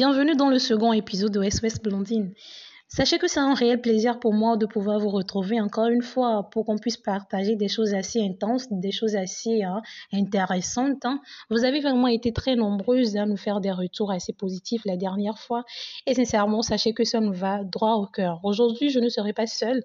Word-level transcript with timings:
Bienvenue 0.00 0.34
dans 0.34 0.48
le 0.48 0.58
second 0.58 0.94
épisode 0.94 1.30
de 1.32 1.42
SOS 1.42 1.78
Blondine. 1.82 2.32
Sachez 2.92 3.18
que 3.18 3.28
c'est 3.28 3.38
un 3.38 3.54
réel 3.54 3.80
plaisir 3.80 4.18
pour 4.18 4.34
moi 4.34 4.56
de 4.56 4.66
pouvoir 4.66 4.98
vous 4.98 5.10
retrouver 5.10 5.60
encore 5.60 5.86
une 5.86 6.02
fois 6.02 6.48
pour 6.50 6.66
qu'on 6.66 6.76
puisse 6.76 6.96
partager 6.96 7.54
des 7.54 7.68
choses 7.68 7.94
assez 7.94 8.20
intenses, 8.20 8.66
des 8.68 8.90
choses 8.90 9.14
assez 9.14 9.62
hein, 9.62 9.80
intéressantes. 10.12 11.04
Hein. 11.04 11.20
Vous 11.50 11.64
avez 11.64 11.78
vraiment 11.78 12.08
été 12.08 12.32
très 12.32 12.56
nombreuses 12.56 13.16
à 13.16 13.26
nous 13.26 13.36
faire 13.36 13.60
des 13.60 13.70
retours 13.70 14.10
assez 14.10 14.32
positifs 14.32 14.82
la 14.86 14.96
dernière 14.96 15.38
fois 15.38 15.62
et 16.04 16.14
sincèrement, 16.14 16.62
sachez 16.62 16.92
que 16.92 17.04
ça 17.04 17.20
nous 17.20 17.32
va 17.32 17.62
droit 17.62 17.94
au 17.94 18.06
cœur. 18.06 18.40
Aujourd'hui, 18.42 18.90
je 18.90 18.98
ne 18.98 19.08
serai 19.08 19.32
pas 19.32 19.46
seule. 19.46 19.84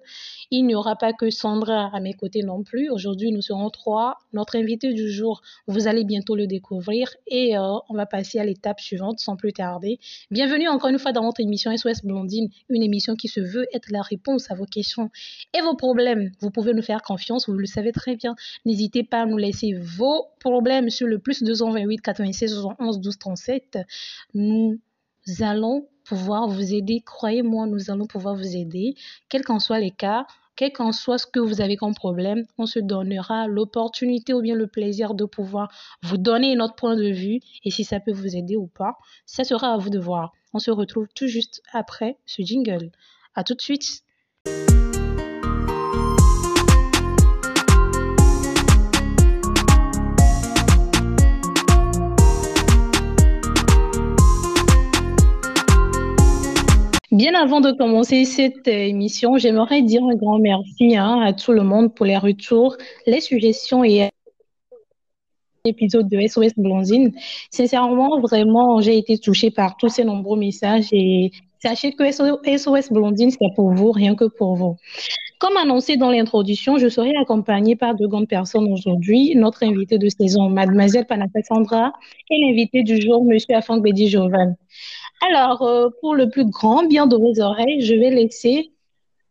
Il 0.50 0.66
n'y 0.66 0.74
aura 0.74 0.96
pas 0.96 1.12
que 1.12 1.30
Sandra 1.30 1.90
à 1.94 2.00
mes 2.00 2.14
côtés 2.14 2.42
non 2.42 2.64
plus. 2.64 2.90
Aujourd'hui, 2.90 3.30
nous 3.30 3.40
serons 3.40 3.70
trois. 3.70 4.18
Notre 4.32 4.56
invité 4.56 4.92
du 4.92 5.08
jour, 5.08 5.42
vous 5.68 5.86
allez 5.86 6.02
bientôt 6.02 6.34
le 6.34 6.48
découvrir 6.48 7.08
et 7.28 7.56
euh, 7.56 7.74
on 7.88 7.94
va 7.94 8.06
passer 8.06 8.40
à 8.40 8.44
l'étape 8.44 8.80
suivante 8.80 9.20
sans 9.20 9.36
plus 9.36 9.52
tarder. 9.52 10.00
Bienvenue 10.32 10.66
encore 10.66 10.90
une 10.90 10.98
fois 10.98 11.12
dans 11.12 11.22
notre 11.22 11.40
émission 11.40 11.70
SOS 11.76 12.02
Blondine, 12.02 12.48
une 12.68 12.82
émission 12.82 12.95
qui 13.16 13.28
se 13.28 13.40
veut 13.40 13.66
être 13.72 13.90
la 13.90 14.02
réponse 14.02 14.50
à 14.50 14.54
vos 14.54 14.64
questions 14.64 15.10
et 15.54 15.60
vos 15.60 15.76
problèmes. 15.76 16.30
Vous 16.40 16.50
pouvez 16.50 16.72
nous 16.74 16.82
faire 16.82 17.02
confiance, 17.02 17.48
vous 17.48 17.54
le 17.54 17.66
savez 17.66 17.92
très 17.92 18.16
bien. 18.16 18.34
N'hésitez 18.64 19.02
pas 19.02 19.22
à 19.22 19.26
nous 19.26 19.36
laisser 19.36 19.74
vos 19.74 20.26
problèmes 20.40 20.90
sur 20.90 21.06
le 21.06 21.18
plus 21.18 21.42
228 21.42 21.98
96 22.00 22.52
71 22.52 23.00
12 23.00 23.18
37. 23.18 23.78
Nous 24.34 24.80
allons 25.40 25.88
pouvoir 26.04 26.48
vous 26.48 26.74
aider. 26.74 27.02
Croyez-moi, 27.04 27.66
nous 27.66 27.90
allons 27.90 28.06
pouvoir 28.06 28.34
vous 28.34 28.56
aider, 28.56 28.94
quels 29.28 29.44
qu'en 29.44 29.58
soient 29.58 29.80
les 29.80 29.90
cas. 29.90 30.26
Quel 30.56 30.72
qu'en 30.72 30.90
soit 30.90 31.18
ce 31.18 31.26
que 31.26 31.38
vous 31.38 31.60
avez 31.60 31.76
comme 31.76 31.94
problème, 31.94 32.46
on 32.56 32.64
se 32.64 32.78
donnera 32.78 33.46
l'opportunité 33.46 34.32
ou 34.32 34.40
bien 34.40 34.54
le 34.54 34.66
plaisir 34.66 35.12
de 35.12 35.26
pouvoir 35.26 35.70
vous 36.02 36.16
donner 36.16 36.56
notre 36.56 36.76
point 36.76 36.96
de 36.96 37.10
vue 37.10 37.40
et 37.62 37.70
si 37.70 37.84
ça 37.84 38.00
peut 38.00 38.12
vous 38.12 38.34
aider 38.36 38.56
ou 38.56 38.66
pas, 38.66 38.96
ça 39.26 39.44
sera 39.44 39.74
à 39.74 39.76
vous 39.76 39.90
de 39.90 39.98
voir. 39.98 40.32
On 40.56 40.58
se 40.58 40.70
retrouve 40.70 41.06
tout 41.14 41.26
juste 41.26 41.62
après 41.74 42.16
ce 42.24 42.40
jingle. 42.40 42.90
À 43.34 43.44
tout 43.44 43.54
de 43.54 43.60
suite. 43.60 44.02
Bien 57.12 57.34
avant 57.34 57.60
de 57.60 57.72
commencer 57.72 58.24
cette 58.24 58.66
émission, 58.66 59.36
j'aimerais 59.36 59.82
dire 59.82 60.02
un 60.04 60.14
grand 60.14 60.38
merci 60.38 60.96
hein, 60.96 61.20
à 61.20 61.34
tout 61.34 61.52
le 61.52 61.64
monde 61.64 61.94
pour 61.94 62.06
les 62.06 62.16
retours, 62.16 62.78
les 63.06 63.20
suggestions 63.20 63.84
et 63.84 64.08
épisode 65.66 66.08
de 66.08 66.26
SOS 66.26 66.54
Blondine. 66.56 67.12
Sincèrement, 67.50 68.20
vraiment, 68.20 68.80
j'ai 68.80 68.98
été 68.98 69.18
touchée 69.18 69.50
par 69.50 69.76
tous 69.76 69.88
ces 69.88 70.04
nombreux 70.04 70.38
messages 70.38 70.88
et 70.92 71.32
sachez 71.58 71.92
que 71.92 72.10
SOS 72.10 72.92
Blondine, 72.92 73.30
c'est 73.30 73.54
pour 73.54 73.72
vous, 73.72 73.90
rien 73.92 74.14
que 74.14 74.24
pour 74.24 74.54
vous. 74.56 74.76
Comme 75.38 75.56
annoncé 75.58 75.96
dans 75.96 76.10
l'introduction, 76.10 76.78
je 76.78 76.88
serai 76.88 77.12
accompagnée 77.20 77.76
par 77.76 77.94
deux 77.94 78.08
grandes 78.08 78.28
personnes 78.28 78.72
aujourd'hui. 78.72 79.34
Notre 79.34 79.64
invité 79.64 79.98
de 79.98 80.08
saison, 80.08 80.48
Mademoiselle 80.48 81.06
Panaka 81.06 81.42
Sandra, 81.42 81.92
et 82.30 82.40
l'invité 82.40 82.82
du 82.82 83.00
jour, 83.00 83.22
Monsieur 83.24 83.54
Afang 83.54 83.78
Bedi 83.78 84.08
Jovan. 84.08 84.56
Alors, 85.28 85.62
euh, 85.62 85.88
pour 86.00 86.14
le 86.14 86.30
plus 86.30 86.46
grand 86.46 86.86
bien 86.86 87.06
de 87.06 87.16
vos 87.16 87.40
oreilles, 87.40 87.82
je 87.82 87.94
vais 87.94 88.10
laisser 88.10 88.70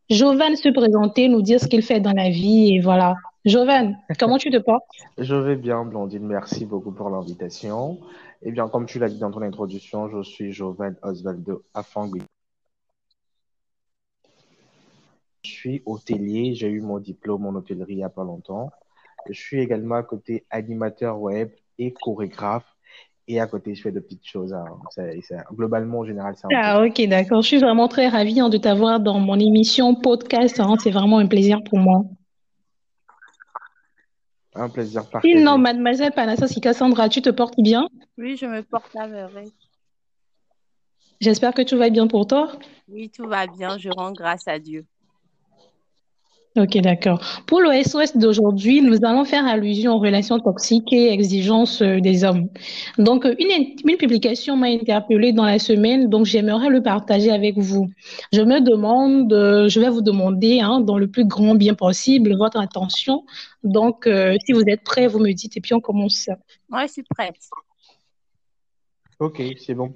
Jovan 0.09 0.55
se 0.55 0.69
présenter, 0.69 1.27
nous 1.27 1.41
dire 1.41 1.59
ce 1.59 1.67
qu'il 1.67 1.81
fait 1.81 1.99
dans 1.99 2.13
la 2.13 2.29
vie 2.29 2.75
et 2.75 2.79
voilà. 2.79 3.15
Jovan, 3.45 3.95
comment 4.19 4.39
tu 4.39 4.49
te 4.49 4.57
portes? 4.57 4.89
Je 5.19 5.35
vais 5.35 5.55
bien, 5.55 5.85
Blondine. 5.85 6.25
Merci 6.25 6.65
beaucoup 6.65 6.91
pour 6.91 7.11
l'invitation. 7.11 7.99
Eh 8.41 8.51
bien, 8.51 8.67
comme 8.67 8.87
tu 8.87 8.97
l'as 8.97 9.07
dit 9.07 9.19
dans 9.19 9.29
ton 9.29 9.43
introduction, 9.43 10.09
je 10.09 10.23
suis 10.23 10.51
Jovan 10.51 10.95
Osvaldo 11.03 11.63
Afangui. 11.75 12.23
Je 15.43 15.51
suis 15.51 15.83
hôtelier. 15.85 16.55
J'ai 16.55 16.69
eu 16.69 16.81
mon 16.81 16.97
diplôme 16.97 17.45
en 17.45 17.53
hôtellerie 17.53 17.93
il 17.93 17.97
n'y 17.97 18.03
a 18.03 18.09
pas 18.09 18.23
longtemps. 18.23 18.71
Je 19.29 19.39
suis 19.39 19.59
également 19.59 19.95
à 19.95 20.03
côté 20.03 20.45
animateur 20.49 21.19
web 21.19 21.51
et 21.77 21.93
chorégraphe. 21.93 22.65
Et 23.27 23.39
à 23.39 23.47
côté, 23.47 23.73
je 23.75 23.81
fais 23.81 23.91
de 23.91 23.99
petites 23.99 24.25
choses. 24.25 24.53
Hein. 24.53 24.65
globalement, 25.51 25.99
en 25.99 26.05
général, 26.05 26.35
c'est 26.35 26.47
Ah, 26.53 26.83
ok, 26.83 27.07
d'accord. 27.07 27.41
Je 27.41 27.47
suis 27.47 27.57
vraiment 27.57 27.87
très 27.87 28.07
ravie 28.07 28.39
hein, 28.39 28.49
de 28.49 28.57
t'avoir 28.57 28.99
dans 28.99 29.19
mon 29.19 29.39
émission 29.39 29.95
podcast. 29.95 30.59
Hein. 30.59 30.75
C'est 30.79 30.91
vraiment 30.91 31.19
un 31.19 31.27
plaisir 31.27 31.63
pour 31.63 31.79
moi. 31.79 32.05
Un 34.55 34.69
plaisir 34.69 35.09
partagé. 35.09 35.43
Non, 35.43 35.57
mademoiselle 35.57 36.13
Panassa 36.13 36.47
Cassandra, 36.47 37.09
tu 37.09 37.21
te 37.21 37.29
portes 37.29 37.59
bien 37.59 37.87
Oui, 38.17 38.37
je 38.37 38.45
me 38.45 38.63
porte 38.63 38.95
à 38.95 39.07
merveille. 39.07 39.51
J'espère 41.19 41.53
que 41.53 41.61
tout 41.61 41.77
va 41.77 41.89
bien 41.89 42.07
pour 42.07 42.27
toi. 42.27 42.51
Oui, 42.87 43.09
tout 43.09 43.27
va 43.27 43.47
bien. 43.47 43.77
Je 43.77 43.89
rends 43.89 44.11
grâce 44.11 44.47
à 44.47 44.59
Dieu. 44.59 44.85
Ok, 46.57 46.77
d'accord. 46.77 47.19
Pour 47.47 47.59
le 47.59 47.83
SOS 47.83 48.15
d'aujourd'hui, 48.15 48.81
nous 48.81 49.03
allons 49.03 49.25
faire 49.25 49.45
allusion 49.45 49.95
aux 49.95 49.99
relations 49.99 50.39
toxiques 50.39 50.93
et 50.93 51.11
exigences 51.11 51.81
euh, 51.81 51.99
des 51.99 52.23
hommes. 52.23 52.47
Donc, 52.97 53.25
euh, 53.25 53.35
une, 53.39 53.75
une 53.83 53.97
publication 53.97 54.55
m'a 54.55 54.67
interpellée 54.67 55.33
dans 55.33 55.43
la 55.43 55.59
semaine, 55.59 56.09
donc 56.09 56.25
j'aimerais 56.25 56.69
le 56.69 56.81
partager 56.81 57.29
avec 57.29 57.57
vous. 57.57 57.89
Je 58.31 58.41
me 58.41 58.61
demande, 58.61 59.33
euh, 59.33 59.67
je 59.67 59.81
vais 59.81 59.89
vous 59.89 60.01
demander, 60.01 60.61
hein, 60.61 60.79
dans 60.79 60.97
le 60.97 61.07
plus 61.07 61.25
grand 61.25 61.55
bien 61.55 61.73
possible, 61.73 62.37
votre 62.37 62.57
attention. 62.57 63.25
Donc, 63.65 64.07
si 64.45 64.53
vous 64.53 64.63
êtes 64.67 64.83
prêts, 64.83 65.07
vous 65.07 65.19
me 65.19 65.33
dites 65.33 65.57
et 65.57 65.61
puis 65.61 65.73
on 65.73 65.81
commence. 65.81 66.29
Oui, 66.71 66.79
je 66.87 66.93
suis 66.93 67.03
prête. 67.03 67.35
Ok, 69.19 69.41
c'est 69.59 69.73
bon. 69.73 69.93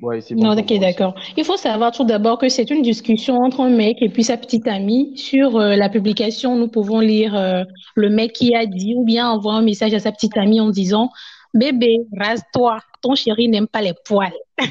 Ouais, 0.00 0.20
c'est 0.20 0.34
bon 0.34 0.44
non, 0.44 0.56
ok, 0.56 0.78
d'accord. 0.78 1.14
Il 1.36 1.44
faut 1.44 1.56
savoir 1.56 1.90
tout 1.90 2.04
d'abord 2.04 2.38
que 2.38 2.48
c'est 2.48 2.70
une 2.70 2.82
discussion 2.82 3.36
entre 3.36 3.60
un 3.60 3.70
mec 3.70 3.96
et 4.00 4.08
puis 4.08 4.22
sa 4.22 4.36
petite 4.36 4.68
amie. 4.68 5.12
Sur 5.16 5.56
euh, 5.56 5.74
la 5.74 5.88
publication, 5.88 6.56
nous 6.56 6.68
pouvons 6.68 7.00
lire 7.00 7.34
euh, 7.34 7.64
le 7.96 8.08
mec 8.08 8.32
qui 8.32 8.54
a 8.54 8.66
dit 8.66 8.94
ou 8.96 9.04
bien 9.04 9.28
envoyer 9.28 9.58
un 9.58 9.62
message 9.62 9.94
à 9.94 9.98
sa 9.98 10.12
petite 10.12 10.36
amie 10.36 10.60
en 10.60 10.70
disant 10.70 11.10
Bébé, 11.54 11.98
rase-toi, 12.16 12.78
ton 13.02 13.14
chéri 13.14 13.48
n'aime 13.48 13.66
pas 13.66 13.82
les 13.82 13.94
poils. 14.04 14.32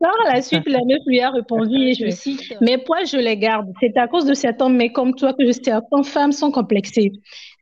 Par 0.00 0.12
la 0.32 0.42
suite, 0.42 0.68
la 0.68 0.84
meuf 0.84 1.00
lui 1.06 1.20
a 1.20 1.30
répondu, 1.30 1.74
et 1.76 1.94
je 1.94 2.10
cite, 2.10 2.54
Mes 2.60 2.78
poils, 2.78 3.06
je 3.06 3.16
les 3.16 3.36
garde. 3.36 3.72
C'est 3.80 3.96
à 3.96 4.06
cause 4.06 4.24
de 4.24 4.34
certains 4.34 4.68
mecs 4.68 4.92
comme 4.92 5.14
toi 5.14 5.32
que 5.32 5.50
certaines 5.52 6.04
femmes 6.04 6.32
sont 6.32 6.50
complexées. 6.50 7.12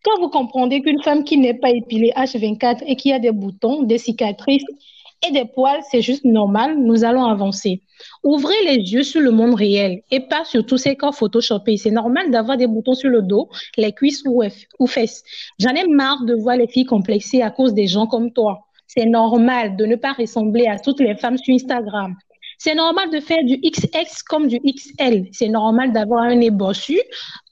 Quand 0.05 0.21
vous 0.21 0.29
comprenez 0.29 0.83
qu'une 0.83 1.03
femme 1.03 1.25
qui 1.25 1.39
n'est 1.39 1.55
pas 1.55 1.71
épilée 1.71 2.13
H24 2.17 2.83
et 2.87 2.97
qui 2.97 3.13
a 3.13 3.19
des 3.19 3.31
boutons, 3.31 3.85
des 3.85 3.99
cicatrices 3.99 4.65
et 5.27 5.33
des 5.33 5.45
poils, 5.45 5.81
c'est 5.91 6.03
juste 6.03 6.25
normal, 6.25 6.79
nous 6.79 7.05
allons 7.05 7.25
avancer. 7.25 7.83
Ouvrez 8.23 8.55
les 8.67 8.77
yeux 8.77 9.03
sur 9.03 9.21
le 9.21 9.31
monde 9.31 9.55
réel 9.55 10.03
et 10.11 10.21
pas 10.21 10.45
sur 10.45 10.65
tous 10.67 10.79
ces 10.79 10.97
corps 10.97 11.15
photoshopés. 11.15 11.77
C'est 11.77 11.91
normal 11.91 12.31
d'avoir 12.31 12.57
des 12.57 12.67
boutons 12.67 12.95
sur 12.95 13.11
le 13.11 13.23
dos, 13.23 13.49
les 13.77 13.93
cuisses 13.93 14.23
ou, 14.27 14.87
fesses. 14.87 15.23
J'en 15.59 15.71
ai 15.71 15.87
marre 15.87 16.25
de 16.25 16.35
voir 16.35 16.57
les 16.57 16.67
filles 16.67 16.87
complexées 16.87 17.43
à 17.43 17.51
cause 17.51 17.75
des 17.75 17.87
gens 17.87 18.07
comme 18.07 18.33
toi. 18.33 18.61
C'est 18.87 19.07
normal 19.07 19.77
de 19.77 19.87
ne 19.87 19.97
pas 19.97 20.13
ressembler 20.13 20.67
à 20.67 20.79
toutes 20.79 21.01
les 21.01 21.17
femmes 21.17 21.39
sur 21.39 21.55
Instagram. 21.55 22.15
C'est 22.59 22.75
normal 22.75 23.11
de 23.11 23.21
faire 23.21 23.45
du 23.45 23.59
XX 23.59 24.23
comme 24.23 24.47
du 24.47 24.61
XL. 24.61 25.29
C'est 25.33 25.49
normal 25.49 25.93
d'avoir 25.93 26.23
un 26.23 26.37
nez 26.37 26.51
bossu 26.51 27.01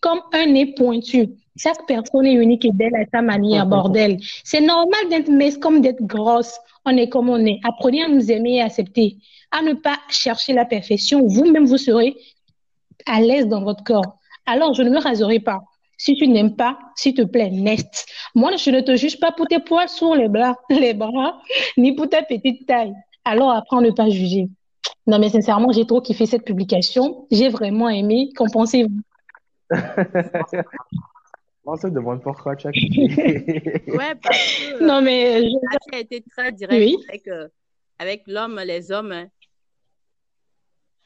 comme 0.01 0.21
un 0.33 0.47
nez 0.47 0.75
pointu. 0.75 1.29
Chaque 1.57 1.87
personne 1.87 2.27
est 2.27 2.33
unique 2.33 2.65
et 2.65 2.73
belle 2.73 2.95
à 2.95 3.05
sa 3.13 3.23
manière, 3.23 3.67
bordel. 3.67 4.19
C'est 4.43 4.61
normal 4.61 5.09
d'être 5.11 5.29
mince 5.29 5.59
comme 5.59 5.81
d'être 5.81 6.03
grosse 6.03 6.59
on 6.85 6.97
est 6.97 7.09
comme 7.09 7.29
on 7.29 7.45
est. 7.45 7.61
Apprenez 7.65 8.03
à 8.03 8.09
nous 8.09 8.31
aimer 8.31 8.57
et 8.57 8.63
accepter, 8.63 9.17
à 9.51 9.63
ne 9.63 9.75
pas 9.75 9.99
chercher 10.09 10.53
la 10.53 10.65
perfection. 10.65 11.27
Vous-même, 11.27 11.65
vous 11.65 11.79
serez 11.79 12.17
à 13.07 13.21
l'aise 13.21 13.47
dans 13.47 13.63
votre 13.63 13.85
corps. 13.85 14.19
Alors, 14.47 14.75
je 14.75 14.83
ne 14.83 14.91
me 14.91 14.99
raserai 14.99 15.41
pas. 15.41 15.61
Si 15.97 16.17
tu 16.17 16.27
n'aimes 16.27 16.57
pas, 16.57 16.79
s'il 16.97 17.15
te 17.15 17.23
plaît, 17.23 17.51
nest. 17.51 18.07
Moi, 18.35 18.57
je 18.57 18.71
ne 18.71 18.81
te 18.81 18.97
juge 18.97 19.21
pas 19.21 19.31
pour 19.31 19.47
tes 19.47 19.61
poils 19.61 19.89
sur 19.89 20.15
les 20.17 20.29
bras, 20.29 20.57
les 20.71 20.95
bras, 20.95 21.41
ni 21.77 21.95
pour 21.95 22.09
ta 22.09 22.23
petite 22.23 22.67
taille. 22.67 22.93
Alors, 23.25 23.53
apprends 23.53 23.79
à 23.79 23.83
ne 23.83 23.91
pas 23.91 24.09
juger. 24.09 24.49
Non, 25.07 25.19
mais 25.21 25.29
sincèrement, 25.29 25.71
j'ai 25.71 25.87
trop 25.87 26.01
kiffé 26.01 26.27
cette 26.27 26.45
publication. 26.45 27.27
J'ai 27.31 27.49
vraiment 27.49 27.89
aimé. 27.89 28.31
Qu'en 28.35 28.47
pensez-vous? 28.47 29.01
On 31.65 31.77
se 31.77 31.87
demande 31.87 32.23
pourquoi 32.23 32.57
tu 32.57 32.67
as 32.67 32.71
Ouais, 32.71 34.15
parce 34.21 34.37
que. 34.37 34.85
Non, 34.85 35.01
mais. 35.01 35.43
Je... 35.43 35.57
Tu 35.91 35.97
as 35.97 36.01
été 36.01 36.23
très 36.23 36.51
direct 36.53 36.99
avec, 37.09 37.29
euh, 37.29 37.49
avec 37.99 38.23
l'homme, 38.27 38.61
les 38.65 38.91
hommes. 38.91 39.13
Hein. 39.13 39.27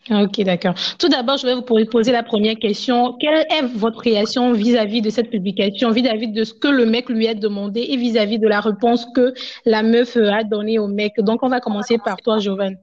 Ah, 0.08 0.22
ok, 0.22 0.40
d'accord. 0.42 0.74
Tout 0.98 1.08
d'abord, 1.08 1.36
je 1.36 1.46
vais 1.46 1.54
vous 1.54 1.62
poser 1.62 2.12
la 2.12 2.22
première 2.22 2.56
question. 2.56 3.14
Quelle 3.18 3.44
est 3.50 3.62
votre 3.74 3.98
réaction 3.98 4.52
vis-à-vis 4.52 5.02
de 5.02 5.10
cette 5.10 5.30
publication, 5.30 5.90
vis-à-vis 5.90 6.28
de 6.28 6.44
ce 6.44 6.54
que 6.54 6.68
le 6.68 6.86
mec 6.86 7.08
lui 7.08 7.26
a 7.26 7.34
demandé 7.34 7.80
et 7.80 7.96
vis-à-vis 7.96 8.38
de 8.38 8.46
la 8.46 8.60
réponse 8.60 9.06
que 9.14 9.34
la 9.64 9.82
meuf 9.82 10.16
a 10.16 10.44
donnée 10.44 10.78
au 10.78 10.86
mec? 10.86 11.18
Donc, 11.18 11.42
on 11.42 11.48
va 11.48 11.60
commencer 11.60 11.98
par 11.98 12.18
toi, 12.18 12.38
Jovan. 12.38 12.76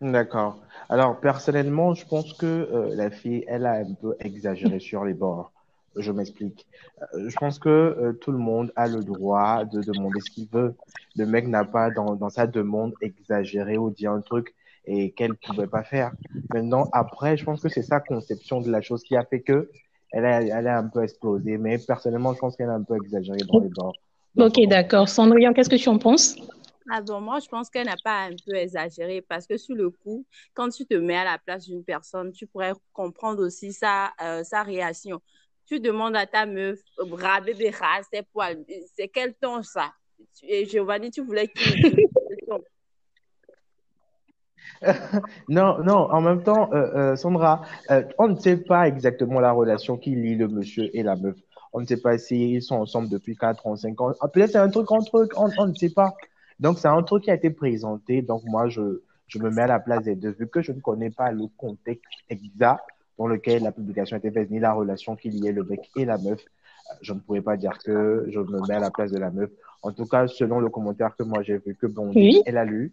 D'accord. 0.00 0.58
Alors, 0.88 1.18
personnellement, 1.20 1.94
je 1.94 2.06
pense 2.06 2.32
que 2.32 2.46
euh, 2.46 2.94
la 2.94 3.10
fille, 3.10 3.44
elle 3.48 3.66
a 3.66 3.72
un 3.74 3.94
peu 3.94 4.14
exagéré 4.20 4.78
sur 4.78 5.04
les 5.04 5.14
bords. 5.14 5.52
Je 5.96 6.12
m'explique. 6.12 6.66
Euh, 7.14 7.28
je 7.28 7.36
pense 7.36 7.58
que 7.58 7.68
euh, 7.68 8.12
tout 8.12 8.30
le 8.30 8.38
monde 8.38 8.72
a 8.76 8.86
le 8.86 9.02
droit 9.02 9.64
de 9.64 9.80
demander 9.82 10.20
ce 10.20 10.30
qu'il 10.30 10.48
veut. 10.48 10.74
Le 11.16 11.26
mec 11.26 11.48
n'a 11.48 11.64
pas 11.64 11.90
dans, 11.90 12.28
sa 12.28 12.46
demande 12.46 12.92
exagéré 13.00 13.78
ou 13.78 13.90
dit 13.90 14.06
un 14.06 14.20
truc 14.20 14.54
et 14.84 15.10
qu'elle 15.10 15.30
ne 15.30 15.34
pouvait 15.34 15.66
pas 15.66 15.82
faire. 15.82 16.12
Maintenant, 16.52 16.88
après, 16.92 17.36
je 17.36 17.44
pense 17.44 17.60
que 17.60 17.68
c'est 17.68 17.82
sa 17.82 17.98
conception 17.98 18.60
de 18.60 18.70
la 18.70 18.80
chose 18.80 19.02
qui 19.02 19.16
a 19.16 19.24
fait 19.24 19.40
que 19.40 19.70
elle 20.12 20.24
a, 20.24 20.40
elle 20.42 20.68
a 20.68 20.78
un 20.78 20.86
peu 20.86 21.02
explosé. 21.02 21.58
Mais 21.58 21.78
personnellement, 21.78 22.32
je 22.34 22.38
pense 22.38 22.56
qu'elle 22.56 22.70
a 22.70 22.74
un 22.74 22.82
peu 22.82 22.96
exagéré 22.96 23.38
dans 23.48 23.58
les 23.58 23.68
bords. 23.68 23.96
Ok, 24.38 24.60
d'accord. 24.68 25.08
Cendrillon, 25.08 25.52
qu'est-ce 25.54 25.70
que 25.70 25.76
tu 25.76 25.88
en 25.88 25.98
penses? 25.98 26.36
Ah 26.90 27.00
moi, 27.20 27.38
je 27.40 27.48
pense 27.48 27.70
qu'elle 27.70 27.86
n'a 27.86 27.96
pas 28.02 28.24
un 28.26 28.36
peu 28.46 28.54
exagéré 28.54 29.20
parce 29.20 29.46
que 29.46 29.56
sur 29.56 29.74
le 29.74 29.90
coup, 29.90 30.24
quand 30.54 30.68
tu 30.68 30.86
te 30.86 30.94
mets 30.94 31.16
à 31.16 31.24
la 31.24 31.38
place 31.38 31.66
d'une 31.66 31.84
personne, 31.84 32.32
tu 32.32 32.46
pourrais 32.46 32.72
comprendre 32.92 33.44
aussi 33.44 33.72
sa, 33.72 34.12
euh, 34.22 34.44
sa 34.44 34.62
réaction. 34.62 35.20
Tu 35.66 35.80
demandes 35.80 36.16
à 36.16 36.26
ta 36.26 36.46
meuf, 36.46 36.78
bras, 37.08 37.40
bébé, 37.40 37.72
c'est 38.12 38.22
poils, 38.32 38.64
c'est 38.94 39.08
quel 39.08 39.34
ton 39.34 39.62
ça? 39.62 39.92
Et 40.42 40.64
Giovanni, 40.66 41.10
tu 41.10 41.22
voulais 41.22 41.48
qu'il 41.48 42.08
non, 45.48 45.82
non, 45.82 46.10
en 46.10 46.20
même 46.20 46.42
temps, 46.42 46.70
euh, 46.72 47.12
euh, 47.12 47.16
Sandra, 47.16 47.62
euh, 47.90 48.02
on 48.18 48.28
ne 48.28 48.36
sait 48.36 48.56
pas 48.56 48.88
exactement 48.88 49.40
la 49.40 49.52
relation 49.52 49.96
qui 49.96 50.14
lie 50.14 50.36
le 50.36 50.48
monsieur 50.48 50.94
et 50.96 51.02
la 51.02 51.16
meuf. 51.16 51.36
On 51.72 51.80
ne 51.80 51.86
sait 51.86 52.00
pas 52.00 52.18
s'ils 52.18 52.62
sont 52.62 52.76
ensemble 52.76 53.08
depuis 53.08 53.36
4 53.36 53.66
ans, 53.66 53.76
5 53.76 54.00
ans. 54.00 54.12
Peut-être 54.32 54.52
c'est 54.52 54.58
un 54.58 54.70
truc 54.70 54.90
entre 54.92 55.18
eux, 55.18 55.28
on, 55.36 55.66
ne 55.66 55.74
sait 55.74 55.90
pas. 55.90 56.14
Donc, 56.60 56.78
c'est 56.78 56.88
un 56.88 57.02
truc 57.02 57.24
qui 57.24 57.30
a 57.30 57.34
été 57.34 57.50
présenté. 57.50 58.22
Donc, 58.22 58.42
moi, 58.44 58.68
je, 58.68 59.02
je 59.26 59.38
me 59.38 59.50
mets 59.50 59.62
à 59.62 59.66
la 59.66 59.80
place 59.80 60.04
des 60.04 60.14
deux, 60.14 60.30
vu 60.30 60.48
que 60.48 60.62
je 60.62 60.72
ne 60.72 60.80
connais 60.80 61.10
pas 61.10 61.30
le 61.32 61.46
contexte 61.56 62.04
exact 62.30 62.84
dans 63.18 63.26
lequel 63.26 63.62
la 63.62 63.72
publication 63.72 64.16
a 64.16 64.18
été 64.18 64.30
faite, 64.30 64.50
ni 64.50 64.60
la 64.60 64.72
relation 64.72 65.16
qui 65.16 65.30
liait 65.30 65.52
le 65.52 65.64
mec 65.64 65.90
et 65.96 66.04
la 66.04 66.18
meuf. 66.18 66.40
Je 67.00 67.12
ne 67.12 67.18
pourrais 67.18 67.40
pas 67.40 67.56
dire 67.56 67.78
que 67.84 68.26
je 68.28 68.38
me 68.38 68.66
mets 68.68 68.74
à 68.74 68.80
la 68.80 68.90
place 68.90 69.10
de 69.10 69.18
la 69.18 69.30
meuf. 69.30 69.50
En 69.82 69.92
tout 69.92 70.06
cas, 70.06 70.26
selon 70.26 70.60
le 70.60 70.68
commentaire 70.68 71.16
que 71.16 71.22
moi 71.22 71.42
j'ai 71.42 71.58
vu, 71.58 71.74
que 71.74 71.86
bon, 71.86 72.12
elle 72.14 72.58
a 72.58 72.64
lu, 72.64 72.92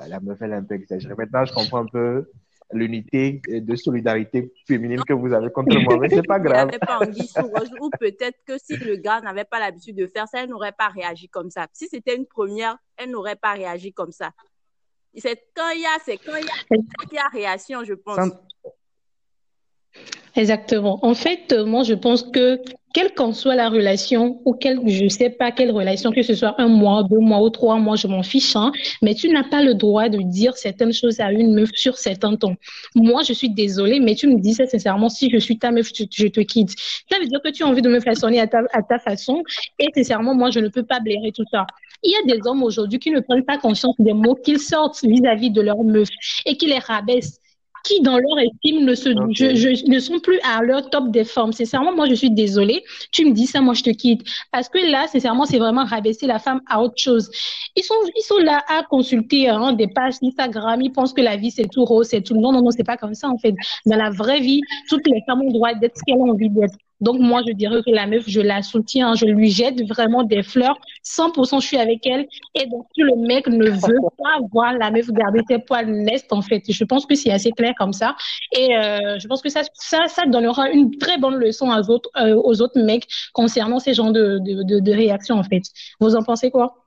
euh, 0.00 0.06
la 0.08 0.20
meuf, 0.20 0.40
elle 0.40 0.52
est 0.52 0.56
un 0.56 0.62
peu 0.62 0.74
exagérée. 0.74 1.14
Maintenant, 1.16 1.44
je 1.44 1.52
comprends 1.52 1.80
un 1.80 1.86
peu 1.86 2.30
l'unité 2.72 3.40
de 3.48 3.76
solidarité 3.76 4.52
féminine 4.66 5.02
que 5.06 5.12
vous 5.12 5.32
avez 5.32 5.50
contre 5.50 5.78
moi, 5.78 5.98
mais 5.98 6.08
c'est 6.08 6.26
pas 6.26 6.38
grave. 6.38 6.70
pas 6.80 7.00
ou 7.80 7.90
peut-être 7.98 8.38
que 8.46 8.58
si 8.58 8.76
le 8.76 8.96
gars 8.96 9.20
n'avait 9.20 9.44
pas 9.44 9.60
l'habitude 9.60 9.96
de 9.96 10.06
faire 10.06 10.26
ça, 10.28 10.42
elle 10.42 10.50
n'aurait 10.50 10.72
pas 10.72 10.88
réagi 10.88 11.28
comme 11.28 11.50
ça. 11.50 11.66
Si 11.72 11.88
c'était 11.88 12.16
une 12.16 12.26
première, 12.26 12.76
elle 12.96 13.10
n'aurait 13.10 13.36
pas 13.36 13.52
réagi 13.52 13.92
comme 13.92 14.12
ça. 14.12 14.32
C'est 15.14 15.38
quand 15.54 15.70
il 15.70 15.82
y 15.82 15.86
a, 15.86 15.98
c'est 16.04 16.16
quand 16.18 16.36
il 16.36 17.14
y 17.14 17.18
a, 17.18 17.28
réaction, 17.28 17.84
je 17.84 17.94
pense. 17.94 18.30
Exactement. 20.34 21.04
En 21.04 21.14
fait, 21.14 21.52
euh, 21.52 21.66
moi, 21.66 21.82
je 21.82 21.92
pense 21.92 22.22
que 22.22 22.58
quelle 22.92 23.14
qu'en 23.14 23.32
soit 23.32 23.54
la 23.54 23.68
relation 23.68 24.40
ou 24.44 24.54
quelle, 24.54 24.80
je 24.86 25.08
sais 25.08 25.30
pas 25.30 25.50
quelle 25.50 25.70
relation, 25.70 26.12
que 26.12 26.22
ce 26.22 26.34
soit 26.34 26.54
un 26.60 26.68
mois, 26.68 27.02
deux 27.04 27.18
mois 27.18 27.40
ou 27.42 27.50
trois 27.50 27.76
mois, 27.76 27.96
je 27.96 28.06
m'en 28.06 28.22
fiche, 28.22 28.54
hein, 28.56 28.72
mais 29.00 29.14
tu 29.14 29.28
n'as 29.28 29.44
pas 29.44 29.62
le 29.62 29.74
droit 29.74 30.08
de 30.08 30.18
dire 30.18 30.56
certaines 30.56 30.92
choses 30.92 31.20
à 31.20 31.32
une 31.32 31.54
meuf 31.54 31.70
sur 31.74 31.96
certains 31.96 32.36
temps. 32.36 32.54
Moi, 32.94 33.22
je 33.22 33.32
suis 33.32 33.50
désolée, 33.50 34.00
mais 34.00 34.14
tu 34.14 34.28
me 34.28 34.38
dis 34.38 34.54
ça 34.54 34.66
sincèrement, 34.66 35.08
si 35.08 35.30
je 35.30 35.38
suis 35.38 35.58
ta 35.58 35.70
meuf, 35.70 35.90
je, 35.94 36.26
te 36.26 36.40
quitte. 36.40 36.70
Ça 37.10 37.18
veut 37.18 37.26
dire 37.26 37.40
que 37.42 37.50
tu 37.50 37.62
as 37.62 37.66
envie 37.66 37.82
de 37.82 37.88
me 37.88 38.00
façonner 38.00 38.40
à 38.40 38.46
ta, 38.46 38.98
façon 38.98 39.42
et 39.78 39.88
sincèrement, 39.94 40.34
moi, 40.34 40.50
je 40.50 40.60
ne 40.60 40.68
peux 40.68 40.84
pas 40.84 41.00
blairer 41.00 41.32
tout 41.32 41.44
ça. 41.50 41.66
Il 42.02 42.10
y 42.10 42.32
a 42.32 42.34
des 42.34 42.46
hommes 42.46 42.62
aujourd'hui 42.62 42.98
qui 42.98 43.10
ne 43.10 43.20
prennent 43.20 43.44
pas 43.44 43.58
conscience 43.58 43.94
des 43.98 44.12
mots 44.12 44.34
qu'ils 44.34 44.58
sortent 44.58 45.02
vis-à-vis 45.02 45.50
-vis 45.50 45.52
de 45.52 45.60
leur 45.60 45.82
meuf 45.82 46.08
et 46.46 46.56
qui 46.56 46.66
les 46.66 46.78
rabaissent 46.78 47.41
qui, 47.84 48.00
dans 48.00 48.18
leur 48.18 48.38
estime, 48.38 48.84
ne, 48.84 48.94
se, 48.94 49.10
je, 49.32 49.90
ne 49.90 49.98
sont 49.98 50.20
plus 50.20 50.38
à 50.42 50.62
leur 50.62 50.88
top 50.90 51.10
des 51.10 51.24
formes. 51.24 51.52
Sincèrement, 51.52 51.94
moi, 51.94 52.08
je 52.08 52.14
suis 52.14 52.30
désolée. 52.30 52.82
Tu 53.10 53.24
me 53.24 53.32
dis 53.32 53.46
ça, 53.46 53.60
moi, 53.60 53.74
je 53.74 53.82
te 53.82 53.90
quitte. 53.90 54.22
Parce 54.50 54.68
que 54.68 54.78
là, 54.78 55.06
sincèrement, 55.08 55.44
c'est 55.44 55.58
vraiment 55.58 55.84
rabaisser 55.84 56.26
la 56.26 56.38
femme 56.38 56.60
à 56.68 56.80
autre 56.82 56.96
chose. 56.96 57.30
Ils 57.76 57.82
sont, 57.82 57.94
ils 58.16 58.22
sont 58.22 58.38
là 58.38 58.62
à 58.68 58.82
consulter 58.84 59.48
hein, 59.48 59.72
des 59.72 59.88
pages 59.88 60.14
Instagram. 60.22 60.80
Ils 60.82 60.92
pensent 60.92 61.12
que 61.12 61.22
la 61.22 61.36
vie, 61.36 61.50
c'est 61.50 61.68
tout 61.70 61.84
rose, 61.84 62.08
c'est 62.08 62.22
tout. 62.22 62.34
Non, 62.34 62.52
non, 62.52 62.62
non, 62.62 62.70
c'est 62.70 62.84
pas 62.84 62.96
comme 62.96 63.14
ça, 63.14 63.28
en 63.28 63.38
fait. 63.38 63.54
Dans 63.86 63.96
la 63.96 64.10
vraie 64.10 64.40
vie, 64.40 64.60
toutes 64.88 65.06
les 65.06 65.22
femmes 65.26 65.42
ont 65.42 65.46
le 65.46 65.52
droit 65.52 65.74
d'être 65.74 65.96
ce 65.96 66.02
qu'elles 66.04 66.20
ont 66.20 66.30
envie 66.30 66.50
d'être. 66.50 66.74
Donc, 67.02 67.18
moi, 67.20 67.42
je 67.46 67.52
dirais 67.52 67.80
que 67.84 67.90
la 67.90 68.06
meuf, 68.06 68.24
je 68.26 68.40
la 68.40 68.62
soutiens, 68.62 69.14
je 69.14 69.26
lui 69.26 69.50
jette 69.50 69.82
vraiment 69.88 70.22
des 70.22 70.42
fleurs. 70.42 70.78
100%, 71.02 71.60
je 71.60 71.66
suis 71.66 71.76
avec 71.76 72.06
elle. 72.06 72.26
Et 72.54 72.66
donc, 72.66 72.86
le 72.96 73.16
mec 73.26 73.46
ne 73.48 73.68
veut 73.70 73.98
pas? 74.18 74.38
voir 74.52 74.72
la 74.74 74.90
meuf 74.90 75.08
garder 75.10 75.40
ses 75.48 75.58
poils 75.58 75.86
nestes, 75.90 76.32
en 76.32 76.42
fait, 76.42 76.62
je 76.68 76.84
pense 76.84 77.06
que 77.06 77.14
c'est 77.14 77.30
assez 77.30 77.50
clair 77.52 77.74
comme 77.78 77.92
ça. 77.92 78.16
Et 78.56 78.76
euh, 78.76 79.18
je 79.18 79.26
pense 79.28 79.42
que 79.42 79.48
ça, 79.48 79.62
ça, 79.74 80.06
ça 80.08 80.26
donnera 80.26 80.70
une 80.70 80.96
très 80.98 81.18
bonne 81.18 81.36
leçon 81.36 81.68
aux 81.70 81.90
autres, 81.90 82.10
euh, 82.16 82.34
aux 82.34 82.60
autres 82.62 82.80
mecs 82.80 83.06
concernant 83.32 83.78
ces 83.78 83.94
genres 83.94 84.12
de, 84.12 84.38
de, 84.38 84.62
de, 84.62 84.80
de 84.80 84.92
réactions, 84.92 85.36
en 85.36 85.42
fait. 85.44 85.62
Vous 86.00 86.14
en 86.16 86.22
pensez 86.22 86.50
quoi? 86.50 86.81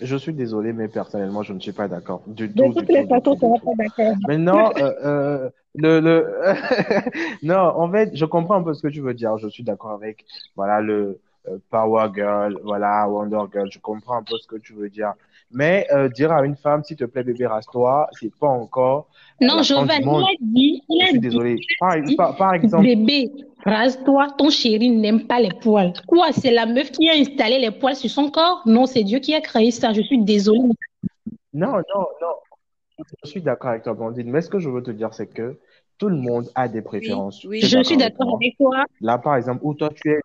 Je 0.00 0.16
suis 0.16 0.32
désolé, 0.32 0.72
mais 0.72 0.88
personnellement, 0.88 1.42
je 1.42 1.52
ne 1.52 1.60
suis 1.60 1.72
pas 1.72 1.88
d'accord. 1.88 2.22
Du 2.26 2.52
tout. 2.52 2.68
De 2.68 2.80
toutes 2.80 2.88
les 2.88 3.06
façons, 3.06 3.34
tu 3.34 3.64
pas 3.64 3.74
d'accord. 3.76 4.14
Maintenant, 4.26 4.72
euh, 4.76 4.92
euh, 5.04 5.50
le, 5.74 6.00
le... 6.00 6.26
non, 7.42 7.58
en 7.58 7.90
fait, 7.90 8.10
je 8.14 8.24
comprends 8.24 8.56
un 8.56 8.62
peu 8.62 8.74
ce 8.74 8.82
que 8.82 8.88
tu 8.88 9.00
veux 9.00 9.14
dire. 9.14 9.36
Je 9.38 9.48
suis 9.48 9.62
d'accord 9.62 9.92
avec, 9.92 10.24
voilà, 10.56 10.80
le 10.80 11.20
euh, 11.48 11.58
Power 11.70 12.08
Girl, 12.14 12.58
voilà, 12.64 13.08
Wonder 13.08 13.42
Girl. 13.52 13.70
Je 13.70 13.78
comprends 13.78 14.16
un 14.16 14.22
peu 14.22 14.36
ce 14.38 14.46
que 14.46 14.56
tu 14.56 14.72
veux 14.72 14.88
dire. 14.88 15.14
Mais 15.52 15.86
euh, 15.92 16.08
dire 16.08 16.30
à 16.30 16.44
une 16.44 16.54
femme, 16.54 16.84
s'il 16.84 16.96
te 16.96 17.04
plaît, 17.04 17.24
bébé, 17.24 17.46
rase-toi, 17.46 18.08
c'est 18.12 18.32
pas 18.34 18.46
encore. 18.48 19.08
Non, 19.40 19.62
Giovanni, 19.62 20.04
il 20.04 20.08
a 20.08 20.34
dit. 20.40 20.82
Il 20.88 21.02
je 21.02 21.06
suis 21.08 21.20
désolé. 21.20 21.56
Par, 22.16 22.36
par, 22.36 22.54
exemple. 22.54 22.84
Bébé, 22.84 23.32
rase-toi, 23.64 24.28
ton 24.38 24.50
chéri 24.50 24.90
n'aime 24.90 25.26
pas 25.26 25.40
les 25.40 25.50
poils. 25.60 25.92
Quoi, 26.06 26.32
c'est 26.32 26.52
la 26.52 26.66
meuf 26.66 26.92
qui 26.92 27.08
a 27.08 27.14
installé 27.14 27.58
les 27.58 27.72
poils 27.72 27.96
sur 27.96 28.10
son 28.10 28.30
corps? 28.30 28.62
Non, 28.64 28.86
c'est 28.86 29.02
Dieu 29.02 29.18
qui 29.18 29.34
a 29.34 29.40
créé 29.40 29.72
ça. 29.72 29.92
Je 29.92 30.02
suis 30.02 30.22
désolée. 30.22 30.60
Non, 31.52 31.72
non, 31.72 32.06
non. 32.20 33.04
Je 33.24 33.28
suis 33.28 33.40
d'accord 33.40 33.70
avec 33.70 33.82
toi, 33.82 33.94
Blandine. 33.94 34.30
Mais 34.30 34.42
ce 34.42 34.50
que 34.50 34.60
je 34.60 34.68
veux 34.68 34.82
te 34.82 34.90
dire, 34.92 35.12
c'est 35.14 35.26
que 35.26 35.58
tout 35.98 36.08
le 36.08 36.16
monde 36.16 36.48
a 36.54 36.68
des 36.68 36.82
préférences. 36.82 37.44
Oui, 37.44 37.60
je 37.60 37.82
suis 37.82 37.96
d'accord 37.96 38.36
avec 38.36 38.56
toi. 38.56 38.84
Là, 39.00 39.18
par 39.18 39.36
exemple, 39.36 39.60
où 39.62 39.74
toi, 39.74 39.90
tu 39.94 40.12
es, 40.12 40.20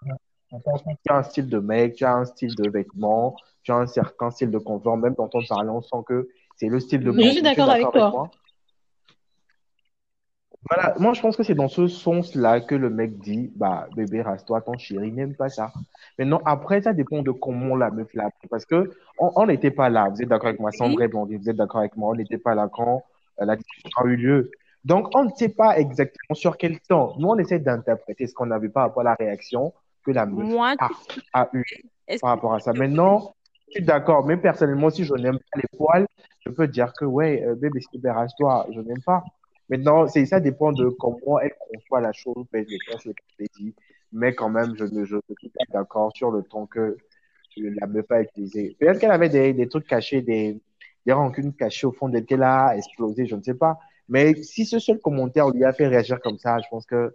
tu 0.50 1.12
as 1.12 1.18
un 1.18 1.24
style 1.24 1.50
de 1.50 1.60
mec, 1.60 1.96
tu 1.96 2.06
as 2.06 2.14
un 2.14 2.26
style 2.26 2.56
de 2.56 2.70
vêtements, 2.70 3.36
tu 3.66 3.72
as 3.72 3.76
un 3.76 3.88
certain 3.88 4.32
style 4.32 4.52
de 4.52 4.60
confort, 4.60 4.96
même 4.96 5.16
dans 5.16 5.28
ton 5.28 5.42
parlant, 5.50 5.82
sans 5.82 6.04
que 6.04 6.30
c'est 6.56 6.68
le 6.68 6.80
style 6.80 7.04
de 7.04 7.12
Je 7.12 7.30
suis 7.30 7.42
d'accord 7.42 7.70
avec 7.70 7.92
toi. 7.92 8.30
Voilà, 10.68 10.96
moi 10.98 11.14
je 11.14 11.22
pense 11.22 11.38
que 11.38 11.44
c'est 11.44 11.54
dans 11.54 11.68
ce 11.68 11.88
sens-là 11.88 12.60
que 12.60 12.74
le 12.74 12.90
mec 12.90 13.20
dit, 13.20 13.52
bah 13.56 13.88
bébé, 13.96 14.24
rase-toi, 14.24 14.62
ton 14.62 14.78
chéri 14.78 15.12
n'aime 15.12 15.36
pas 15.36 15.50
ça. 15.50 15.72
Maintenant, 16.18 16.42
après, 16.44 16.82
ça 16.82 16.94
dépend 16.94 17.22
de 17.22 17.30
comment 17.30 17.76
la 17.76 17.92
meuf 17.92 18.12
l'a 18.16 18.32
pris. 18.32 18.48
Parce 18.48 18.66
que 18.66 18.92
on 19.20 19.46
n'était 19.46 19.70
pas 19.70 19.90
là. 19.90 20.10
Vous 20.10 20.24
êtes 20.24 20.28
d'accord 20.28 20.48
avec 20.48 20.60
moi, 20.60 20.72
Sandra 20.72 21.06
et 21.06 21.08
Blondie, 21.08 21.36
vous 21.36 21.50
êtes 21.50 21.56
d'accord 21.56 21.82
avec 21.82 21.96
moi, 21.96 22.12
on 22.12 22.16
n'était 22.16 22.40
pas 22.40 22.56
là 22.56 22.68
quand 22.72 23.04
euh, 23.42 23.46
la 23.46 23.56
discussion 23.56 23.90
a 23.98 24.06
eu 24.06 24.16
lieu. 24.16 24.52
Donc, 24.86 25.16
on 25.16 25.26
ne 25.26 25.30
sait 25.36 25.50
pas 25.50 25.78
exactement 25.78 26.34
sur 26.34 26.58
quel 26.58 26.80
temps. 26.80 27.14
Nous, 27.20 27.28
on 27.28 27.38
essaie 27.38 27.60
d'interpréter 27.60 28.26
ce 28.26 28.34
qu'on 28.34 28.50
par 28.50 28.84
rapport 28.84 29.02
à 29.02 29.04
la 29.04 29.16
réaction 29.16 29.74
que 30.04 30.12
la 30.12 30.26
meuf 30.26 30.78
a, 30.80 31.42
a 31.42 31.50
eu 31.54 31.64
par 32.22 32.32
rapport 32.32 32.54
à 32.54 32.60
ça. 32.60 32.74
Maintenant, 32.74 33.36
suis 33.72 33.84
d'accord, 33.84 34.26
mais 34.26 34.38
personnellement, 34.38 34.90
si 34.90 35.04
je 35.04 35.14
n'aime 35.14 35.40
pas 35.40 35.60
les 35.60 35.78
poils, 35.78 36.08
je 36.46 36.50
peux 36.50 36.68
dire 36.68 36.94
que, 36.94 37.06
ouais, 37.06 37.44
euh, 37.46 37.56
bébé, 37.56 37.80
tu 37.92 38.00
toi 38.38 38.68
je 38.72 38.80
n'aime 38.82 39.02
pas. 39.06 39.24
Maintenant, 39.70 40.08
ça 40.08 40.40
dépend 40.40 40.72
de 40.72 40.90
comment 40.90 41.40
elle 41.40 41.54
conçoit 41.72 42.02
la 42.02 42.14
chose, 42.14 42.46
ben, 42.52 42.66
je 42.68 43.12
dit, 43.58 43.74
mais 44.12 44.34
quand 44.34 44.50
même, 44.50 44.76
je, 44.78 44.86
je, 44.86 45.18
suis 45.40 45.52
d'accord 45.74 46.12
sur 46.16 46.32
le 46.32 46.44
ton 46.44 46.68
que 46.68 46.98
la 47.58 47.88
meuf 47.88 48.10
a 48.12 48.22
utilisé. 48.22 48.76
Peut-être 48.80 49.00
qu'elle 49.00 49.12
avait 49.12 49.54
des, 49.54 49.68
trucs 49.68 49.88
cachés, 49.88 50.22
des, 50.22 50.60
des 51.06 51.14
rancunes 51.14 51.54
cachées 51.54 51.88
au 51.88 51.92
fond 51.92 52.10
d'elle 52.10 52.26
qu'elle 52.26 52.44
a 52.44 52.76
explosé, 52.76 53.26
je 53.26 53.36
ne 53.36 53.42
sais 53.42 53.56
pas. 53.56 53.80
Mais 54.08 54.36
si 54.44 54.66
ce 54.66 54.78
seul 54.80 55.00
commentaire 55.00 55.50
lui 55.50 55.64
a 55.64 55.74
fait 55.74 55.88
réagir 55.88 56.20
comme 56.22 56.38
ça, 56.38 56.60
je 56.60 56.68
pense 56.70 56.86
que 56.86 57.12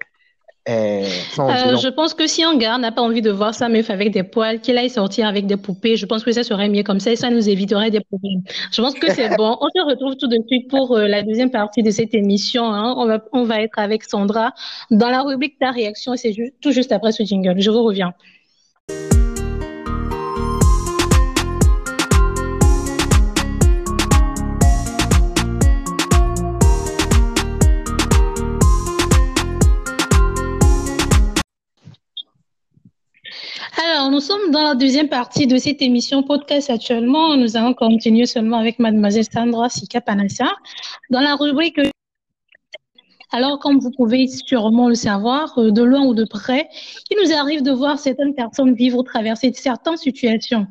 euh, 0.69 1.05
je 1.39 1.89
pense 1.89 2.13
que 2.13 2.27
si 2.27 2.45
un 2.45 2.57
gars 2.57 2.77
n'a 2.77 2.93
pas 2.93 3.01
envie 3.01 3.23
de 3.23 3.31
voir 3.31 3.55
sa 3.55 3.69
meuf 3.69 3.89
avec 3.89 4.11
des 4.11 4.23
poils, 4.23 4.61
qu'il 4.61 4.77
aille 4.77 4.91
sortir 4.91 5.27
avec 5.27 5.47
des 5.47 5.57
poupées, 5.57 5.97
je 5.97 6.05
pense 6.05 6.23
que 6.23 6.33
ça 6.33 6.43
serait 6.43 6.69
mieux 6.69 6.83
comme 6.83 7.01
ça 7.01 7.11
et 7.11 7.17
ça 7.17 7.31
nous 7.31 7.49
éviterait 7.49 7.91
des 7.91 8.01
problèmes. 8.01 8.43
Je 8.71 8.83
pense 8.83 8.95
que 8.95 9.11
c'est 9.11 9.29
bon. 9.39 9.57
On 9.61 9.69
se 9.69 9.87
retrouve 9.87 10.17
tout 10.17 10.29
de 10.29 10.39
suite 10.47 10.69
pour 10.69 10.97
euh, 10.97 11.07
la 11.07 11.23
deuxième 11.23 11.51
partie 11.51 11.83
de 11.83 11.91
cette 11.91 12.15
émission. 12.15 12.65
Hein. 12.65 12.95
On, 12.99 13.07
va, 13.07 13.25
on 13.33 13.45
va 13.45 13.63
être 13.63 13.79
avec 13.79 14.05
Sandra 14.05 14.53
dans 14.91 15.09
la 15.09 15.23
rubrique 15.23 15.59
Ta 15.59 15.71
réaction 15.71 16.15
et 16.15 16.17
c'est 16.19 16.35
tout 16.61 16.73
juste 16.73 16.93
après 16.93 17.13
ce 17.13 17.23
jingle. 17.23 17.61
Je 17.61 17.71
vous 17.71 17.83
reviens. 17.83 18.13
Alors, 33.83 34.11
nous 34.11 34.21
sommes 34.21 34.51
dans 34.51 34.63
la 34.63 34.75
deuxième 34.75 35.09
partie 35.09 35.47
de 35.47 35.57
cette 35.57 35.81
émission 35.81 36.23
podcast 36.23 36.69
actuellement. 36.69 37.35
Nous 37.37 37.57
allons 37.57 37.73
continuer 37.73 38.27
seulement 38.27 38.59
avec 38.59 38.79
mademoiselle 38.79 39.25
Sandra 39.25 39.71
Sika 39.71 40.03
Panassia 40.03 40.53
dans 41.09 41.21
la 41.21 41.35
rubrique 41.35 41.81
Alors, 43.33 43.61
comme 43.61 43.79
vous 43.79 43.93
pouvez 43.93 44.27
sûrement 44.27 44.89
le 44.89 44.97
savoir, 44.97 45.57
euh, 45.59 45.71
de 45.71 45.83
loin 45.83 46.05
ou 46.05 46.15
de 46.15 46.25
près, 46.25 46.69
il 47.11 47.17
nous 47.23 47.33
arrive 47.33 47.63
de 47.63 47.71
voir 47.71 47.99
certaines 47.99 48.35
personnes 48.35 48.75
vivre 48.75 48.99
ou 48.99 49.03
traverser 49.05 49.53
certaines 49.53 49.97
situations. 49.97 50.67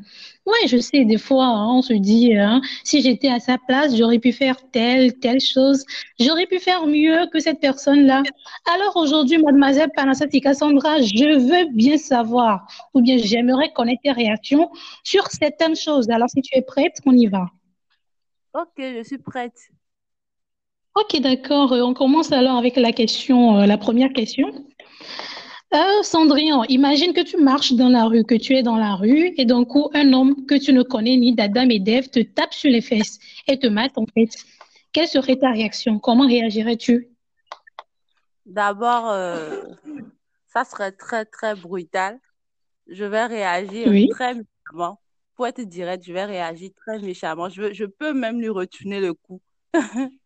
Oui, 0.45 0.67
je 0.67 0.77
sais, 0.77 1.05
des 1.05 1.17
fois, 1.17 1.45
hein, 1.45 1.67
on 1.69 1.81
se 1.81 1.93
dit, 1.93 2.35
hein, 2.35 2.61
si 2.83 3.01
j'étais 3.01 3.29
à 3.29 3.39
sa 3.39 3.57
place, 3.57 3.95
j'aurais 3.95 4.19
pu 4.19 4.33
faire 4.33 4.57
telle, 4.71 5.13
telle 5.19 5.39
chose. 5.39 5.85
J'aurais 6.19 6.47
pu 6.47 6.59
faire 6.59 6.85
mieux 6.85 7.27
que 7.31 7.39
cette 7.39 7.59
personne-là. 7.59 8.23
Alors 8.73 8.97
aujourd'hui, 8.97 9.37
mademoiselle 9.37 9.91
Panasatika 9.95 10.49
Cassandra, 10.49 11.01
je 11.01 11.39
veux 11.39 11.71
bien 11.73 11.97
savoir, 11.97 12.65
ou 12.93 13.01
bien 13.01 13.17
j'aimerais 13.17 13.71
connaître 13.73 14.01
tes 14.03 14.11
réactions 14.11 14.69
sur 15.03 15.27
certaines 15.27 15.75
choses. 15.75 16.09
Alors 16.09 16.29
si 16.29 16.41
tu 16.41 16.57
es 16.57 16.61
prête, 16.61 16.97
on 17.05 17.13
y 17.13 17.27
va. 17.27 17.45
Ok, 18.53 18.79
je 18.79 19.03
suis 19.03 19.19
prête. 19.19 19.69
Ok, 20.96 21.19
d'accord. 21.22 21.72
On 21.72 21.93
commence 21.93 22.31
alors 22.31 22.58
avec 22.58 22.75
la 22.75 22.91
question, 22.91 23.58
euh, 23.58 23.65
la 23.65 23.77
première 23.77 24.12
question. 24.12 24.48
Euh, 25.74 26.01
Cendrillon, 26.01 26.63
imagine 26.63 27.13
que 27.13 27.22
tu 27.22 27.38
marches 27.38 27.74
dans 27.74 27.89
la 27.89 28.05
rue, 28.05 28.24
que 28.24 28.34
tu 28.34 28.55
es 28.55 28.63
dans 28.63 28.77
la 28.77 28.96
rue, 28.96 29.34
et 29.38 29.46
d'un 29.46 29.65
coup, 29.65 29.89
un 29.93 30.13
homme 30.13 30.46
que 30.48 30.55
tu 30.55 30.74
ne 30.74 30.81
connais 30.81 31.15
ni 31.15 31.36
d'Adam 31.36 31.69
et 31.69 31.79
d'Ève 31.79 32.10
te 32.10 32.19
tape 32.19 32.53
sur 32.53 32.72
les 32.72 32.81
fesses 32.81 33.19
et 33.48 33.60
te 33.60 33.67
mate 33.67 33.96
en 33.98 34.05
fait. 34.08 34.29
Quelle 34.91 35.08
serait 35.08 35.36
ta 35.36 35.51
réaction? 35.51 36.00
Comment 36.00 36.25
réagirais-tu? 36.25 37.10
D'abord, 38.48 39.12
euh, 39.12 39.62
ça 40.48 40.63
serait 40.63 40.91
très, 40.91 41.25
très 41.25 41.53
brutal. 41.53 42.19
Je 42.88 43.05
vais 43.05 43.25
réagir 43.25 43.86
très 44.10 44.34
méchamment. 44.34 45.00
Pour 45.36 45.46
être 45.46 45.62
direct, 45.62 46.03
je 46.03 46.13
vais 46.13 46.25
réagir 46.25 46.72
très 46.75 46.98
méchamment. 46.98 47.48
Je, 47.48 47.74
je 47.74 47.86
peux 47.86 48.13
même 48.13 48.41
lui 48.41 48.50
retourner 48.50 49.00
le 49.00 49.13
coup. 49.13 49.39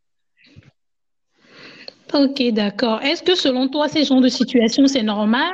Ok, 2.14 2.44
d'accord. 2.52 3.02
Est-ce 3.02 3.24
que 3.24 3.34
selon 3.34 3.68
toi, 3.68 3.88
ces 3.88 4.04
genres 4.04 4.22
de 4.22 4.30
situations, 4.30 4.86
c'est 4.86 5.02
normal 5.02 5.52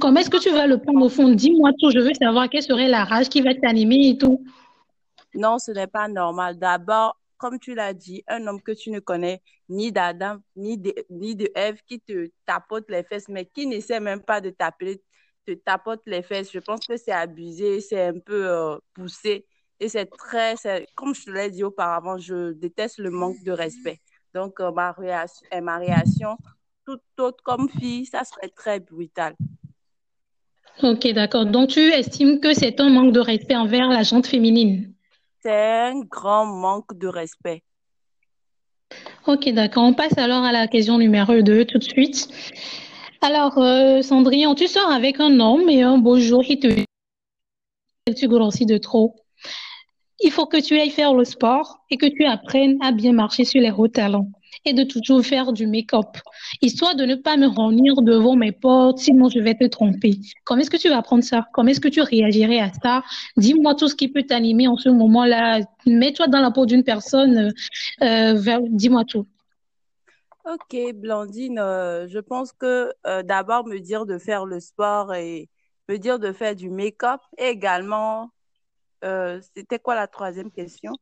Comment 0.00 0.20
est-ce 0.20 0.30
que 0.30 0.40
tu 0.42 0.50
vas 0.50 0.66
le 0.66 0.78
prendre 0.78 1.04
au 1.04 1.08
fond? 1.08 1.28
Dis-moi 1.28 1.70
tout, 1.78 1.90
je 1.90 2.00
veux 2.00 2.14
savoir 2.14 2.48
quelle 2.48 2.62
serait 2.62 2.88
la 2.88 3.04
rage 3.04 3.28
qui 3.28 3.40
va 3.40 3.54
t'animer 3.54 4.08
et 4.08 4.18
tout. 4.18 4.44
Non, 5.34 5.58
ce 5.58 5.70
n'est 5.70 5.86
pas 5.86 6.08
normal. 6.08 6.58
D'abord, 6.58 7.16
comme 7.38 7.58
tu 7.60 7.74
l'as 7.74 7.94
dit, 7.94 8.24
un 8.26 8.44
homme 8.48 8.60
que 8.60 8.72
tu 8.72 8.90
ne 8.90 8.98
connais 8.98 9.42
ni 9.68 9.92
d'Adam, 9.92 10.38
ni 10.56 10.76
de, 10.76 10.92
ni 11.08 11.36
de 11.36 11.50
Ève, 11.54 11.80
qui 11.86 12.00
te 12.00 12.28
tapote 12.46 12.90
les 12.90 13.04
fesses, 13.04 13.28
mais 13.28 13.46
qui 13.46 13.66
n'essaie 13.66 14.00
même 14.00 14.22
pas 14.22 14.40
de 14.40 14.50
t'appeler, 14.50 15.00
te 15.46 15.52
tapote 15.52 16.02
les 16.06 16.22
fesses. 16.22 16.50
Je 16.52 16.58
pense 16.58 16.84
que 16.86 16.96
c'est 16.96 17.12
abusé, 17.12 17.80
c'est 17.80 18.06
un 18.06 18.18
peu 18.18 18.48
euh, 18.48 18.76
poussé. 18.94 19.46
Et 19.78 19.88
c'est 19.88 20.06
très, 20.06 20.54
comme 20.96 21.14
je 21.14 21.24
te 21.24 21.30
l'ai 21.30 21.50
dit 21.50 21.64
auparavant, 21.64 22.18
je 22.18 22.52
déteste 22.52 22.98
le 22.98 23.10
manque 23.10 23.42
de 23.44 23.52
respect. 23.52 24.00
Donc, 24.34 24.60
euh, 24.60 24.70
ma, 24.72 24.92
réaction, 24.92 25.46
euh, 25.52 25.60
ma 25.60 25.78
réaction, 25.78 26.36
toute 26.84 27.02
autre 27.18 27.42
comme 27.42 27.68
fille, 27.68 28.06
ça 28.06 28.24
serait 28.24 28.48
très 28.48 28.80
brutal. 28.80 29.34
Ok, 30.82 31.06
d'accord. 31.12 31.46
Donc, 31.46 31.68
tu 31.70 31.80
estimes 31.80 32.40
que 32.40 32.54
c'est 32.54 32.80
un 32.80 32.88
manque 32.88 33.12
de 33.12 33.20
respect 33.20 33.56
envers 33.56 33.88
la 33.88 34.02
gente 34.02 34.26
féminine? 34.26 34.92
C'est 35.40 35.90
un 35.90 36.00
grand 36.00 36.46
manque 36.46 36.96
de 36.96 37.08
respect. 37.08 37.62
Ok, 39.26 39.48
d'accord. 39.50 39.84
On 39.84 39.94
passe 39.94 40.16
alors 40.18 40.44
à 40.44 40.52
la 40.52 40.66
question 40.66 40.98
numéro 40.98 41.40
2 41.40 41.64
tout 41.64 41.78
de 41.78 41.84
suite. 41.84 42.28
Alors, 43.20 43.58
euh, 43.58 44.02
Cendrillon, 44.02 44.54
tu 44.54 44.66
sors 44.66 44.90
avec 44.90 45.20
un 45.20 45.38
homme 45.40 45.68
et 45.68 45.82
un 45.82 45.98
beau 45.98 46.18
jour, 46.18 46.42
il 46.48 46.58
te 46.58 46.66
dit 46.66 46.84
tu 48.16 48.26
grossis 48.26 48.66
de 48.66 48.78
trop 48.78 49.21
il 50.22 50.30
faut 50.30 50.46
que 50.46 50.60
tu 50.60 50.78
ailles 50.78 50.90
faire 50.90 51.14
le 51.14 51.24
sport 51.24 51.80
et 51.90 51.96
que 51.96 52.06
tu 52.06 52.24
apprennes 52.24 52.78
à 52.80 52.92
bien 52.92 53.12
marcher 53.12 53.44
sur 53.44 53.60
les 53.60 53.70
hauts 53.70 53.88
talons 53.88 54.30
et 54.64 54.72
de 54.72 54.84
toujours 54.84 55.22
faire 55.24 55.52
du 55.52 55.66
make-up, 55.66 56.16
histoire 56.60 56.94
de 56.94 57.04
ne 57.04 57.16
pas 57.16 57.36
me 57.36 57.46
revenir 57.46 58.00
devant 58.02 58.36
mes 58.36 58.52
portes, 58.52 58.98
sinon 58.98 59.28
je 59.28 59.40
vais 59.40 59.54
te 59.54 59.64
tromper. 59.64 60.18
Comment 60.44 60.60
est-ce 60.60 60.70
que 60.70 60.76
tu 60.76 60.88
vas 60.88 61.02
prendre 61.02 61.24
ça? 61.24 61.46
Comment 61.52 61.70
est-ce 61.70 61.80
que 61.80 61.88
tu 61.88 62.00
réagirais 62.00 62.60
à 62.60 62.70
ça? 62.72 63.02
Dis-moi 63.36 63.74
tout 63.74 63.88
ce 63.88 63.96
qui 63.96 64.08
peut 64.08 64.22
t'animer 64.22 64.68
en 64.68 64.76
ce 64.76 64.88
moment-là. 64.88 65.60
Mets-toi 65.86 66.28
dans 66.28 66.40
la 66.40 66.50
peau 66.50 66.66
d'une 66.66 66.84
personne. 66.84 67.52
Euh, 68.02 68.60
dis-moi 68.70 69.04
tout. 69.04 69.26
Ok, 70.44 70.76
Blandine, 70.94 71.58
euh, 71.58 72.08
je 72.08 72.18
pense 72.18 72.52
que 72.52 72.92
euh, 73.06 73.22
d'abord 73.22 73.66
me 73.66 73.78
dire 73.78 74.06
de 74.06 74.18
faire 74.18 74.44
le 74.44 74.58
sport 74.58 75.14
et 75.14 75.48
me 75.88 75.98
dire 75.98 76.18
de 76.18 76.32
faire 76.32 76.56
du 76.56 76.68
make-up 76.68 77.20
également 77.38 78.30
euh, 79.04 79.40
c'était 79.54 79.78
quoi 79.78 79.94
la 79.94 80.06
troisième 80.06 80.50
question? 80.50 80.92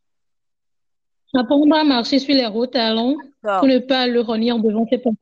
Apprendre 1.35 1.77
à 1.77 1.85
marcher 1.85 2.19
sur 2.19 2.35
les 2.35 2.47
routes 2.47 2.73
talons 2.73 3.17
pour 3.43 3.67
ne 3.67 3.79
pas 3.79 4.07
le 4.07 4.21
renier 4.21 4.53
devant 4.59 4.87
ses 4.89 4.99
portes. 4.99 5.17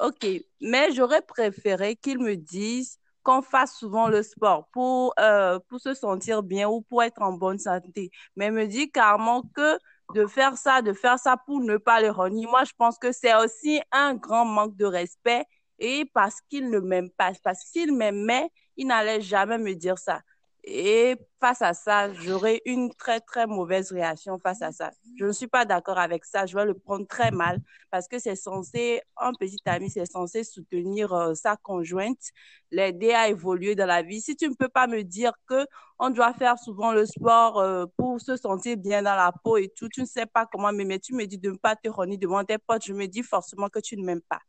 OK, 0.00 0.26
mais 0.60 0.92
j'aurais 0.92 1.22
préféré 1.22 1.94
qu'ils 1.94 2.18
me 2.18 2.34
disent 2.34 2.98
qu'on 3.22 3.40
fasse 3.40 3.76
souvent 3.76 4.08
le 4.08 4.22
sport 4.22 4.68
pour, 4.72 5.14
euh, 5.18 5.58
pour 5.68 5.80
se 5.80 5.94
sentir 5.94 6.42
bien 6.42 6.68
ou 6.68 6.82
pour 6.82 7.02
être 7.02 7.22
en 7.22 7.32
bonne 7.32 7.58
santé. 7.58 8.10
Mais 8.36 8.50
me 8.50 8.66
dit 8.66 8.90
carrément 8.90 9.42
que 9.54 9.78
de 10.14 10.26
faire 10.26 10.58
ça, 10.58 10.82
de 10.82 10.92
faire 10.92 11.18
ça 11.18 11.36
pour 11.46 11.60
ne 11.60 11.76
pas 11.76 12.00
le 12.00 12.10
renier, 12.10 12.46
moi, 12.46 12.64
je 12.64 12.72
pense 12.76 12.98
que 12.98 13.12
c'est 13.12 13.34
aussi 13.34 13.80
un 13.92 14.14
grand 14.14 14.44
manque 14.44 14.76
de 14.76 14.84
respect 14.84 15.44
et 15.78 16.04
parce 16.12 16.40
qu'il 16.50 16.68
ne 16.70 16.80
m'aime 16.80 17.10
pas. 17.10 17.32
Parce 17.42 17.64
qu'il 17.70 17.96
m'aimait, 17.96 18.50
il 18.76 18.88
n'allait 18.88 19.20
jamais 19.20 19.58
me 19.58 19.74
dire 19.74 19.98
ça. 19.98 20.20
Et 20.66 21.16
face 21.40 21.60
à 21.60 21.74
ça, 21.74 22.10
j'aurai 22.14 22.62
une 22.64 22.90
très, 22.94 23.20
très 23.20 23.46
mauvaise 23.46 23.92
réaction 23.92 24.38
face 24.38 24.62
à 24.62 24.72
ça. 24.72 24.92
Je 25.18 25.26
ne 25.26 25.32
suis 25.32 25.46
pas 25.46 25.66
d'accord 25.66 25.98
avec 25.98 26.24
ça. 26.24 26.46
Je 26.46 26.56
vais 26.56 26.64
le 26.64 26.72
prendre 26.72 27.06
très 27.06 27.30
mal 27.30 27.60
parce 27.90 28.08
que 28.08 28.18
c'est 28.18 28.34
censé, 28.34 29.02
un 29.20 29.32
petit 29.34 29.60
ami, 29.66 29.90
c'est 29.90 30.06
censé 30.06 30.42
soutenir 30.42 31.12
euh, 31.12 31.34
sa 31.34 31.56
conjointe, 31.56 32.30
l'aider 32.70 33.12
à 33.12 33.28
évoluer 33.28 33.74
dans 33.74 33.84
la 33.84 34.02
vie. 34.02 34.22
Si 34.22 34.36
tu 34.36 34.48
ne 34.48 34.54
peux 34.54 34.70
pas 34.70 34.86
me 34.86 35.02
dire 35.02 35.32
que 35.46 35.66
on 35.98 36.08
doit 36.08 36.32
faire 36.32 36.58
souvent 36.58 36.92
le 36.92 37.04
sport 37.04 37.60
euh, 37.60 37.84
pour 37.98 38.18
se 38.18 38.36
sentir 38.36 38.78
bien 38.78 39.02
dans 39.02 39.16
la 39.16 39.32
peau 39.44 39.58
et 39.58 39.70
tout, 39.76 39.90
tu 39.90 40.00
ne 40.00 40.06
sais 40.06 40.26
pas 40.26 40.46
comment 40.50 40.72
m'aimer. 40.72 40.98
Tu 40.98 41.14
me 41.14 41.26
dis 41.26 41.36
de 41.36 41.50
ne 41.50 41.56
pas 41.56 41.76
te 41.76 41.90
renier 41.90 42.16
devant 42.16 42.42
tes 42.42 42.56
potes. 42.56 42.86
Je 42.86 42.94
me 42.94 43.06
dis 43.06 43.22
forcément 43.22 43.68
que 43.68 43.80
tu 43.80 43.98
ne 43.98 44.04
m'aimes 44.04 44.22
pas. 44.30 44.40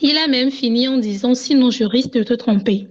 Il 0.00 0.18
a 0.18 0.26
même 0.26 0.50
fini 0.50 0.88
en 0.88 0.98
disant 0.98 1.34
sinon 1.34 1.70
je 1.70 1.84
risque 1.84 2.10
de 2.10 2.24
te 2.24 2.34
tromper. 2.34 2.88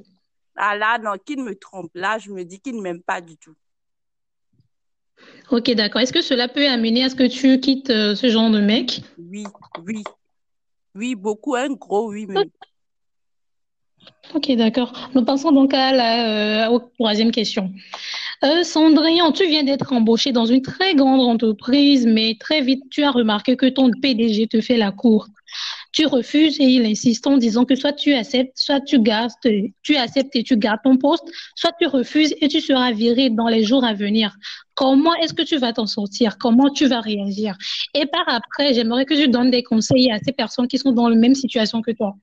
Ah 0.55 0.75
là, 0.75 0.97
non, 0.97 1.17
qu'il 1.23 1.43
me 1.43 1.55
trompe. 1.55 1.91
Là, 1.93 2.17
je 2.17 2.31
me 2.31 2.43
dis 2.43 2.59
qu'il 2.59 2.75
ne 2.75 2.81
m'aime 2.81 3.01
pas 3.01 3.21
du 3.21 3.37
tout. 3.37 3.55
Ok, 5.51 5.71
d'accord. 5.71 6.01
Est-ce 6.01 6.13
que 6.13 6.21
cela 6.21 6.47
peut 6.47 6.67
amener 6.67 7.03
à 7.03 7.09
ce 7.09 7.15
que 7.15 7.27
tu 7.27 7.59
quittes 7.59 7.89
euh, 7.89 8.15
ce 8.15 8.29
genre 8.29 8.49
de 8.49 8.59
mec? 8.59 9.01
Oui, 9.17 9.45
oui. 9.85 10.03
Oui, 10.95 11.15
beaucoup, 11.15 11.55
un 11.55 11.69
gros 11.69 12.09
oui 12.09 12.25
même. 12.25 12.49
Ok, 14.33 14.51
d'accord. 14.55 15.09
Nous 15.13 15.23
passons 15.23 15.51
donc 15.51 15.73
à 15.73 15.91
la 15.91 16.69
euh, 16.69 16.79
troisième 16.95 17.31
question. 17.31 17.71
Euh, 18.43 18.63
Cendrillon, 18.63 19.31
tu 19.31 19.47
viens 19.47 19.63
d'être 19.63 19.93
embauché 19.93 20.31
dans 20.31 20.45
une 20.45 20.61
très 20.61 20.95
grande 20.95 21.21
entreprise, 21.21 22.05
mais 22.05 22.35
très 22.39 22.61
vite, 22.61 22.83
tu 22.89 23.03
as 23.03 23.11
remarqué 23.11 23.55
que 23.55 23.67
ton 23.67 23.91
PDG 23.91 24.47
te 24.47 24.61
fait 24.61 24.77
la 24.77 24.91
cour 24.91 25.27
tu 25.95 26.05
refuses 26.05 26.59
et 26.59 26.65
il 26.65 26.85
insiste 26.85 27.25
en 27.25 27.37
disant 27.37 27.63
que 27.63 27.73
soit 27.73 27.93
tu 27.93 28.13
acceptes, 28.13 28.51
soit 28.55 28.81
tu 28.81 28.99
gardes, 28.99 29.31
tu 29.81 29.95
acceptes 29.95 30.35
et 30.35 30.43
tu 30.43 30.57
gardes 30.57 30.81
ton 30.83 30.97
poste, 30.97 31.23
soit 31.55 31.71
tu 31.79 31.87
refuses 31.87 32.35
et 32.41 32.49
tu 32.49 32.59
seras 32.59 32.91
viré 32.91 33.29
dans 33.29 33.47
les 33.47 33.63
jours 33.63 33.85
à 33.85 33.93
venir. 33.93 34.35
Comment 34.73 35.15
est-ce 35.15 35.33
que 35.33 35.41
tu 35.41 35.57
vas 35.57 35.71
t'en 35.71 35.87
sortir? 35.87 36.37
Comment 36.37 36.69
tu 36.69 36.85
vas 36.87 36.99
réagir? 36.99 37.55
Et 37.93 38.05
par 38.05 38.27
après, 38.27 38.73
j'aimerais 38.73 39.05
que 39.05 39.13
tu 39.13 39.29
donnes 39.29 39.51
des 39.51 39.63
conseils 39.63 40.11
à 40.11 40.19
ces 40.19 40.33
personnes 40.33 40.67
qui 40.67 40.77
sont 40.77 40.91
dans 40.91 41.07
la 41.07 41.15
même 41.15 41.33
situation 41.33 41.81
que 41.81 41.91
toi. 41.91 42.13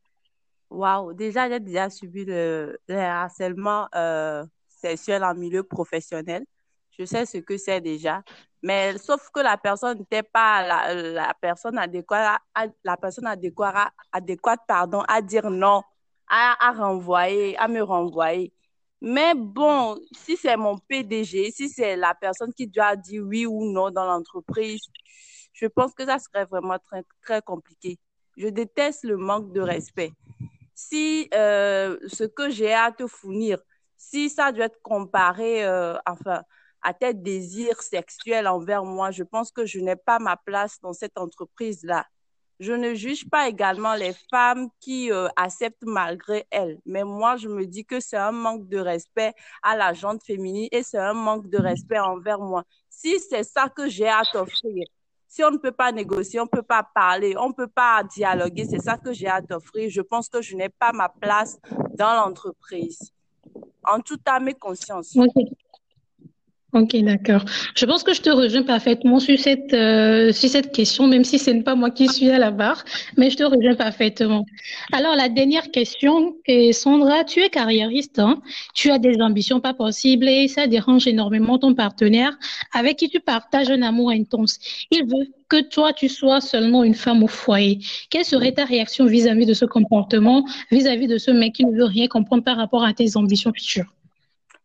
Waouh, 0.69 1.15
déjà, 1.15 1.49
j'ai 1.49 1.61
déjà 1.61 1.89
subi 1.89 2.27
le, 2.27 2.79
harcèlement 2.91 3.89
euh, 3.95 4.45
sexuel 4.69 5.25
en 5.25 5.35
milieu 5.35 5.63
professionnel. 5.63 6.45
Je 6.99 7.07
sais 7.07 7.25
ce 7.25 7.39
que 7.39 7.57
c'est 7.57 7.81
déjà. 7.81 8.23
Mais 8.63 8.97
sauf 8.99 9.29
que 9.35 9.41
la 9.41 9.57
personne 9.57 9.99
n'était 9.99 10.23
pas 10.23 10.63
la, 10.63 11.35
personne 11.41 11.79
adéquate, 11.79 12.41
la 12.85 12.97
personne 12.97 13.27
adéquate, 13.27 13.93
adéquate 14.13 14.61
pardon, 14.69 15.03
à 15.09 15.21
dire 15.21 15.51
non, 15.51 15.83
à, 16.29 16.69
à 16.69 16.73
renvoyer, 16.73 17.57
à 17.59 17.67
me 17.69 17.83
renvoyer. 17.83 18.53
Mais 19.01 19.35
bon, 19.35 19.99
si 20.13 20.37
c'est 20.37 20.57
mon 20.57 20.79
PDG, 20.79 21.51
si 21.51 21.69
c'est 21.69 21.97
la 21.97 22.15
personne 22.15 22.53
qui 22.53 22.69
doit 22.69 22.95
dire 22.95 23.25
oui 23.25 23.47
ou 23.47 23.73
non 23.73 23.91
dans 23.91 24.05
l'entreprise, 24.05 24.81
je 25.53 25.67
pense 25.67 25.93
que 25.93 26.07
ça 26.07 26.21
serait 26.21 26.45
vraiment 26.45 26.79
très, 26.79 27.03
très 27.21 27.43
compliqué. 27.43 27.99
Je 28.37 28.47
déteste 28.47 29.03
le 29.03 29.17
manque 29.17 29.53
de 29.53 29.61
respect. 29.61 30.13
Si 30.75 31.29
euh, 31.35 31.99
ce 32.07 32.23
que 32.25 32.49
j'ai 32.51 32.73
à 32.73 32.93
te 32.93 33.09
fournir, 33.09 33.59
si 33.97 34.31
ça 34.31 34.53
doit 34.53 34.67
être 34.67 34.81
comparé, 34.83 35.65
euh, 35.65 35.97
enfin, 36.07 36.43
à 36.83 36.93
tes 36.95 37.15
désirs 37.15 37.83
sexuels 37.83 38.49
envers 38.49 38.85
moi, 38.85 39.11
je 39.11 39.23
pense 39.23 39.51
que 39.51 39.65
je 39.67 39.79
n'ai 39.79 39.97
pas 39.97 40.19
ma 40.19 40.37
place 40.37 40.81
dans 40.81 40.93
cette 40.93 41.19
entreprise-là. 41.19 42.07
Je 42.61 42.73
ne 42.73 42.95
juge 42.95 43.29
pas 43.29 43.49
également 43.49 43.95
les 43.95 44.13
femmes 44.31 44.69
qui 44.79 45.11
euh, 45.11 45.27
acceptent 45.35 45.85
malgré 45.85 46.47
elles, 46.51 46.79
mais 46.87 47.03
moi, 47.03 47.37
je 47.37 47.49
me 47.49 47.67
dis 47.67 47.85
que 47.85 47.99
c'est 47.99 48.17
un 48.17 48.31
manque 48.31 48.69
de 48.69 48.79
respect 48.79 49.33
à 49.63 49.77
la 49.77 49.93
gente 49.93 50.23
féminine 50.23 50.69
et 50.71 50.85
c'est 50.85 50.99
un 50.99 51.13
manque 51.13 51.49
de 51.49 51.59
respect 51.59 51.99
envers 51.99 52.39
moi. 52.39 52.63
Si 52.89 53.19
c'est 53.19 53.43
ça 53.43 53.69
que 53.69 53.89
j'ai 53.89 54.09
à 54.09 54.23
t'offrir, 54.33 54.85
Si 55.27 55.43
on 55.43 55.51
ne 55.51 55.57
peut 55.57 55.73
pas 55.73 55.91
négocier, 55.93 56.41
on 56.41 56.45
ne 56.45 56.49
peut 56.49 56.63
pas 56.63 56.87
parler, 56.95 57.35
on 57.39 57.49
ne 57.49 57.55
peut 57.55 57.67
pas 57.67 58.05
dialoguer, 58.05 58.67
c'est 58.67 58.79
ça 58.79 58.97
que 58.99 59.13
j'ai 59.13 59.29
à 59.29 59.41
t'offrir. 59.41 59.89
Je 59.91 60.03
pense 60.03 60.29
que 60.29 60.43
je 60.43 60.55
n'ai 60.55 60.69
pas 60.69 60.93
ma 60.93 61.09
place 61.09 61.59
dans 61.95 62.15
l'entreprise. 62.15 63.13
En 63.85 63.99
toute 64.01 64.29
âme 64.29 64.49
et 64.49 64.55
conscience. 64.55 65.17
Ok, 66.75 66.97
d'accord. 67.03 67.45
Je 67.75 67.85
pense 67.85 68.03
que 68.03 68.15
je 68.15 68.23
te 68.23 68.31
rejoins 68.31 68.63
parfaitement 68.63 69.21
sur 69.21 69.39
cette, 69.39 69.75
euh, 69.75 70.33
sur 70.33 70.49
cette 70.49 70.73
question, 70.73 71.07
même 71.07 71.23
si 71.23 71.39
ce 71.39 71.51
n'est 71.51 71.63
pas 71.63 71.75
moi 71.75 71.91
qui 71.91 72.09
suis 72.09 72.31
à 72.31 72.39
la 72.39 72.51
barre, 72.51 72.83
mais 73.19 73.29
je 73.29 73.37
te 73.37 73.43
rejoins 73.43 73.75
parfaitement. 73.75 74.47
Alors, 74.91 75.15
la 75.15 75.29
dernière 75.29 75.71
question, 75.71 76.35
est, 76.47 76.73
Sandra, 76.73 77.25
tu 77.25 77.41
es 77.41 77.51
carriériste, 77.51 78.19
hein? 78.19 78.41
tu 78.75 78.91
as 78.91 78.99
des 78.99 79.21
ambitions 79.21 79.61
pas 79.61 79.75
possibles 79.75 80.27
et 80.27 80.49
ça 80.49 80.67
dérange 80.67 81.07
énormément 81.07 81.59
ton 81.59 81.75
partenaire 81.75 82.39
avec 82.73 82.97
qui 82.97 83.11
tu 83.11 83.21
partages 83.21 83.69
un 83.69 83.83
amour 83.83 84.09
intense. 84.09 84.59
Il 84.91 85.05
veut 85.05 85.27
que 85.51 85.61
toi, 85.61 85.93
tu 85.93 86.09
sois 86.09 86.41
seulement 86.41 86.85
une 86.85 86.95
femme 86.95 87.23
au 87.23 87.29
foyer. 87.29 87.81
Quelle 88.09 88.25
serait 88.25 88.53
ta 88.53 88.65
réaction 88.65 89.05
vis-à-vis 89.05 89.45
-vis 89.45 89.49
de 89.49 89.55
ce 89.55 89.67
comportement, 89.67 90.47
vis-à-vis 90.71 91.05
-vis 91.07 91.11
de 91.11 91.19
ce 91.19 91.31
mec 91.31 91.53
qui 91.53 91.67
ne 91.67 91.77
veut 91.77 91.85
rien 91.85 92.09
comprendre 92.09 92.45
par 92.45 92.57
rapport 92.57 92.83
à 92.83 92.95
tes 92.95 93.15
ambitions 93.19 93.53
futures? 93.53 93.93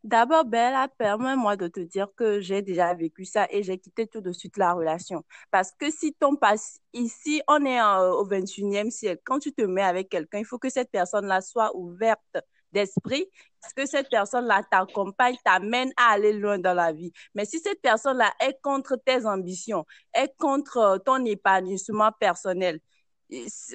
D'abord, 0.04 0.46
Bella, 0.46 0.88
permets-moi 0.98 1.58
de 1.58 1.68
te 1.68 1.80
dire 1.80 2.08
que 2.16 2.40
j'ai 2.40 2.62
déjà 2.62 2.94
vécu 2.94 3.26
ça 3.26 3.48
et 3.50 3.64
j'ai 3.64 3.78
quitté 3.78 4.08
tout 4.08 4.22
de 4.22 4.32
suite 4.32 4.58
la 4.58 4.74
relation. 4.74 5.24
Parce 5.52 5.72
que 5.78 5.92
si 5.92 6.14
ton 6.14 6.36
passe 6.36 6.80
ici, 6.94 7.42
on 7.48 7.66
est 7.66 7.82
au 7.82 8.26
21e 8.26 8.90
siècle, 8.90 9.22
quand 9.26 9.40
tu 9.40 9.54
te 9.54 9.62
mets 9.64 9.82
avec 9.84 10.10
quelqu'un, 10.10 10.40
il 10.40 10.46
faut 10.46 10.60
que 10.60 10.70
cette 10.70 10.92
personne-là 10.92 11.42
soit 11.42 11.76
ouverte 11.76 12.38
d'esprit, 12.72 13.28
que 13.76 13.86
cette 13.86 14.10
personne-là 14.10 14.64
t'accompagne, 14.70 15.36
t'amène 15.44 15.92
à 15.98 16.14
aller 16.14 16.34
loin 16.34 16.60
dans 16.60 16.74
la 16.74 16.92
vie. 16.94 17.12
Mais 17.36 17.46
si 17.46 17.60
cette 17.60 17.82
personne-là 17.82 18.32
est 18.40 18.60
contre 18.62 18.98
tes 19.04 19.26
ambitions, 19.26 19.86
est 20.14 20.34
contre 20.38 21.02
ton 21.06 21.24
épanouissement 21.26 22.12
personnel, 22.20 22.80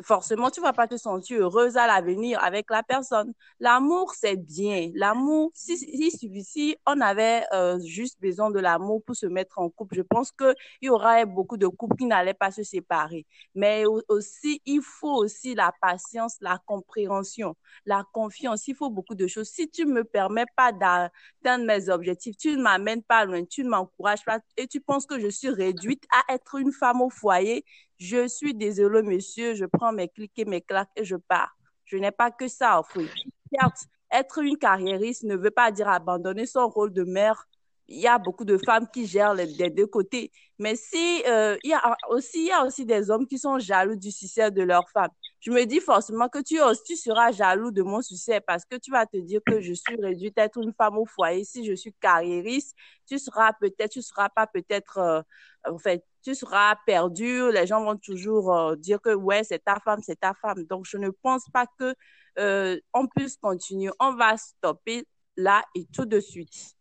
forcément, 0.02 0.50
tu 0.50 0.60
vas 0.60 0.72
pas 0.72 0.86
te 0.88 0.96
sentir 0.96 1.40
heureuse 1.42 1.76
à 1.76 1.86
l'avenir 1.86 2.42
avec 2.42 2.70
la 2.70 2.82
personne. 2.82 3.32
L'amour, 3.60 4.14
c'est 4.14 4.36
bien. 4.36 4.90
L'amour, 4.94 5.50
si, 5.54 5.76
si, 5.76 6.10
si, 6.42 6.76
on 6.86 7.00
avait 7.00 7.44
euh, 7.52 7.78
juste 7.84 8.20
besoin 8.20 8.50
de 8.50 8.58
l'amour 8.58 9.02
pour 9.04 9.14
se 9.14 9.26
mettre 9.26 9.58
en 9.58 9.68
couple, 9.68 9.96
je 9.96 10.02
pense 10.02 10.32
qu'il 10.32 10.54
y 10.80 10.88
aurait 10.88 11.26
beaucoup 11.26 11.56
de 11.56 11.66
couples 11.66 11.96
qui 11.96 12.06
n'allaient 12.06 12.34
pas 12.34 12.50
se 12.50 12.62
séparer. 12.62 13.26
Mais 13.54 13.84
aussi, 14.08 14.62
il 14.64 14.80
faut 14.82 15.16
aussi 15.16 15.54
la 15.54 15.72
patience, 15.80 16.36
la 16.40 16.58
compréhension, 16.64 17.54
la 17.84 18.04
confiance. 18.12 18.66
Il 18.68 18.74
faut 18.74 18.90
beaucoup 18.90 19.14
de 19.14 19.26
choses. 19.26 19.48
Si 19.48 19.68
tu 19.68 19.84
me 19.84 20.04
permets 20.04 20.46
pas 20.56 20.72
d'atteindre 20.72 21.66
mes 21.66 21.90
objectifs, 21.90 22.36
tu 22.36 22.56
ne 22.56 22.62
m'amènes 22.62 23.02
pas 23.02 23.24
loin, 23.26 23.44
tu 23.44 23.64
ne 23.64 23.68
m'encourages 23.68 24.24
pas 24.24 24.40
et 24.56 24.66
tu 24.66 24.80
penses 24.80 25.06
que 25.06 25.20
je 25.20 25.28
suis 25.28 25.50
réduite 25.50 26.04
à 26.10 26.32
être 26.34 26.54
une 26.56 26.72
femme 26.72 27.02
au 27.02 27.10
foyer, 27.10 27.64
je 28.02 28.26
suis 28.26 28.52
désolée, 28.52 29.02
monsieur, 29.02 29.54
je 29.54 29.64
prends 29.64 29.92
mes 29.92 30.08
clics 30.08 30.36
et 30.36 30.44
mes 30.44 30.60
claques 30.60 30.90
et 30.96 31.04
je 31.04 31.14
pars. 31.14 31.56
Je 31.84 31.96
n'ai 31.96 32.10
pas 32.10 32.32
que 32.32 32.48
ça 32.48 32.72
à 32.72 32.80
offrir. 32.80 33.08
Certes, 33.52 33.84
être 34.10 34.42
une 34.42 34.58
carriériste 34.58 35.22
ne 35.22 35.36
veut 35.36 35.52
pas 35.52 35.70
dire 35.70 35.88
abandonner 35.88 36.46
son 36.46 36.68
rôle 36.68 36.92
de 36.92 37.04
mère. 37.04 37.46
Il 37.86 38.00
y 38.00 38.08
a 38.08 38.18
beaucoup 38.18 38.44
de 38.44 38.58
femmes 38.58 38.88
qui 38.92 39.06
gèrent 39.06 39.34
les, 39.34 39.70
deux 39.70 39.86
côtés. 39.86 40.32
Mais 40.58 40.74
si, 40.74 41.22
euh, 41.28 41.56
il, 41.62 41.70
y 41.70 41.74
a 41.74 41.96
aussi, 42.10 42.40
il 42.40 42.46
y 42.48 42.50
a 42.50 42.64
aussi 42.64 42.84
des 42.84 43.08
hommes 43.08 43.26
qui 43.26 43.38
sont 43.38 43.60
jaloux 43.60 43.94
du 43.94 44.10
succès 44.10 44.50
de 44.50 44.62
leur 44.62 44.88
femme. 44.90 45.10
Je 45.42 45.50
me 45.50 45.64
dis 45.64 45.80
forcément 45.80 46.28
que 46.28 46.38
tu, 46.38 46.60
tu 46.86 46.96
seras 46.96 47.32
jaloux 47.32 47.72
de 47.72 47.82
mon 47.82 48.00
succès 48.00 48.40
parce 48.40 48.64
que 48.64 48.76
tu 48.76 48.92
vas 48.92 49.06
te 49.06 49.16
dire 49.16 49.40
que 49.44 49.60
je 49.60 49.72
suis 49.72 49.96
réduite 50.00 50.38
à 50.38 50.44
être 50.44 50.62
une 50.62 50.72
femme 50.72 50.96
au 50.96 51.04
foyer. 51.04 51.44
Si 51.44 51.66
je 51.66 51.74
suis 51.74 51.92
carriériste, 51.94 52.76
tu 53.08 53.18
seras 53.18 53.52
peut-être, 53.54 53.90
tu 53.90 54.02
seras 54.02 54.28
pas 54.28 54.46
peut-être, 54.46 54.98
euh, 54.98 55.20
en 55.68 55.78
fait, 55.78 56.04
tu 56.22 56.36
seras 56.36 56.76
perdu. 56.86 57.50
Les 57.50 57.66
gens 57.66 57.84
vont 57.84 57.96
toujours 57.96 58.56
euh, 58.56 58.76
dire 58.76 59.00
que 59.00 59.12
ouais, 59.12 59.42
c'est 59.42 59.64
ta 59.64 59.80
femme, 59.80 60.00
c'est 60.00 60.20
ta 60.20 60.32
femme. 60.32 60.62
Donc, 60.70 60.86
je 60.86 60.96
ne 60.96 61.10
pense 61.10 61.42
pas 61.52 61.66
que 61.76 61.92
euh, 62.38 62.78
on 62.94 63.08
puisse 63.08 63.36
continuer. 63.36 63.90
On 63.98 64.14
va 64.14 64.36
stopper 64.36 65.08
là 65.36 65.64
et 65.74 65.86
tout 65.92 66.04
de 66.04 66.20
suite. 66.20 66.76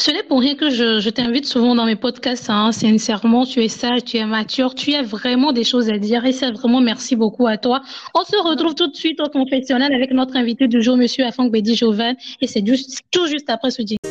Ce 0.00 0.10
n'est 0.10 0.22
pour 0.22 0.40
rien 0.40 0.54
que 0.54 0.70
je, 0.70 1.10
t'invite 1.10 1.44
souvent 1.44 1.74
dans 1.74 1.84
mes 1.84 1.94
podcasts. 1.94 2.48
Hein. 2.48 2.72
Sincèrement, 2.72 3.44
tu 3.44 3.62
es 3.62 3.68
sage, 3.68 4.02
tu 4.02 4.16
es 4.16 4.24
mature, 4.24 4.74
tu 4.74 4.94
as 4.94 5.02
vraiment 5.02 5.52
des 5.52 5.62
choses 5.62 5.90
à 5.90 5.98
dire 5.98 6.24
et 6.24 6.32
c'est 6.32 6.50
vraiment 6.52 6.80
merci 6.80 7.16
beaucoup 7.16 7.46
à 7.46 7.58
toi. 7.58 7.82
On 8.14 8.24
se 8.24 8.34
retrouve 8.42 8.74
tout 8.74 8.86
de 8.86 8.96
suite 8.96 9.20
au 9.20 9.28
confessionnal 9.28 9.92
avec 9.92 10.12
notre 10.12 10.36
invité 10.38 10.68
du 10.68 10.80
jour, 10.80 10.96
Monsieur 10.96 11.26
Afang 11.26 11.50
Bedi 11.50 11.76
Jovan, 11.76 12.16
et 12.40 12.46
c'est 12.46 12.64
tout 13.10 13.26
juste 13.26 13.50
après 13.50 13.70
ce 13.70 13.82
dîner. 13.82 14.09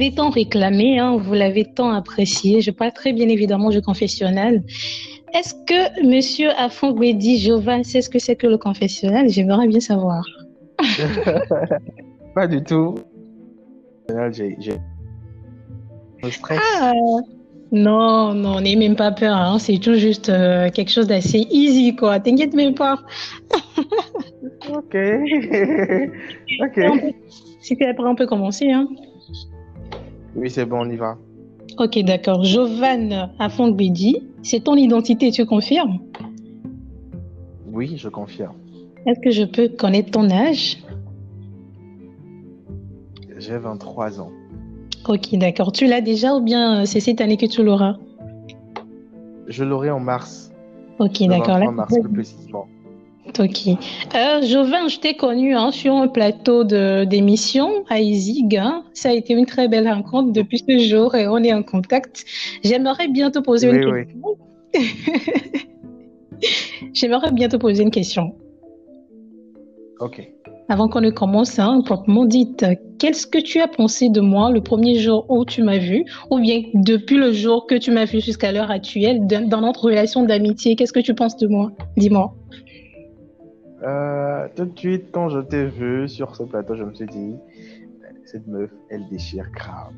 L'avez 0.00 0.14
tant 0.14 0.30
réclamé, 0.30 0.98
hein, 0.98 1.18
vous 1.18 1.34
l'avez 1.34 1.66
tant 1.66 1.90
apprécié. 1.90 2.62
Je 2.62 2.70
parle 2.70 2.92
très 2.92 3.12
bien 3.12 3.28
évidemment 3.28 3.68
du 3.68 3.82
confessionnal. 3.82 4.62
Est-ce 5.34 5.54
que 5.66 6.06
Monsieur 6.06 6.48
Afongwedi 6.58 7.38
Jovan 7.38 7.84
sait 7.84 8.00
ce 8.00 8.08
que 8.08 8.18
c'est 8.18 8.34
que 8.34 8.46
le 8.46 8.56
confessionnal? 8.56 9.28
J'aimerais 9.28 9.68
bien 9.68 9.80
savoir. 9.80 10.24
Pas 12.34 12.46
du 12.46 12.62
tout. 12.62 12.94
J'ai. 14.32 14.56
Ah, 16.50 16.92
non, 17.70 18.34
non, 18.34 18.60
n'aie 18.60 18.76
même 18.76 18.96
pas 18.96 19.12
peur. 19.12 19.36
Hein. 19.36 19.58
C'est 19.58 19.78
tout 19.78 19.94
juste 19.94 20.30
euh, 20.30 20.70
quelque 20.70 20.90
chose 20.90 21.06
d'assez 21.06 21.46
easy, 21.50 21.94
quoi. 21.94 22.20
T'inquiète 22.20 22.54
même 22.54 22.74
pas. 22.74 22.98
ok. 24.70 24.96
ok. 26.60 27.14
Si 27.60 27.76
tu 27.76 27.84
es 27.84 27.94
prêt, 27.94 28.06
on 28.06 28.14
peut 28.14 28.26
commencer. 28.26 28.70
Hein. 28.70 28.88
Oui, 30.34 30.50
c'est 30.50 30.64
bon, 30.64 30.86
on 30.86 30.90
y 30.90 30.96
va. 30.96 31.16
Ok, 31.78 31.98
d'accord. 32.00 32.44
Jovan 32.44 33.30
Afongbedi, 33.38 34.22
c'est 34.42 34.64
ton 34.64 34.74
identité, 34.76 35.30
tu 35.30 35.44
confirmes? 35.46 35.98
Oui, 37.72 37.96
je 37.96 38.08
confirme. 38.08 38.54
Est-ce 39.06 39.20
que 39.20 39.30
je 39.30 39.44
peux 39.44 39.68
connaître 39.68 40.10
ton 40.10 40.30
âge? 40.30 40.78
J'ai 43.38 43.56
23 43.56 44.20
ans. 44.20 44.30
Ok, 45.08 45.34
d'accord. 45.34 45.72
Tu 45.72 45.86
l'as 45.86 46.02
déjà 46.02 46.34
ou 46.34 46.42
bien 46.42 46.84
c'est 46.84 47.00
cette 47.00 47.20
année 47.20 47.36
que 47.36 47.46
tu 47.46 47.62
l'auras? 47.62 47.96
Je 49.46 49.64
l'aurai 49.64 49.90
en 49.90 50.00
mars. 50.00 50.52
Ok, 50.98 51.22
d'accord. 51.26 51.56
En 51.56 51.72
mars, 51.72 51.94
plus 51.98 52.12
précisément. 52.12 52.66
Ok. 53.38 53.68
Euh, 54.14 54.42
Jovin, 54.42 54.88
je 54.88 54.98
t'ai 54.98 55.14
connu 55.14 55.54
hein, 55.54 55.70
sur 55.70 55.94
un 55.94 56.08
plateau 56.08 56.64
d'émission 56.64 57.84
à 57.88 58.00
Izig. 58.00 58.56
Hein. 58.56 58.82
Ça 58.92 59.10
a 59.10 59.12
été 59.12 59.34
une 59.34 59.46
très 59.46 59.68
belle 59.68 59.88
rencontre 59.88 60.32
depuis 60.32 60.58
ce 60.58 60.78
jour 60.78 61.14
et 61.14 61.28
on 61.28 61.38
est 61.38 61.52
en 61.52 61.62
contact. 61.62 62.24
J'aimerais 62.64 63.06
bien 63.08 63.30
te 63.30 63.38
poser 63.38 63.68
une 63.68 63.80
question. 63.80 64.36
J'aimerais 66.92 67.32
bien 67.32 67.48
te 67.48 67.56
poser 67.56 67.82
une 67.82 67.90
question. 67.90 68.34
Ok. 70.00 70.26
Avant 70.68 70.88
qu'on 70.88 71.00
ne 71.00 71.10
commence, 71.10 71.58
hein, 71.58 71.82
proprement 71.84 72.24
dit, 72.24 72.54
qu'est-ce 72.98 73.26
que 73.26 73.38
tu 73.38 73.60
as 73.60 73.66
pensé 73.66 74.08
de 74.08 74.20
moi 74.20 74.52
le 74.52 74.60
premier 74.60 74.98
jour 74.98 75.26
où 75.28 75.44
tu 75.44 75.64
m'as 75.64 75.78
vu, 75.78 76.04
ou 76.30 76.38
bien 76.38 76.62
depuis 76.74 77.16
le 77.16 77.32
jour 77.32 77.66
que 77.66 77.74
tu 77.74 77.90
m'as 77.90 78.04
vu 78.04 78.20
jusqu'à 78.20 78.52
l'heure 78.52 78.70
actuelle, 78.70 79.26
dans 79.26 79.60
notre 79.60 79.84
relation 79.84 80.24
d'amitié, 80.24 80.76
qu'est-ce 80.76 80.92
que 80.92 81.00
tu 81.00 81.12
penses 81.12 81.36
de 81.36 81.48
moi? 81.48 81.72
Dis-moi. 81.96 82.36
Euh, 83.82 84.46
tout 84.56 84.66
de 84.66 84.78
suite, 84.78 85.06
quand 85.12 85.28
je 85.30 85.40
t'ai 85.40 85.66
vu 85.66 86.08
sur 86.08 86.34
ce 86.36 86.42
plateau, 86.42 86.74
je 86.74 86.84
me 86.84 86.92
suis 86.94 87.06
dit, 87.06 87.34
cette 88.26 88.46
meuf, 88.46 88.70
elle 88.90 89.08
déchire 89.08 89.50
grave. 89.52 89.92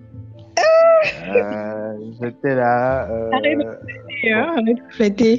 euh, 1.34 1.96
J'étais 2.20 2.54
là. 2.54 3.10
Euh, 3.10 3.30
arrête, 3.32 3.58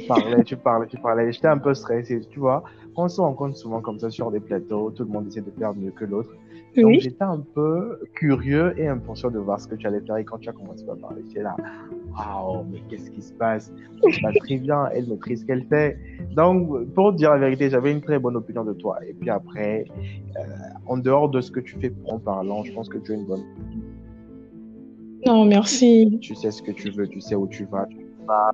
Tu 0.00 0.06
parlais, 0.08 0.44
tu 0.44 0.56
parlais, 0.56 0.86
tu 0.86 0.98
parlais. 0.98 1.32
J'étais 1.32 1.48
un 1.48 1.58
peu 1.58 1.72
stressé, 1.74 2.20
tu 2.30 2.38
vois. 2.38 2.64
On 2.96 3.08
se 3.08 3.20
rencontre 3.20 3.56
souvent 3.56 3.80
comme 3.80 3.98
ça 3.98 4.10
sur 4.10 4.30
des 4.30 4.40
plateaux, 4.40 4.90
tout 4.90 5.04
le 5.04 5.10
monde 5.10 5.26
essaie 5.28 5.40
de 5.40 5.50
faire 5.58 5.74
mieux 5.74 5.90
que 5.90 6.04
l'autre. 6.04 6.30
Donc 6.76 7.00
j'étais 7.00 7.22
un 7.22 7.40
peu 7.40 8.00
curieux 8.14 8.74
et 8.78 8.88
impatient 8.88 9.30
de 9.30 9.38
voir 9.38 9.60
ce 9.60 9.68
que 9.68 9.74
tu 9.74 9.86
allais 9.86 10.00
faire. 10.00 10.16
Et 10.16 10.24
quand 10.24 10.38
tu 10.38 10.48
as 10.48 10.52
commencé 10.52 10.84
à 10.90 10.96
parler, 10.96 11.22
j'étais 11.28 11.42
là, 11.42 11.56
waouh, 12.12 12.64
mais 12.70 12.82
qu'est-ce 12.88 13.10
qui 13.10 13.22
se 13.22 13.32
passe? 13.32 13.72
Ça 14.20 14.30
très 14.40 14.56
bien, 14.58 14.86
elle 14.94 15.08
maîtrise 15.08 15.40
ce 15.40 15.46
qu'elle 15.46 15.64
fait. 15.64 15.98
Donc, 16.34 16.86
pour 16.94 17.12
dire 17.12 17.30
la 17.30 17.38
vérité, 17.38 17.70
j'avais 17.70 17.92
une 17.92 18.00
très 18.00 18.18
bonne 18.18 18.36
opinion 18.36 18.64
de 18.64 18.72
toi. 18.72 18.98
Et 19.06 19.14
puis 19.14 19.30
après, 19.30 19.84
euh, 20.36 20.40
en 20.86 20.96
dehors 20.96 21.28
de 21.28 21.40
ce 21.40 21.50
que 21.50 21.60
tu 21.60 21.76
fais 21.78 21.92
en 22.06 22.18
parlant, 22.18 22.64
je 22.64 22.72
pense 22.72 22.88
que 22.88 22.98
tu 22.98 23.12
es 23.12 23.14
une 23.14 23.26
bonne. 23.26 23.44
Non, 25.26 25.44
merci. 25.44 26.18
Tu 26.20 26.34
sais 26.34 26.50
ce 26.50 26.62
que 26.62 26.72
tu 26.72 26.90
veux, 26.90 27.08
tu 27.08 27.20
sais 27.20 27.34
où 27.34 27.46
tu 27.46 27.64
vas. 27.64 27.86
Tu 27.86 27.98
vas 28.26 28.52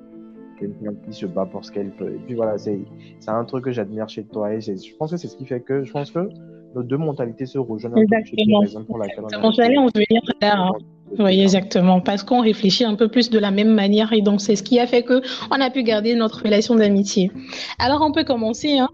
quelqu'un 0.57 0.93
qui 1.05 1.13
se 1.13 1.25
bat 1.25 1.45
pour 1.45 1.65
ce 1.65 1.71
qu'elle 1.71 1.89
peut. 1.89 2.13
Et 2.13 2.19
puis 2.25 2.35
voilà, 2.35 2.57
c'est 2.57 2.79
un 3.27 3.43
truc 3.45 3.65
que 3.65 3.71
j'admire 3.71 4.07
chez 4.07 4.23
toi. 4.23 4.53
Et 4.53 4.61
je 4.61 4.95
pense 4.95 5.11
que 5.11 5.17
c'est 5.17 5.27
ce 5.27 5.35
qui 5.35 5.45
fait 5.45 5.59
que 5.59 5.83
je 5.83 5.91
pense 5.91 6.11
que 6.11 6.29
nos 6.75 6.83
deux 6.83 6.97
mentalités 6.97 7.45
se 7.45 7.57
rejoignent. 7.57 7.97
Exactement. 7.97 8.63
C'est 8.65 8.85
pour 8.85 8.97
laquelle 8.97 9.23
on 9.41 9.51
J'allais 9.51 9.77
en 9.77 9.87
venir 9.87 10.21
là. 10.41 10.71
Oui, 11.19 11.41
exactement, 11.41 11.99
parce 11.99 12.23
qu'on 12.23 12.41
réfléchit 12.41 12.85
un 12.85 12.95
peu 12.95 13.09
plus 13.09 13.29
de 13.29 13.37
la 13.37 13.51
même 13.51 13.73
manière 13.73 14.13
et 14.13 14.21
donc 14.21 14.39
c'est 14.39 14.55
ce 14.55 14.63
qui 14.63 14.79
a 14.79 14.87
fait 14.87 15.03
que 15.03 15.21
on 15.51 15.59
a 15.59 15.69
pu 15.69 15.83
garder 15.83 16.15
notre 16.15 16.41
relation 16.41 16.75
d'amitié. 16.75 17.31
Alors 17.79 18.01
on 18.01 18.13
peut 18.13 18.23
commencer, 18.23 18.77
hein 18.77 18.87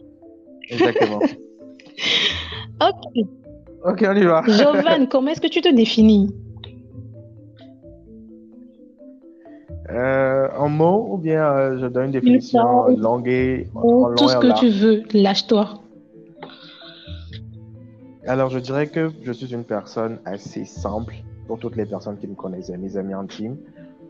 Exactement. 0.70 1.20
ok. 2.82 3.26
Ok, 3.86 4.06
on 4.10 4.16
y 4.16 4.24
va. 4.24 4.42
Jovan, 4.48 5.08
comment 5.08 5.30
est-ce 5.30 5.42
que 5.42 5.48
tu 5.48 5.62
te 5.62 5.74
définis? 5.74 6.30
Euh, 9.92 10.48
En 10.58 10.70
mots 10.70 11.08
ou 11.12 11.18
bien 11.18 11.46
euh, 11.46 11.78
je 11.80 11.86
donne 11.86 12.06
une 12.06 12.12
définition 12.12 12.88
longue 12.88 13.28
et 13.28 13.68
Tout 14.18 14.28
ce 14.28 14.38
que 14.38 14.60
tu 14.60 14.70
veux, 14.70 15.04
lâche-toi. 15.14 15.82
Alors 18.28 18.50
je 18.50 18.60
dirais 18.60 18.88
que 18.88 19.10
je 19.24 19.32
suis 19.32 19.54
une 19.54 19.64
personne 19.64 20.20
assez 20.26 20.66
simple 20.66 21.16
pour 21.48 21.60
toutes 21.60 21.78
les 21.78 21.86
personnes 21.86 22.18
qui 22.18 22.28
me 22.28 22.36
connaissent, 22.36 22.70
mes 22.70 22.98
amis 22.98 23.14
intimes. 23.14 23.56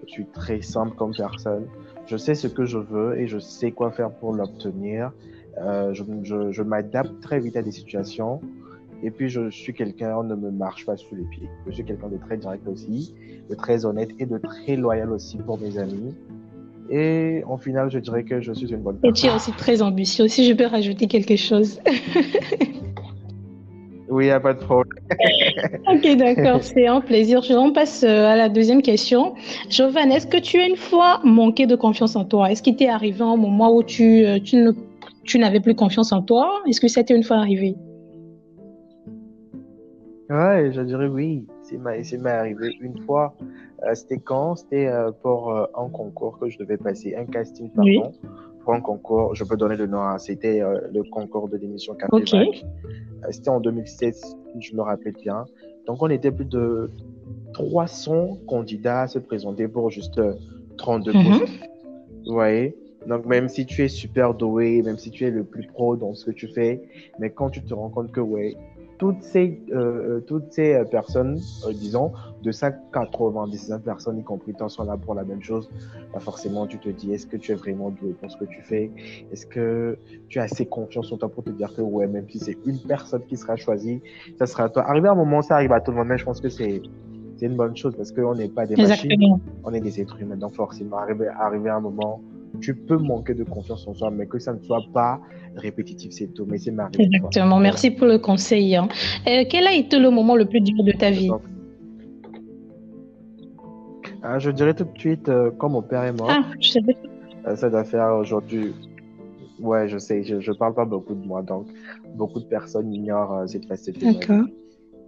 Je 0.07 0.11
suis 0.11 0.25
très 0.25 0.61
simple 0.63 0.95
comme 0.95 1.13
personne. 1.15 1.67
Je 2.07 2.17
sais 2.17 2.33
ce 2.33 2.47
que 2.47 2.65
je 2.65 2.79
veux 2.79 3.19
et 3.19 3.27
je 3.27 3.37
sais 3.37 3.71
quoi 3.71 3.91
faire 3.91 4.09
pour 4.09 4.33
l'obtenir. 4.33 5.11
Euh, 5.59 5.93
je, 5.93 6.03
je, 6.23 6.51
je 6.51 6.63
m'adapte 6.63 7.21
très 7.21 7.39
vite 7.39 7.57
à 7.57 7.61
des 7.61 7.71
situations. 7.71 8.41
Et 9.03 9.11
puis, 9.11 9.29
je 9.29 9.51
suis 9.51 9.75
quelqu'un, 9.75 10.15
on 10.17 10.23
ne 10.23 10.33
me 10.33 10.49
marche 10.49 10.85
pas 10.87 10.97
sous 10.97 11.13
les 11.13 11.25
pieds. 11.25 11.49
Je 11.67 11.73
suis 11.73 11.85
quelqu'un 11.85 12.07
de 12.07 12.17
très 12.17 12.37
direct 12.37 12.67
aussi, 12.67 13.13
de 13.47 13.53
très 13.53 13.85
honnête 13.85 14.09
et 14.17 14.25
de 14.25 14.39
très 14.39 14.75
loyal 14.75 15.11
aussi 15.11 15.37
pour 15.37 15.59
mes 15.59 15.77
amis. 15.77 16.15
Et 16.89 17.43
en 17.45 17.57
final, 17.57 17.91
je 17.91 17.99
dirais 17.99 18.23
que 18.23 18.41
je 18.41 18.53
suis 18.53 18.71
une 18.71 18.81
bonne 18.81 18.97
personne. 18.97 19.15
Et 19.15 19.19
tu 19.19 19.27
es 19.27 19.35
aussi 19.35 19.51
très 19.51 19.83
ambitieux. 19.83 20.27
Si 20.27 20.47
je 20.47 20.53
peux 20.53 20.65
rajouter 20.65 21.05
quelque 21.05 21.35
chose. 21.35 21.79
Oui, 24.09 24.25
il 24.25 24.27
n'y 24.27 24.31
a 24.31 24.39
pas 24.39 24.53
de 24.53 24.59
problème. 24.59 25.03
ok, 25.87 26.17
d'accord, 26.17 26.63
c'est 26.63 26.87
un 26.87 27.01
plaisir. 27.01 27.41
Je 27.41 27.53
on 27.53 27.73
passe 27.73 28.03
euh, 28.03 28.25
à 28.25 28.35
la 28.37 28.47
deuxième 28.47 28.81
question. 28.81 29.35
Jovan, 29.69 30.11
est-ce 30.11 30.27
que 30.27 30.37
tu 30.37 30.59
as 30.59 30.67
une 30.67 30.77
fois 30.77 31.19
manqué 31.23 31.65
de 31.65 31.75
confiance 31.75 32.15
en 32.15 32.23
toi? 32.23 32.51
Est-ce 32.51 32.63
qu'il 32.63 32.75
t'est 32.77 32.87
arrivé 32.87 33.21
un 33.21 33.35
moment 33.35 33.75
où 33.75 33.83
tu, 33.83 34.25
euh, 34.25 34.39
tu, 34.39 34.57
ne, 34.57 34.71
tu 35.23 35.39
n'avais 35.39 35.59
plus 35.59 35.75
confiance 35.75 36.13
en 36.13 36.21
toi? 36.21 36.61
Est-ce 36.67 36.79
que 36.79 36.87
c'était 36.87 37.15
une 37.15 37.23
fois 37.23 37.37
arrivé? 37.37 37.75
Ouais, 40.29 40.71
je 40.73 40.81
dirais 40.81 41.07
oui. 41.07 41.45
C'est 41.63 41.77
m'est 41.77 42.29
arrivé 42.29 42.77
une 42.79 42.97
fois. 42.99 43.33
Euh, 43.83 43.93
c'était 43.93 44.19
quand? 44.19 44.55
C'était 44.55 44.89
pour 45.21 45.51
un 45.53 45.89
concours 45.89 46.39
que 46.39 46.49
je 46.49 46.57
devais 46.57 46.77
passer, 46.77 47.13
un 47.15 47.25
casting, 47.25 47.69
pardon. 47.71 48.13
Pour 48.21 48.46
un 48.73 48.81
concours, 48.81 49.35
je 49.35 49.43
peux 49.43 49.57
donner 49.57 49.75
le 49.75 49.87
nom. 49.87 50.01
Hein. 50.01 50.17
C'était 50.17 50.61
le 50.61 51.03
concours 51.09 51.49
de 51.49 51.57
l'émission 51.57 51.95
Café 51.95 52.09
Ok. 52.11 52.33
Euh, 53.23 53.27
c'était 53.31 53.49
en 53.49 53.59
2016, 53.59 54.37
je 54.59 54.75
me 54.75 54.81
rappelle 54.81 55.15
bien. 55.21 55.45
Donc, 55.85 56.01
on 56.01 56.09
était 56.09 56.31
plus 56.31 56.45
de 56.45 56.91
300 57.53 58.39
candidats 58.47 59.01
à 59.01 59.07
se 59.07 59.19
présenter 59.19 59.67
pour 59.67 59.89
juste 59.89 60.21
32 60.77 61.09
euh, 61.09 61.13
mhm. 61.13 61.39
postes. 61.39 61.69
Vous 62.25 62.33
voyez? 62.33 62.75
Donc, 63.07 63.25
même 63.25 63.47
si 63.47 63.65
tu 63.65 63.83
es 63.83 63.87
super 63.87 64.33
doué, 64.33 64.81
même 64.81 64.97
si 64.97 65.11
tu 65.11 65.25
es 65.25 65.31
le 65.31 65.43
plus 65.43 65.65
pro 65.65 65.95
dans 65.95 66.13
ce 66.13 66.25
que 66.25 66.31
tu 66.31 66.47
fais, 66.47 66.81
mais 67.19 67.29
quand 67.29 67.49
tu 67.49 67.63
te 67.63 67.73
rends 67.73 67.89
compte 67.89 68.11
que, 68.11 68.19
ouais, 68.19 68.55
toutes 68.97 69.21
ces, 69.21 69.61
euh, 69.71 69.75
euh, 70.17 70.19
toutes 70.21 70.51
ces 70.51 70.73
euh, 70.73 70.83
personnes, 70.83 71.39
disons, 71.73 72.11
de 72.41 72.51
199 72.51 73.83
personnes, 73.83 74.19
y 74.19 74.23
compris 74.23 74.53
toi, 74.53 74.69
sont 74.69 74.83
là 74.83 74.97
pour 74.97 75.13
la 75.13 75.23
même 75.23 75.41
chose, 75.41 75.69
bah 76.13 76.19
forcément, 76.19 76.65
tu 76.67 76.79
te 76.79 76.89
dis, 76.89 77.13
est-ce 77.13 77.27
que 77.27 77.37
tu 77.37 77.51
es 77.51 77.55
vraiment 77.55 77.89
doué 77.89 78.13
pour 78.13 78.31
ce 78.31 78.37
que 78.37 78.45
tu 78.45 78.61
fais? 78.61 78.91
Est-ce 79.31 79.45
que 79.45 79.97
tu 80.29 80.39
as 80.39 80.43
assez 80.43 80.65
confiance 80.65 81.11
en 81.11 81.17
toi 81.17 81.29
pour 81.29 81.43
te 81.43 81.51
dire 81.51 81.73
que, 81.73 81.81
ouais, 81.81 82.07
même 82.07 82.27
si 82.29 82.39
c'est 82.39 82.57
une 82.65 82.79
personne 82.79 83.23
qui 83.27 83.37
sera 83.37 83.55
choisie, 83.55 84.01
ça 84.39 84.45
sera 84.45 84.69
toi? 84.69 84.83
Arriver 84.89 85.09
à 85.09 85.11
un 85.11 85.15
moment, 85.15 85.41
ça 85.41 85.55
arrive 85.55 85.73
à 85.73 85.81
tout 85.81 85.91
le 85.91 85.97
monde, 85.97 86.07
mais 86.07 86.17
je 86.17 86.25
pense 86.25 86.41
que 86.41 86.49
c'est 86.49 86.81
c'est 87.37 87.45
une 87.45 87.55
bonne 87.55 87.77
chose 87.77 87.95
parce 87.95 88.11
qu'on 88.11 88.33
n'est 88.33 88.49
pas 88.49 88.65
des 88.65 88.75
machines, 88.75 89.39
on 89.63 89.71
est 89.71 89.79
des 89.79 90.01
êtres 90.01 90.19
humains. 90.19 90.37
Donc, 90.37 90.55
forcément, 90.55 90.97
arriver, 90.97 91.27
arriver 91.27 91.69
à 91.69 91.75
un 91.75 91.79
moment, 91.79 92.19
tu 92.59 92.75
peux 92.75 92.97
manquer 92.97 93.33
de 93.33 93.43
confiance 93.43 93.87
en 93.87 93.93
soi, 93.93 94.11
mais 94.11 94.25
que 94.27 94.39
ça 94.39 94.53
ne 94.53 94.59
soit 94.59 94.83
pas 94.93 95.19
répétitif, 95.55 96.11
c'est 96.11 96.33
tout. 96.33 96.45
Mais 96.47 96.57
c'est 96.57 96.71
ma 96.71 96.89
Exactement. 96.97 97.59
Merci 97.59 97.91
pour 97.91 98.07
le 98.07 98.17
conseil. 98.17 98.75
Hein. 98.75 98.87
Euh, 99.27 99.43
quel 99.49 99.67
a 99.67 99.73
été 99.73 99.99
le 99.99 100.09
moment 100.09 100.35
le 100.35 100.45
plus 100.45 100.61
dur 100.61 100.83
de 100.83 100.91
ta 100.91 101.11
vie? 101.11 101.29
Ah, 104.23 104.39
Je 104.39 104.51
dirais 104.51 104.73
tout 104.73 104.85
de 104.85 104.97
suite, 104.97 105.29
euh, 105.29 105.51
quand 105.57 105.69
mon 105.69 105.81
père 105.81 106.03
est 106.03 106.13
mort. 106.13 106.29
Ah, 106.29 106.43
je 106.59 106.69
sais 106.71 106.81
euh, 107.47 107.55
ça 107.55 107.69
doit 107.69 107.85
faire 107.85 108.15
aujourd'hui. 108.15 108.73
Ouais, 109.59 109.87
je 109.87 109.97
sais, 109.97 110.23
je 110.23 110.35
ne 110.35 110.57
parle 110.57 110.75
pas 110.75 110.85
beaucoup 110.85 111.15
de 111.15 111.25
moi, 111.25 111.41
donc 111.41 111.67
beaucoup 112.15 112.39
de 112.39 112.45
personnes 112.45 112.93
ignorent 112.93 113.47
cette 113.47 113.65
facette 113.65 113.97
D'accord. 113.99 114.45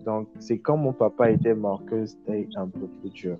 Donc, 0.05 0.27
c'est 0.39 0.57
quand 0.57 0.77
mon 0.77 0.93
papa 0.93 1.29
était 1.29 1.53
mort 1.53 1.83
que 1.85 2.05
c'était 2.05 2.47
un 2.55 2.67
peu 2.67 2.87
plus 3.01 3.09
dur. 3.11 3.37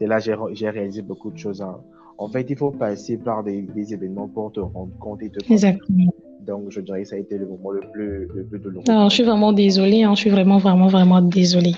Et 0.00 0.06
là, 0.06 0.18
j'ai 0.18 0.70
réalisé 0.70 1.02
beaucoup 1.02 1.30
de 1.30 1.38
choses. 1.38 1.62
Hein. 1.62 1.78
En 2.20 2.28
fait, 2.28 2.50
il 2.50 2.56
faut 2.56 2.70
passer 2.70 3.16
par 3.16 3.42
des, 3.42 3.66
événements 3.74 4.28
pour 4.28 4.52
te 4.52 4.60
rendre 4.60 4.92
compte 5.00 5.22
et 5.22 5.30
te 5.30 5.38
Exactement. 5.50 6.12
Donc, 6.46 6.64
je 6.68 6.80
dirais 6.82 7.02
que 7.02 7.08
ça 7.08 7.16
a 7.16 7.18
été 7.18 7.38
le 7.38 7.46
moment 7.46 7.70
le 7.70 7.80
plus, 7.92 8.28
le 8.34 8.44
plus 8.44 8.58
douloureux. 8.58 8.84
Non, 8.86 9.08
je 9.08 9.14
suis 9.14 9.24
vraiment 9.24 9.54
désolée. 9.54 10.02
Hein. 10.02 10.14
Je 10.14 10.20
suis 10.20 10.30
vraiment, 10.30 10.58
vraiment, 10.58 10.88
vraiment 10.88 11.22
désolée. 11.22 11.74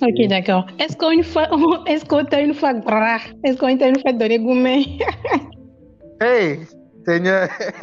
Ok, 0.00 0.28
d'accord. 0.28 0.66
Est-ce 0.78 0.96
qu'une 0.96 1.24
fois, 1.24 1.48
est-ce 1.88 2.04
qu'on 2.04 2.24
t'a 2.24 2.42
une 2.42 2.54
fois, 2.54 2.74
est-ce 3.42 3.58
qu'on 3.58 3.76
t'a 3.76 3.88
une 3.88 3.98
fois 3.98 4.12
donné 4.12 4.38
gourmet? 4.38 4.84
hey, 6.20 6.60
Seigneur. 7.10 7.48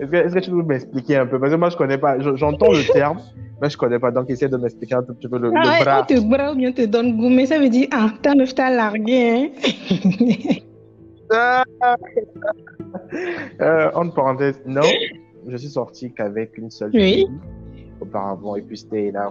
est-ce, 0.00 0.34
que, 0.34 0.38
tu 0.40 0.50
peux 0.50 0.62
m'expliquer 0.62 1.16
un 1.16 1.26
peu? 1.26 1.38
Parce 1.38 1.52
que 1.52 1.58
moi, 1.58 1.68
je 1.68 1.76
connais 1.76 1.98
pas. 1.98 2.18
J'entends 2.36 2.72
le 2.72 2.90
terme, 2.92 3.18
mais 3.60 3.68
je 3.68 3.76
connais 3.76 3.98
pas. 3.98 4.10
Donc, 4.10 4.30
essaie 4.30 4.48
de 4.48 4.56
m'expliquer 4.56 4.94
un 4.94 5.02
tout 5.02 5.12
petit 5.14 5.28
peu 5.28 5.38
le, 5.38 5.52
ah, 5.54 5.78
bras. 5.82 6.04
te 6.04 6.18
bras 6.20 6.52
ou 6.52 6.56
bien 6.56 6.72
te 6.72 6.86
donne 6.86 7.16
goût, 7.16 7.46
ça 7.46 7.58
veut 7.58 7.68
dire, 7.68 7.88
ah, 7.92 8.08
ta 8.22 8.34
meuf 8.34 8.54
t'a 8.54 8.70
largué, 8.70 9.30
hein. 9.30 9.48
euh, 13.60 13.90
en 13.94 14.08
parenthèse, 14.08 14.62
non, 14.64 14.80
je 15.46 15.56
suis 15.58 15.68
sorti 15.68 16.10
qu'avec 16.12 16.56
une 16.56 16.70
seule 16.70 16.90
fille 16.90 17.28
auparavant, 18.00 18.56
et 18.56 18.62
puis 18.62 18.78
c'était 18.78 19.10
là 19.10 19.28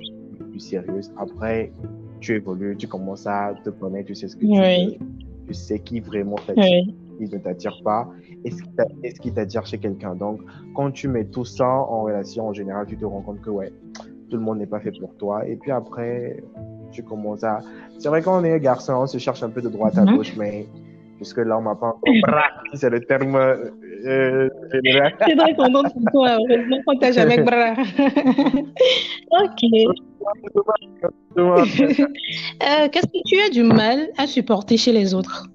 plus 0.52 0.60
sérieuse. 0.60 1.12
Après, 1.18 1.72
tu 2.20 2.36
évolues, 2.36 2.78
tu 2.78 2.88
commences 2.88 3.26
à 3.26 3.56
te 3.64 3.72
connaître, 3.72 4.08
tu 4.08 4.16
sais 4.16 4.28
ce 4.28 4.36
que 4.36 4.42
tu 4.42 4.56
veux, 4.56 4.98
tu 5.48 5.54
sais 5.56 5.80
qui 5.80 6.00
vraiment 6.00 6.36
t'attire, 6.46 6.86
qui 7.18 7.26
ne 7.26 7.38
t'attire 7.38 7.82
pas, 7.84 8.08
et 8.46 8.52
ce 8.52 9.20
qui 9.20 9.32
t'attire 9.32 9.66
chez 9.66 9.78
quelqu'un. 9.78 10.16
Donc, 10.16 10.40
quand 10.76 10.92
tu 10.92 11.08
mets 11.08 11.26
tout 11.26 11.46
ça 11.46 11.68
en 11.68 12.04
relation, 12.04 12.48
en 12.48 12.54
général, 12.54 12.86
tu 12.88 12.98
te 12.98 13.06
rends 13.06 13.22
compte 13.22 13.42
que, 13.42 13.50
ouais, 13.50 13.72
tout 14.30 14.38
le 14.38 14.44
monde 14.44 14.60
n'est 14.60 14.68
pas 14.68 14.80
fait 14.80 14.92
pour 15.00 15.16
toi. 15.16 15.46
Et 15.48 15.56
puis 15.56 15.72
après, 15.72 16.44
tu 16.92 17.04
commences 17.04 17.44
à. 17.44 17.60
C'est 17.98 18.10
vrai 18.10 18.22
qu'on 18.22 18.44
est 18.44 18.60
garçon, 18.60 18.94
on 18.94 19.08
se 19.08 19.18
cherche 19.18 19.44
un 19.44 19.50
peu 19.50 19.62
de 19.62 19.70
droite 19.70 19.98
à 19.98 20.04
mhm. 20.04 20.18
gauche, 20.18 20.36
mais 20.38 20.68
jusque 21.20 21.38
là, 21.38 21.58
on 21.58 21.62
m'a 21.62 21.76
pas 21.76 21.88
encore. 21.88 22.04
C'est 22.74 22.90
le 22.90 23.00
terme 23.02 23.36
euh, 23.36 24.50
général. 24.74 25.14
C'est 25.26 25.36
vrai 25.36 25.56
qu'on 25.56 25.70
donne 25.70 25.90
pour 25.92 26.04
toi, 26.12 26.38
heureusement 26.40 26.78
qu'on 26.86 26.98
t'a 26.98 27.12
jamais 27.12 27.42
bras. 27.44 27.74
ok. 29.42 29.64
euh, 31.38 31.66
Qu'est-ce 32.92 33.08
que 33.08 33.24
tu 33.26 33.40
as 33.40 33.50
du 33.50 33.64
mal 33.64 34.10
à 34.18 34.28
supporter 34.28 34.78
chez 34.78 34.92
les 34.92 35.14
autres? 35.14 35.48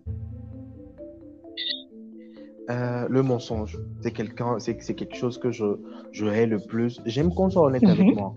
Euh, 2.70 3.07
le 3.09 3.22
mensonge, 3.22 3.79
c'est 4.01 4.12
quelqu'un, 4.12 4.59
c'est 4.59 4.77
quelque 4.77 5.16
chose 5.16 5.38
que 5.38 5.51
je, 5.51 5.64
je 6.12 6.27
hais 6.27 6.46
le 6.46 6.59
plus. 6.59 7.01
J'aime 7.07 7.35
qu'on 7.35 7.51
soit 7.51 7.62
honnête 7.62 7.85
avec 7.85 8.07
mhm. 8.07 8.14
moi 8.14 8.35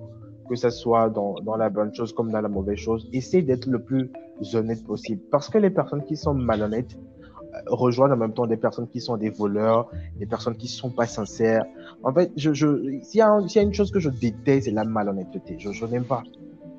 que 0.48 0.56
ce 0.56 0.70
soit 0.70 1.10
dans, 1.10 1.36
dans, 1.42 1.56
la 1.56 1.70
bonne 1.70 1.94
chose 1.94 2.14
comme 2.14 2.32
dans 2.32 2.42
la 2.42 2.50
mauvaise 2.50 2.78
chose, 2.78 3.08
essaie 3.14 3.42
d'être 3.42 3.66
le 3.66 3.82
plus 3.82 4.12
honnête 4.54 4.86
possible. 4.86 5.22
Parce 5.32 5.50
que 5.50 5.58
les 5.58 5.70
personnes 5.70 6.04
qui 6.04 6.16
sont 6.16 6.34
malhonnêtes 6.34 6.98
euh, 7.42 7.58
rejoignent 7.68 8.14
en 8.14 8.18
même 8.18 8.34
temps 8.34 8.48
des 8.48 8.58
personnes 8.58 8.88
qui 8.88 9.02
sont 9.02 9.18
des 9.18 9.30
voleurs, 9.30 9.90
des 10.18 10.26
personnes 10.26 10.56
qui 10.56 10.68
sont 10.68 10.92
pas 10.92 11.08
sincères. 11.08 11.66
En 12.04 12.14
fait, 12.14 12.32
je, 12.36 12.54
je, 12.54 13.00
s'il 13.02 13.22
y, 13.22 13.54
y, 13.54 13.60
a 13.60 13.62
une 13.62 13.74
chose 13.74 13.92
que 13.92 14.00
je 14.00 14.10
déteste, 14.10 14.66
c'est 14.66 14.72
la 14.72 14.84
malhonnêteté. 14.84 15.56
Je, 15.58 15.72
je 15.72 15.86
n'aime 15.86 16.06
pas. 16.06 16.24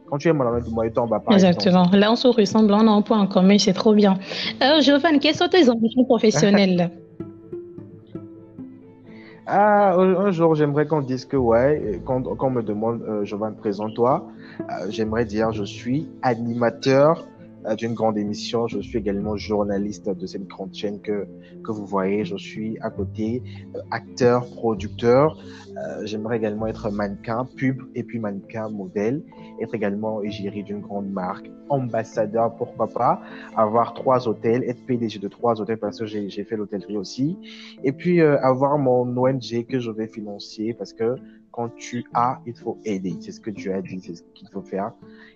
Quand 0.08 0.18
tu 0.18 0.28
es 0.28 0.32
malhonnête, 0.32 0.70
moi 0.70 0.86
et 0.86 0.92
toi, 0.92 1.02
on 1.02 1.06
va 1.06 1.18
pas. 1.18 1.32
Exactement. 1.34 1.90
Là, 1.92 2.12
on 2.12 2.16
se 2.16 2.28
ressemble, 2.28 2.72
on 2.72 2.86
a 2.86 2.90
un 2.90 3.02
point 3.02 3.18
en 3.18 3.26
commun, 3.26 3.58
c'est 3.58 3.72
trop 3.72 3.94
bien. 3.94 4.18
Alors, 4.60 4.80
Jovan, 4.80 5.18
quelles 5.18 5.34
sont 5.34 5.48
tes 5.48 5.68
ambitions 5.68 6.04
professionnelles? 6.04 6.90
Ah, 9.48 9.94
un 9.94 10.32
jour, 10.32 10.56
j'aimerais 10.56 10.86
qu'on 10.86 11.02
dise 11.02 11.24
que, 11.24 11.36
ouais, 11.36 12.00
quand, 12.04 12.22
quand 12.36 12.48
on 12.48 12.50
me 12.50 12.62
demande, 12.62 13.02
euh, 13.02 13.24
Jovan, 13.24 13.54
présente-toi, 13.54 14.26
euh, 14.60 14.86
j'aimerais 14.88 15.24
dire, 15.24 15.52
je 15.52 15.62
suis 15.62 16.08
animateur 16.22 17.24
d'une 17.74 17.94
grande 17.94 18.16
émission. 18.18 18.68
Je 18.68 18.80
suis 18.80 18.98
également 18.98 19.36
journaliste 19.36 20.08
de 20.08 20.26
cette 20.26 20.46
grande 20.46 20.74
chaîne 20.74 21.00
que, 21.00 21.26
que 21.64 21.72
vous 21.72 21.86
voyez. 21.86 22.24
Je 22.24 22.36
suis 22.36 22.78
à 22.80 22.90
côté 22.90 23.42
acteur, 23.90 24.46
producteur. 24.46 25.38
J'aimerais 26.04 26.36
également 26.36 26.66
être 26.66 26.90
mannequin, 26.90 27.44
pub 27.56 27.82
et 27.94 28.02
puis 28.02 28.18
mannequin 28.18 28.68
modèle. 28.68 29.22
Être 29.60 29.74
également 29.74 30.22
égérie 30.22 30.62
d'une 30.62 30.80
grande 30.80 31.10
marque, 31.10 31.50
ambassadeur, 31.68 32.54
pourquoi 32.56 32.88
pas. 32.88 33.20
Avoir 33.56 33.94
trois 33.94 34.28
hôtels, 34.28 34.62
être 34.64 34.84
PDG 34.86 35.18
de 35.18 35.28
trois 35.28 35.60
hôtels 35.60 35.78
parce 35.78 35.98
que 35.98 36.06
j'ai 36.06 36.44
fait 36.44 36.56
l'hôtellerie 36.56 36.96
aussi. 36.96 37.38
Et 37.82 37.92
puis 37.92 38.20
avoir 38.20 38.78
mon 38.78 39.16
ONG 39.16 39.66
que 39.68 39.80
je 39.80 39.90
vais 39.90 40.06
financer 40.06 40.74
parce 40.78 40.92
que 40.92 41.16
quand 41.56 41.70
tu 41.76 42.04
as, 42.12 42.38
il 42.46 42.54
faut 42.54 42.78
aider. 42.84 43.16
C'est 43.20 43.32
ce 43.32 43.40
que 43.40 43.50
tu 43.50 43.72
as 43.72 43.80
dit, 43.80 43.98
c'est 44.00 44.14
ce 44.14 44.22
qu'il 44.34 44.46
faut 44.52 44.60
faire. 44.60 44.92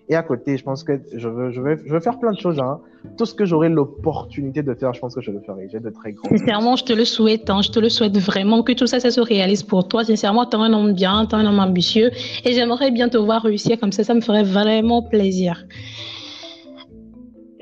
Et 0.07 0.15
à 0.15 0.21
côté, 0.21 0.55
je 0.55 0.63
pense 0.63 0.83
que 0.83 1.01
je 1.11 1.27
veux, 1.27 1.49
je 1.49 1.59
veux, 1.59 1.81
je 1.83 1.91
veux 1.91 1.99
faire 1.99 2.19
plein 2.19 2.31
de 2.31 2.39
choses. 2.39 2.59
Hein. 2.59 2.79
Tout 3.17 3.25
ce 3.25 3.33
que 3.33 3.43
j'aurai 3.43 3.69
l'opportunité 3.69 4.61
de 4.61 4.73
faire, 4.75 4.93
je 4.93 4.99
pense 4.99 5.15
que 5.15 5.21
je 5.21 5.31
le 5.31 5.41
ferai. 5.41 5.67
J'ai 5.71 5.79
de 5.79 5.89
très 5.89 6.13
grands. 6.13 6.29
Sincèrement, 6.29 6.75
je 6.75 6.83
te 6.85 6.93
le 6.93 7.05
souhaite. 7.05 7.49
Hein. 7.49 7.61
Je 7.63 7.71
te 7.71 7.79
le 7.79 7.89
souhaite 7.89 8.15
vraiment 8.17 8.61
que 8.61 8.71
tout 8.73 8.85
ça, 8.85 8.99
ça 8.99 9.09
se 9.09 9.19
réalise 9.19 9.63
pour 9.63 9.87
toi. 9.87 10.03
Sincèrement, 10.03 10.45
tu 10.45 10.55
es 10.55 10.59
un 10.59 10.71
homme 10.73 10.93
bien, 10.93 11.25
tu 11.25 11.35
es 11.35 11.39
un 11.39 11.45
homme 11.45 11.59
ambitieux. 11.59 12.11
Et 12.45 12.53
j'aimerais 12.53 12.91
bien 12.91 13.09
te 13.09 13.17
voir 13.17 13.41
réussir 13.41 13.79
comme 13.79 13.91
ça. 13.91 14.03
Ça 14.03 14.13
me 14.13 14.21
ferait 14.21 14.43
vraiment 14.43 15.01
plaisir. 15.01 15.65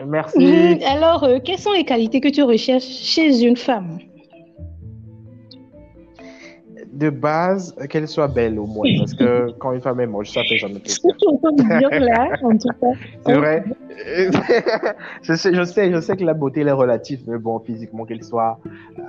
Merci. 0.06 0.80
Alors, 0.86 1.24
euh, 1.24 1.40
quelles 1.42 1.60
sont 1.60 1.72
les 1.72 1.86
qualités 1.86 2.20
que 2.20 2.30
tu 2.30 2.44
recherches 2.44 2.84
chez 2.84 3.42
une 3.42 3.56
femme? 3.56 4.00
De 7.00 7.10
base, 7.10 7.74
qu'elle 7.90 8.08
soit 8.08 8.28
belle 8.28 8.60
au 8.60 8.66
moins, 8.66 8.88
parce 9.00 9.14
que 9.14 9.52
quand 9.58 9.72
une 9.72 9.82
femme 9.82 10.02
est 10.02 10.08
moche, 10.08 10.32
ça 10.32 10.44
fait 10.44 10.58
jamais 10.58 10.80
plaisir. 10.80 11.00
C'est 13.26 13.36
vrai. 13.36 13.64
je, 15.24 15.34
sais, 15.34 15.54
je, 15.54 15.64
sais, 15.64 15.92
je 15.92 16.02
sais 16.02 16.18
que 16.18 16.24
la 16.24 16.34
beauté 16.34 16.62
est 16.62 16.72
relative, 16.72 17.22
mais 17.28 17.38
bon, 17.38 17.60
physiquement, 17.60 18.06
qu'elle 18.06 18.24
soit 18.24 18.60
euh, 18.98 19.02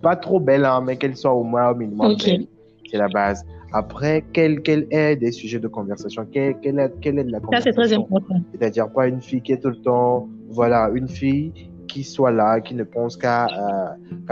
pas 0.00 0.16
trop 0.16 0.38
belle, 0.38 0.64
hein, 0.64 0.82
mais 0.84 0.96
qu'elle 0.96 1.16
soit 1.16 1.32
au 1.32 1.42
moins 1.42 1.70
au 1.70 1.74
minimum 1.74 2.16
belle. 2.24 2.46
C'est 2.90 2.98
la 2.98 3.08
base. 3.08 3.44
Après, 3.72 4.22
quel, 4.32 4.60
quel 4.62 4.86
est 4.90 5.16
des 5.16 5.32
sujets 5.32 5.58
de 5.58 5.68
conversation? 5.68 6.26
Quelle, 6.30 6.56
quelle, 6.60 6.78
est, 6.78 6.92
quelle 7.00 7.18
est 7.18 7.24
la 7.24 7.40
conversation 7.40 7.72
Ça, 7.72 7.88
c'est 7.88 7.88
très 7.88 7.98
important. 7.98 8.40
C'est-à-dire 8.52 8.88
pas 8.90 9.08
une 9.08 9.20
fille 9.20 9.40
qui 9.40 9.52
est 9.52 9.62
tout 9.62 9.70
le 9.70 9.80
temps, 9.80 10.28
voilà, 10.50 10.90
une 10.94 11.08
fille 11.08 11.52
qui 11.92 12.04
soit 12.04 12.32
là, 12.32 12.60
qui 12.60 12.74
ne 12.74 12.84
pense 12.84 13.18
qu'à 13.18 13.46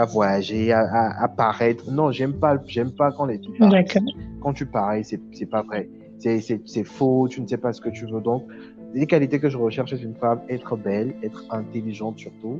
voyager, 0.09 0.73
à, 0.73 1.27
paraître. 1.37 1.91
Non, 1.91 2.11
j'aime 2.11 2.33
pas, 2.33 2.57
j'aime 2.65 2.91
pas 2.91 3.11
quand 3.11 3.25
les 3.25 3.37
filles 3.37 3.85
Quand 4.41 4.53
tu 4.53 4.65
parais, 4.65 5.03
c'est, 5.03 5.45
pas 5.45 5.61
vrai. 5.61 5.87
C'est 6.17 6.83
faux, 6.83 7.27
tu 7.29 7.39
ne 7.41 7.47
sais 7.47 7.57
pas 7.57 7.71
ce 7.71 7.79
que 7.79 7.89
tu 7.89 8.07
veux. 8.07 8.21
Donc, 8.21 8.43
les 8.93 9.05
qualités 9.05 9.39
que 9.39 9.47
je 9.47 9.57
recherche 9.57 9.91
chez 9.91 10.01
une 10.01 10.15
femme, 10.15 10.41
être 10.49 10.75
belle, 10.75 11.13
être 11.23 11.45
intelligente 11.51 12.17
surtout, 12.17 12.59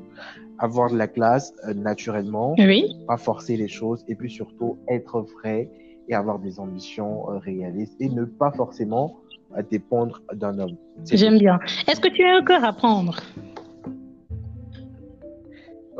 avoir 0.60 0.92
de 0.92 0.98
la 0.98 1.08
classe 1.08 1.52
euh, 1.68 1.74
naturellement, 1.74 2.54
oui. 2.58 2.96
pas 3.08 3.18
forcer 3.18 3.58
les 3.58 3.68
choses, 3.68 4.06
et 4.08 4.16
puis 4.16 4.30
surtout 4.30 4.78
être 4.88 5.26
vrai 5.36 5.70
et 6.08 6.14
avoir 6.14 6.40
des 6.40 6.60
ambitions 6.60 7.30
euh, 7.30 7.38
réalistes 7.40 7.96
et 8.00 8.08
ne 8.08 8.24
pas 8.24 8.52
forcément 8.52 9.18
dépendre 9.70 10.22
d'un 10.34 10.58
homme. 10.60 10.78
J'aime 11.12 11.38
bien. 11.38 11.60
Est-ce 11.88 12.00
que 12.00 12.08
tu 12.08 12.24
as 12.24 12.38
un 12.38 12.44
cœur 12.44 12.64
à 12.64 12.72
prendre? 12.72 13.18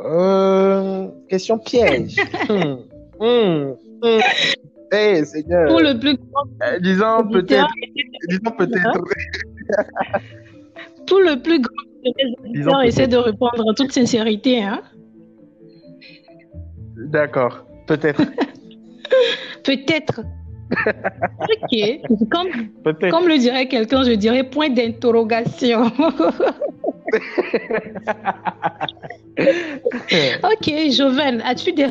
Euh, 0.00 1.08
question 1.28 1.58
piège. 1.58 2.16
hum, 2.48 2.78
hum, 3.20 3.76
hum. 4.02 4.20
Hey, 4.92 5.24
Seigneur. 5.24 5.68
Pour 5.68 5.80
le 5.80 5.98
plus 5.98 6.16
grand. 6.16 6.44
Euh, 6.62 6.78
disons 6.78 7.26
peut-être. 7.30 7.70
Disons 8.28 8.50
peut-être. 8.58 8.98
Pour 11.06 11.20
le 11.20 11.40
plus 11.40 11.62
grand 12.62 12.82
essaie 12.82 13.08
de 13.08 13.16
répondre 13.16 13.64
en 13.66 13.72
toute 13.74 13.92
sincérité. 13.92 14.62
Hein? 14.62 14.82
D'accord. 16.96 17.64
Peut-être. 17.86 18.20
peut-être. 19.64 20.20
ok. 20.72 22.00
Comme, 22.30 22.48
comme 23.10 23.28
le 23.28 23.38
dirait 23.38 23.68
quelqu'un, 23.68 24.04
je 24.04 24.12
dirais 24.12 24.44
point 24.44 24.68
d'interrogation. 24.68 25.90
ok, 29.38 30.90
Joven, 30.90 31.40
as-tu 31.42 31.72
des... 31.72 31.86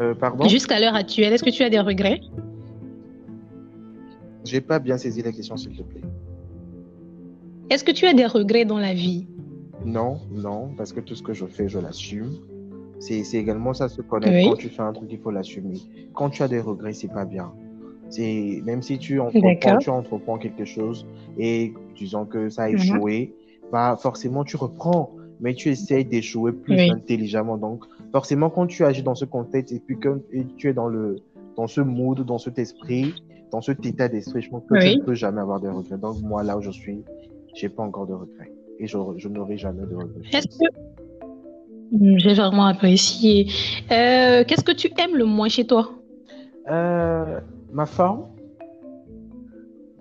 Euh, 0.00 0.14
pardon? 0.14 0.48
Jusqu'à 0.48 0.80
l'heure 0.80 0.94
actuelle, 0.94 1.32
est-ce 1.32 1.44
que 1.44 1.50
tu 1.50 1.62
as 1.62 1.70
des 1.70 1.78
regrets? 1.78 2.20
J'ai 4.44 4.60
pas 4.60 4.78
bien 4.78 4.98
saisi 4.98 5.22
la 5.22 5.32
question, 5.32 5.56
s'il 5.56 5.76
te 5.76 5.82
plaît. 5.82 6.02
Est-ce 7.70 7.84
que 7.84 7.92
tu 7.92 8.06
as 8.06 8.12
des 8.12 8.26
regrets 8.26 8.64
dans 8.64 8.78
la 8.78 8.92
vie? 8.92 9.26
Non, 9.84 10.18
non, 10.32 10.70
parce 10.76 10.92
que 10.92 11.00
tout 11.00 11.14
ce 11.14 11.22
que 11.22 11.32
je 11.32 11.46
fais, 11.46 11.68
je 11.68 11.78
l'assume. 11.78 12.32
C'est 12.98 13.22
également 13.34 13.74
ça, 13.74 13.88
se 13.88 14.00
connaître. 14.00 14.50
Quand 14.50 14.56
tu 14.56 14.68
fais 14.68 14.82
un 14.82 14.92
truc, 14.92 15.08
il 15.12 15.18
faut 15.18 15.30
l'assumer. 15.30 15.78
Quand 16.14 16.30
tu 16.30 16.42
as 16.42 16.48
des 16.48 16.60
regrets, 16.60 16.92
c'est 16.92 17.12
pas 17.12 17.24
bien. 17.24 17.52
C'est 18.08 18.62
même 18.64 18.82
si 18.82 18.98
tu 18.98 19.18
entreprends, 19.20 19.78
tu 19.78 19.90
entreprends 19.90 20.38
quelque 20.38 20.64
chose 20.64 21.06
et 21.38 21.74
disons 21.94 22.26
que 22.26 22.48
ça 22.48 22.64
a 22.64 22.68
mhm. 22.68 22.76
échoué, 22.76 23.34
bah 23.72 23.96
forcément 24.00 24.44
tu 24.44 24.56
reprends, 24.56 25.10
mais 25.40 25.54
tu 25.54 25.68
essayes 25.68 26.04
d'échouer 26.04 26.52
plus 26.52 26.78
intelligemment. 26.90 27.56
Donc 27.56 27.84
forcément 28.12 28.50
quand 28.50 28.66
tu 28.66 28.84
agis 28.84 29.02
dans 29.02 29.14
ce 29.14 29.24
contexte 29.24 29.72
et 29.72 29.80
puis 29.80 29.98
que 29.98 30.22
tu 30.56 30.68
es 30.68 30.74
dans 30.74 30.88
le 30.88 31.16
dans 31.56 31.66
ce 31.68 31.80
mood, 31.80 32.20
dans 32.24 32.38
cet 32.38 32.58
esprit, 32.58 33.14
dans 33.52 33.60
cet 33.60 33.86
état 33.86 34.08
d'esprit, 34.08 34.42
je 34.42 34.50
pense 34.50 34.64
que 34.68 34.78
tu 34.80 34.98
ne 34.98 35.04
peux 35.04 35.14
jamais 35.14 35.40
avoir 35.40 35.60
de 35.60 35.68
regrets. 35.68 35.98
Donc 35.98 36.20
moi 36.22 36.42
là 36.42 36.56
où 36.56 36.60
je 36.60 36.70
suis, 36.70 37.02
j'ai 37.54 37.68
pas 37.68 37.82
encore 37.82 38.06
de 38.06 38.14
regrets 38.14 38.52
et 38.78 38.86
je, 38.86 38.98
je 39.16 39.28
n'aurai 39.28 39.56
jamais 39.56 39.86
de 39.86 39.94
regrets. 39.94 40.30
Que 40.30 41.96
hmm, 41.96 42.18
j'ai 42.18 42.34
vraiment 42.34 42.66
apprécié. 42.66 43.46
Euh, 43.92 44.44
qu'est-ce 44.46 44.64
que 44.64 44.72
tu 44.72 44.88
aimes 44.98 45.16
le 45.16 45.24
moins 45.24 45.48
chez 45.48 45.66
toi? 45.66 45.90
Euh, 46.68 47.40
Ma 47.72 47.86
forme? 47.86 48.26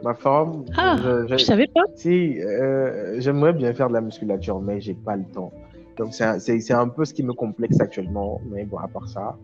Ma 0.03 0.13
forme 0.13 0.65
Ah, 0.77 0.97
je, 1.29 1.37
savais 1.37 1.67
pas. 1.73 1.83
Si, 1.95 2.37
euh, 2.39 3.15
j'aimerais 3.19 3.53
bien 3.53 3.73
faire 3.73 3.87
de 3.87 3.93
la 3.93 4.01
musculature, 4.01 4.59
mais 4.59 4.81
j'ai 4.81 4.95
pas 4.95 5.15
le 5.15 5.23
temps. 5.33 5.51
Donc, 5.97 6.13
c'est 6.13 6.73
un 6.73 6.87
peu 6.89 7.05
ce 7.05 7.13
qui 7.13 7.23
me 7.23 7.33
complexe 7.33 7.79
actuellement. 7.79 8.41
Mais 8.51 8.65
bon, 8.65 8.77
à 8.77 8.87
part 8.87 9.07
ça, 9.07 9.37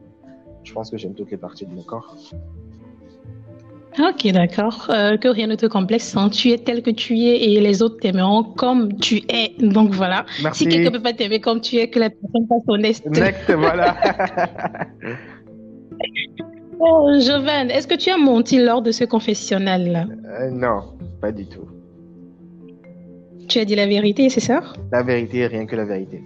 je 0.64 0.74
pense 0.74 0.92
que 0.92 0.98
j'aime 0.98 1.14
toutes 1.14 1.32
les 1.32 1.38
parties 1.38 1.66
de 1.66 1.74
mon 1.74 1.84
corps. 1.84 2.16
Ok, 3.98 4.28
d'accord. 4.32 4.88
Euh, 4.90 5.18
que 5.18 5.30
rien 5.30 5.48
ne 5.48 5.56
te 5.56 5.66
complexe. 5.66 6.16
Hein. 6.16 6.30
Tu 6.30 6.52
es 6.52 6.58
tel 6.58 6.84
que 6.84 6.92
tu 6.92 7.18
es 7.20 7.52
et 7.52 7.60
les 7.60 7.82
autres 7.82 7.98
t'aimeront 8.00 8.44
comme 8.44 8.98
tu 8.98 9.22
es. 9.30 9.56
Donc 9.60 9.92
voilà. 9.92 10.26
Merci. 10.44 10.64
Si 10.64 10.70
quelqu'un 10.70 10.92
ne 10.92 10.98
peut 10.98 11.04
pas 11.04 11.14
t'aimer 11.14 11.40
comme 11.40 11.62
tu 11.62 11.78
es, 11.78 11.90
que 11.90 12.00
la 12.00 12.10
personne 12.10 12.48
passe 12.48 12.64
honnête. 12.68 13.06
Next, 13.06 13.52
voilà. 13.52 13.96
Oh, 16.80 17.12
Jovan, 17.20 17.70
est-ce 17.70 17.88
que 17.88 17.96
tu 17.96 18.10
as 18.10 18.18
menti 18.18 18.58
lors 18.58 18.82
de 18.82 18.92
ce 18.92 19.04
confessionnal-là? 19.04 20.06
Euh, 20.42 20.50
Non, 20.52 20.94
pas 21.22 21.32
du 21.32 21.46
tout. 21.46 21.68
Tu 23.50 23.60
as 23.60 23.66
dit 23.66 23.76
la 23.76 23.88
vérité, 23.88 24.30
c'est 24.30 24.40
ça? 24.40 24.62
La 24.92 25.04
vérité, 25.04 25.46
rien 25.48 25.66
que 25.66 25.76
la 25.76 25.86
vérité. 25.86 26.22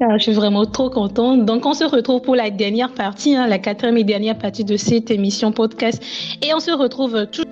Ah, 0.00 0.16
je 0.16 0.22
suis 0.24 0.32
vraiment 0.32 0.64
trop 0.64 0.88
contente. 0.90 1.44
Donc, 1.44 1.66
on 1.66 1.74
se 1.74 1.84
retrouve 1.84 2.20
pour 2.22 2.34
la 2.34 2.50
dernière 2.50 2.92
partie, 2.92 3.36
hein, 3.36 3.46
la 3.46 3.58
quatrième 3.58 3.96
et 3.96 4.04
dernière 4.04 4.38
partie 4.38 4.64
de 4.64 4.76
cette 4.76 5.10
émission 5.10 5.52
podcast. 5.52 6.02
Et 6.42 6.54
on 6.54 6.60
se 6.60 6.70
retrouve 6.70 7.26
tout 7.30 7.44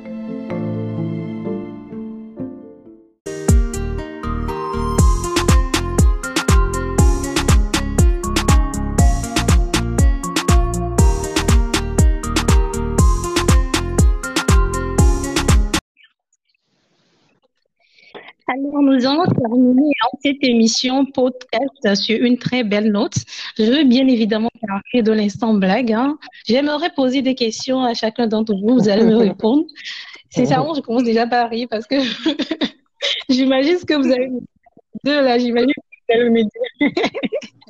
nous 18.82 19.06
allons 19.06 19.24
terminer 19.24 19.92
cette 20.22 20.42
émission 20.42 21.04
podcast 21.06 21.94
sur 21.94 22.22
une 22.22 22.36
très 22.36 22.64
belle 22.64 22.90
note. 22.90 23.14
Je 23.56 23.64
veux 23.64 23.84
bien 23.84 24.06
évidemment 24.06 24.50
parler 24.66 25.02
de 25.02 25.12
l'instant 25.12 25.54
blague. 25.54 25.92
Hein. 25.92 26.18
J'aimerais 26.46 26.90
poser 26.94 27.22
des 27.22 27.34
questions 27.34 27.82
à 27.82 27.94
chacun 27.94 28.26
d'entre 28.26 28.54
vous. 28.54 28.78
Vous 28.78 28.88
allez 28.88 29.04
me 29.04 29.16
répondre. 29.28 29.64
Sincèrement, 30.30 30.74
je 30.74 30.80
commence 30.80 31.04
déjà 31.04 31.26
par 31.26 31.50
rire 31.50 31.68
parce 31.70 31.86
que 31.86 31.96
j'imagine 33.28 33.78
ce 33.78 33.84
que 33.84 33.94
vous 33.94 34.10
avez 34.10 34.30
deux 35.04 35.22
là. 35.22 35.38
J'imagine 35.38 35.68
que 35.68 36.14
vous 36.14 36.20
allez 36.20 36.30
me 36.30 36.42
dire. 36.42 36.90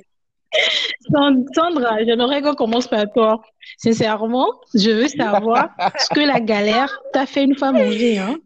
Sandra, 1.55 2.05
j'aimerais 2.05 2.43
qu'on 2.43 2.55
commence 2.55 2.87
par 2.87 3.05
toi. 3.13 3.43
Sincèrement, 3.79 4.49
je 4.75 4.91
veux 4.91 5.09
savoir 5.09 5.71
ce 5.99 6.09
que 6.15 6.21
la 6.21 6.41
galère 6.41 7.01
t'a 7.13 7.27
fait 7.27 7.45
une 7.45 7.57
fois 7.57 7.73
manger. 7.73 8.19
Hein? 8.19 8.37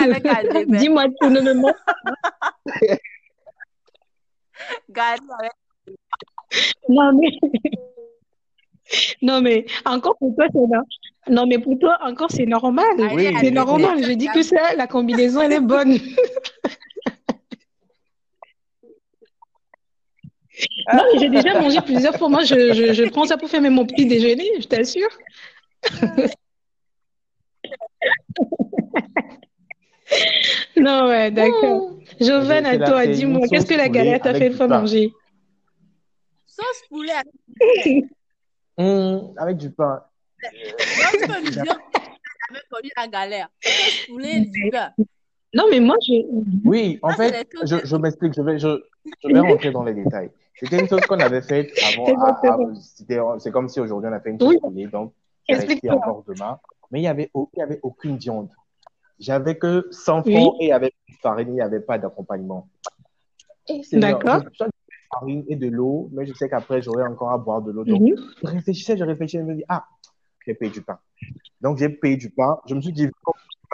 avec 0.00 0.24
Dis-moi 0.68 1.04
tout, 1.20 1.30
ne 1.30 1.40
me 1.40 1.54
mens 1.54 1.72
avec 2.78 3.00
Non, 6.88 7.12
mais... 7.12 7.30
Non, 9.20 9.42
mais 9.42 9.66
encore 9.84 10.16
pour 10.18 10.34
toi, 10.34 10.46
c'est 10.52 10.66
là. 10.70 10.82
Non, 11.28 11.46
mais 11.46 11.58
pour 11.58 11.78
toi, 11.78 11.98
encore, 12.00 12.30
c'est 12.30 12.46
normal. 12.46 12.86
Oui, 13.12 13.28
c'est 13.40 13.50
normal. 13.50 14.02
Je 14.02 14.12
dis 14.12 14.28
que 14.28 14.42
ça, 14.42 14.74
la 14.76 14.86
combinaison, 14.86 15.42
elle 15.42 15.52
est 15.52 15.60
bonne. 15.60 15.98
Non, 20.94 21.02
mais 21.12 21.18
j'ai 21.18 21.28
déjà 21.28 21.60
mangé 21.60 21.80
plusieurs 21.80 22.16
fois. 22.16 22.28
Moi, 22.28 22.44
je, 22.44 22.72
je, 22.72 22.92
je, 22.92 23.04
prends 23.10 23.24
ça 23.24 23.36
pour 23.36 23.48
faire 23.48 23.60
même 23.60 23.74
mon 23.74 23.86
petit 23.86 24.06
déjeuner, 24.06 24.48
je 24.60 24.66
t'assure. 24.66 25.08
non, 30.76 31.08
ouais, 31.08 31.30
d'accord. 31.30 31.98
Jovan, 32.20 32.66
à 32.66 32.78
toi, 32.78 33.06
dis-moi, 33.06 33.46
qu'est-ce 33.48 33.66
que 33.66 33.74
la 33.74 33.88
galère 33.88 34.20
t'a 34.20 34.34
fait 34.34 34.48
une 34.48 34.54
fois 34.54 34.68
manger 34.68 35.12
Sauce 36.46 36.82
poulet 36.88 37.12
avec 37.12 38.04
Mmh, 38.78 39.34
avec 39.36 39.56
du 39.56 39.70
pain. 39.72 40.04
Moi, 40.40 40.52
tu 41.10 41.26
peux 41.26 41.40
me 41.40 41.50
dire 41.50 41.64
que 41.64 42.00
j'avais 42.48 42.62
connu 42.70 42.90
la 42.96 43.08
galère. 43.08 43.48
Sauce 43.60 44.06
poulet 44.06 44.40
du 44.40 44.70
pain. 44.70 44.92
Non, 45.54 45.64
mais 45.70 45.80
moi, 45.80 45.96
je. 46.06 46.12
Oui, 46.68 46.98
en 47.02 47.12
fait, 47.14 47.48
je, 47.64 47.76
je 47.84 47.96
m'explique, 47.96 48.34
je 48.34 48.42
vais, 48.42 48.58
je, 48.58 48.68
je 49.24 49.28
vais 49.32 49.40
rentrer 49.40 49.70
dans 49.72 49.82
les 49.84 49.94
détails. 49.94 50.30
C'était 50.60 50.78
une 50.78 50.88
chose 50.88 51.00
qu'on 51.06 51.20
avait 51.20 51.40
faite 51.42 51.70
avant. 51.84 52.06
C'est 53.38 53.50
comme 53.50 53.68
si 53.68 53.80
aujourd'hui 53.80 54.10
on 54.10 54.12
a 54.12 54.20
fait 54.20 54.30
une 54.30 54.38
Oui. 54.42 54.54
sauce 54.60 54.70
poulet, 54.70 54.86
donc 54.86 55.12
Explique-toi. 55.48 55.94
encore 55.94 56.24
demain. 56.26 56.58
Mais 56.90 56.98
il 57.00 57.02
n'y 57.02 57.08
avait, 57.08 57.30
il 57.34 57.58
y 57.58 57.62
avait 57.62 57.80
aucune 57.82 58.16
viande. 58.18 58.50
J'avais 59.18 59.56
que 59.56 59.86
100 59.90 60.22
Oui. 60.26 60.34
francs 60.34 60.56
et 60.60 60.64
il 60.66 60.68
y 60.68 60.72
avait 60.72 60.92
plus 61.06 61.14
de 61.14 61.20
farine, 61.20 61.48
il 61.48 61.54
n'y 61.54 61.60
avait 61.60 61.80
pas 61.80 61.98
d'accompagnement. 61.98 62.68
D'accord. 63.92 64.40
Je, 64.58 64.64
de 64.64 64.70
farine 65.12 65.44
et 65.48 65.56
de 65.56 65.68
l'eau, 65.68 66.08
mais 66.12 66.26
je 66.26 66.32
sais 66.34 66.48
qu'après 66.48 66.82
j'aurai 66.82 67.04
encore 67.04 67.30
à 67.32 67.38
boire 67.38 67.62
de 67.62 67.70
l'eau. 67.72 67.84
Donc 67.84 68.00
Mhm. 68.02 68.14
je 68.42 68.46
réfléchissais, 68.46 68.96
je 68.96 69.04
réfléchissais, 69.04 69.42
je 69.42 69.44
me 69.48 69.54
dis, 69.54 69.64
ah, 69.68 69.86
j'ai 70.46 70.54
payé 70.54 70.70
du 70.70 70.82
pain. 70.82 70.98
Donc 71.60 71.78
j'ai 71.78 71.88
payé 71.88 72.16
du 72.16 72.30
pain. 72.30 72.58
Je 72.66 72.74
me 72.74 72.80
suis 72.80 72.92
dit, 72.92 73.08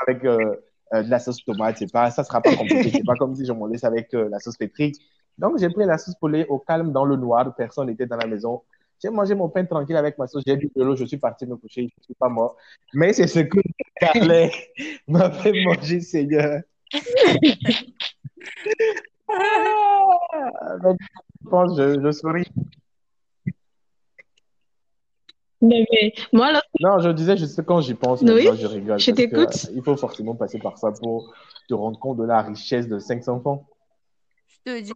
avec 0.06 0.24
euh, 0.24 0.56
euh, 0.92 1.02
de 1.02 1.10
la 1.10 1.18
sauce 1.18 1.44
tomate, 1.44 1.78
c'est 1.78 1.90
pas, 1.90 2.10
ça 2.10 2.24
sera 2.24 2.40
pas 2.40 2.54
compliqué. 2.56 2.90
C'est 2.90 3.04
pas 3.04 3.14
comme 3.14 3.34
si 3.34 3.44
je 3.46 3.52
m'en 3.52 3.66
laisse 3.66 3.84
avec 3.84 4.12
euh, 4.14 4.28
la 4.28 4.38
sauce 4.38 4.56
pétrie. 4.56 4.92
Donc 5.38 5.58
j'ai 5.58 5.68
pris 5.70 5.84
la 5.86 5.98
sauce 5.98 6.14
poulet 6.16 6.46
au 6.48 6.58
calme 6.58 6.92
dans 6.92 7.04
le 7.04 7.16
noir, 7.16 7.54
personne 7.56 7.86
n'était 7.88 8.06
dans 8.06 8.16
la 8.16 8.26
maison. 8.26 8.62
J'ai 9.02 9.10
mangé 9.10 9.34
mon 9.34 9.48
pain 9.48 9.64
tranquille 9.64 9.96
avec 9.96 10.16
ma 10.18 10.26
sauce, 10.26 10.42
j'ai 10.46 10.56
bu 10.56 10.70
de 10.74 10.82
l'eau, 10.82 10.96
je 10.96 11.04
suis 11.04 11.16
parti 11.16 11.46
me 11.46 11.56
coucher, 11.56 11.88
je 11.98 12.04
suis 12.04 12.14
pas 12.14 12.28
mort. 12.28 12.56
Mais 12.92 13.12
c'est 13.12 13.26
ce 13.26 13.40
que 13.40 13.58
Carlet 14.00 14.50
m'a 15.08 15.30
fait 15.30 15.52
manger, 15.64 16.00
Seigneur. 16.00 16.60
Ah, 19.28 20.76
donc, 20.82 20.96
je 21.44 21.48
pense, 21.48 21.76
je, 21.78 22.00
je 22.02 22.12
souris. 22.12 22.46
Mais, 25.64 25.86
mais 25.90 26.12
moi, 26.32 26.52
là, 26.52 26.62
Non, 26.80 26.98
je 26.98 27.08
disais, 27.10 27.36
je 27.36 27.46
sais 27.46 27.64
quand 27.64 27.80
j'y 27.80 27.94
pense, 27.94 28.20
Oui, 28.20 28.26
maintenant 28.44 28.54
je 28.56 28.66
rigole. 28.66 28.98
je 28.98 29.10
t'écoute. 29.10 29.66
il 29.74 29.82
faut 29.82 29.96
forcément 29.96 30.34
passer 30.34 30.58
par 30.58 30.76
ça 30.78 30.92
pour 30.92 31.32
te 31.68 31.74
rendre 31.74 31.98
compte 31.98 32.18
de 32.18 32.24
la 32.24 32.42
richesse 32.42 32.86
de 32.88 32.98
cinq 32.98 33.26
enfants. 33.28 33.66
Je 34.66 34.72
te 34.72 34.80
dis. 34.80 34.92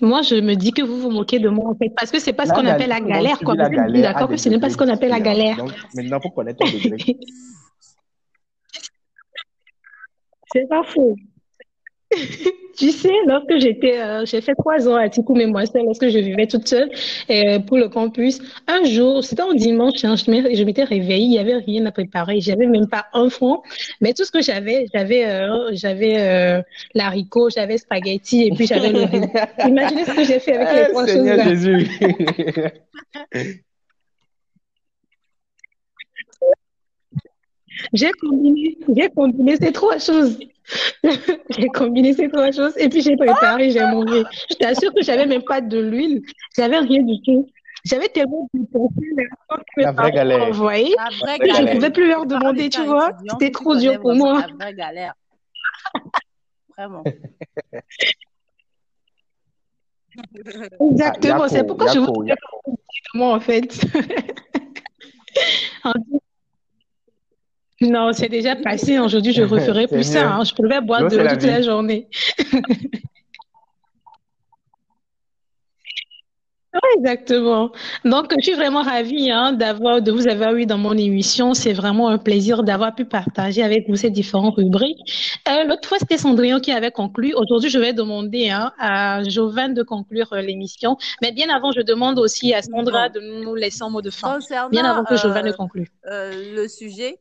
moi, 0.00 0.22
je 0.22 0.36
me 0.36 0.54
dis 0.54 0.72
que 0.72 0.82
vous 0.82 0.98
vous 0.98 1.10
moquez 1.10 1.38
de 1.38 1.48
moi, 1.48 1.68
en 1.70 1.74
fait, 1.74 1.90
parce 1.90 2.10
que 2.10 2.18
c'est 2.18 2.32
pas 2.32 2.46
ce 2.46 2.52
qu'on 2.52 2.66
appelle 2.66 2.88
la 2.88 3.00
galère, 3.00 3.38
quoi. 3.40 3.54
d'accord 3.54 4.28
que 4.28 4.36
ce 4.36 4.48
n'est 4.48 4.58
pas 4.58 4.70
ce 4.70 4.76
qu'on 4.76 4.88
appelle 4.88 5.10
la 5.10 5.20
galère. 5.20 5.56
Donc, 5.56 5.72
maintenant, 5.94 6.18
il 6.18 6.22
faut 6.22 6.30
connaître 6.30 6.58
ton 6.64 6.70
degré. 6.84 7.18
C'est 10.52 10.68
pas 10.68 10.82
faux. 10.84 11.14
Tu 12.76 12.92
sais, 12.92 13.12
lorsque 13.26 13.58
j'étais, 13.58 14.00
euh, 14.00 14.24
j'ai 14.24 14.40
fait 14.40 14.54
trois 14.54 14.88
ans 14.88 14.94
à 14.94 15.08
Tikoum 15.08 15.38
et 15.38 15.46
moi 15.46 15.66
seule, 15.66 15.84
lorsque 15.84 16.08
je 16.08 16.18
vivais 16.18 16.46
toute 16.46 16.66
seule 16.66 16.88
euh, 17.28 17.58
pour 17.58 17.76
le 17.76 17.88
campus, 17.90 18.38
un 18.66 18.84
jour, 18.84 19.22
c'était 19.22 19.42
un 19.42 19.54
dimanche, 19.54 20.02
hein, 20.02 20.14
je 20.16 20.30
m'étais 20.64 20.84
réveillée, 20.84 21.26
il 21.26 21.32
y 21.34 21.38
avait 21.38 21.56
rien 21.56 21.84
à 21.84 21.92
préparer, 21.92 22.40
j'avais 22.40 22.66
même 22.66 22.88
pas 22.88 23.06
un 23.12 23.28
franc, 23.28 23.62
mais 24.00 24.14
tout 24.14 24.24
ce 24.24 24.30
que 24.30 24.40
j'avais, 24.40 24.86
j'avais, 24.94 25.26
euh, 25.26 25.70
j'avais 25.72 26.14
euh, 26.20 26.62
l'haricot, 26.94 27.50
j'avais 27.50 27.76
spaghetti 27.76 28.44
et 28.46 28.50
puis 28.52 28.66
j'avais 28.66 28.92
le 28.92 29.02
riz. 29.02 29.28
Imaginez 29.68 30.04
ce 30.04 30.14
que 30.14 30.24
j'ai 30.24 30.38
fait 30.38 30.56
avec 30.56 30.86
les 30.86 30.92
trois 30.92 31.06
choses-là. 31.06 31.48
Jésus. 31.48 31.90
J'ai 37.92 38.12
combiné, 38.12 38.78
j'ai 38.96 39.08
combiné 39.10 39.56
ces 39.56 39.72
trois 39.72 39.98
choses. 39.98 40.38
J'ai 41.58 41.66
combiné 41.68 42.14
ces 42.14 42.28
trois 42.28 42.52
choses 42.52 42.74
et 42.78 42.88
puis 42.88 43.00
j'ai 43.02 43.16
préparé, 43.16 43.70
j'ai 43.70 43.84
mangé. 43.86 44.22
Je 44.50 44.54
t'assure 44.54 44.94
que 44.94 45.02
j'avais 45.02 45.26
même 45.26 45.42
pas 45.42 45.60
de 45.60 45.80
l'huile, 45.80 46.22
j'avais 46.56 46.78
rien 46.78 47.02
du 47.02 47.20
tout. 47.22 47.50
J'avais 47.84 48.06
tellement 48.08 48.48
de 48.54 48.60
mais 49.16 49.24
que 49.24 49.80
La 49.82 49.90
vraie 49.90 50.12
galère. 50.12 50.38
m'envoyaient 50.38 50.94
La 50.96 51.10
vraie 51.18 51.38
Que 51.40 51.48
je 51.48 51.52
galère. 51.54 51.74
pouvais 51.74 51.90
plus 51.90 52.06
leur 52.06 52.24
demander, 52.26 52.68
tu 52.68 52.84
vois. 52.84 53.10
C'était 53.32 53.50
trop 53.50 53.74
dur 53.74 53.98
pour 54.00 54.14
moi. 54.14 54.42
La 54.42 54.46
vraie 54.54 54.74
galère. 54.74 55.14
Vraiment. 56.76 57.02
Exactement, 60.92 61.42
Ah, 61.42 61.48
c'est 61.48 61.56
Yako, 61.56 61.66
pourquoi 61.68 61.92
je 61.92 61.98
vous 61.98 62.06
Yako, 62.06 62.22
dis 62.24 62.28
Yako. 62.30 62.78
moi 63.14 63.34
en 63.34 63.40
fait. 63.40 63.80
En 65.84 65.92
tout- 65.92 66.20
Non, 67.82 68.12
c'est 68.12 68.28
déjà 68.28 68.56
passé. 68.56 68.98
Aujourd'hui, 68.98 69.32
je 69.32 69.42
referai 69.54 69.86
plus 69.86 70.04
ça. 70.04 70.28
hein. 70.34 70.44
Je 70.44 70.54
pouvais 70.54 70.80
boire 70.80 71.08
de 71.08 71.16
l'eau 71.16 71.26
toute 71.28 71.42
la 71.44 71.62
journée. 71.62 72.08
Exactement. 76.96 77.72
Donc, 78.04 78.32
je 78.38 78.44
suis 78.44 78.54
vraiment 78.54 78.82
ravie 78.82 79.28
hein, 79.32 79.52
d'avoir, 79.52 80.00
de 80.00 80.12
vous 80.12 80.28
avoir 80.28 80.54
eu 80.54 80.66
dans 80.66 80.78
mon 80.78 80.96
émission. 80.96 81.52
C'est 81.52 81.72
vraiment 81.72 82.08
un 82.08 82.16
plaisir 82.18 82.62
d'avoir 82.62 82.94
pu 82.94 83.04
partager 83.04 83.64
avec 83.64 83.88
vous 83.88 83.96
ces 83.96 84.08
différentes 84.10 84.54
rubriques. 84.56 85.40
Euh, 85.48 85.64
l'autre 85.64 85.88
fois, 85.88 85.98
c'était 85.98 86.16
Cendrillon 86.16 86.60
qui 86.60 86.70
avait 86.70 86.92
conclu. 86.92 87.34
Aujourd'hui, 87.34 87.70
je 87.70 87.78
vais 87.80 87.92
demander 87.92 88.50
hein, 88.50 88.70
à 88.78 89.24
Jovan 89.24 89.74
de 89.74 89.82
conclure 89.82 90.32
euh, 90.32 90.42
l'émission. 90.42 90.96
Mais 91.22 91.32
bien 91.32 91.48
avant, 91.52 91.72
je 91.72 91.80
demande 91.80 92.20
aussi 92.20 92.54
à 92.54 92.62
Sandra 92.62 93.08
de 93.08 93.18
nous 93.44 93.56
laisser 93.56 93.82
un 93.82 93.90
mot 93.90 94.00
de 94.00 94.10
fin. 94.10 94.34
Concernant 94.34 94.68
Bien 94.70 94.84
avant 94.84 95.02
que 95.04 95.16
Jovan 95.16 95.44
ne 95.44 95.50
euh, 95.50 95.54
conclue. 95.54 95.88
euh, 96.08 96.54
le 96.54 96.68
sujet, 96.68 97.18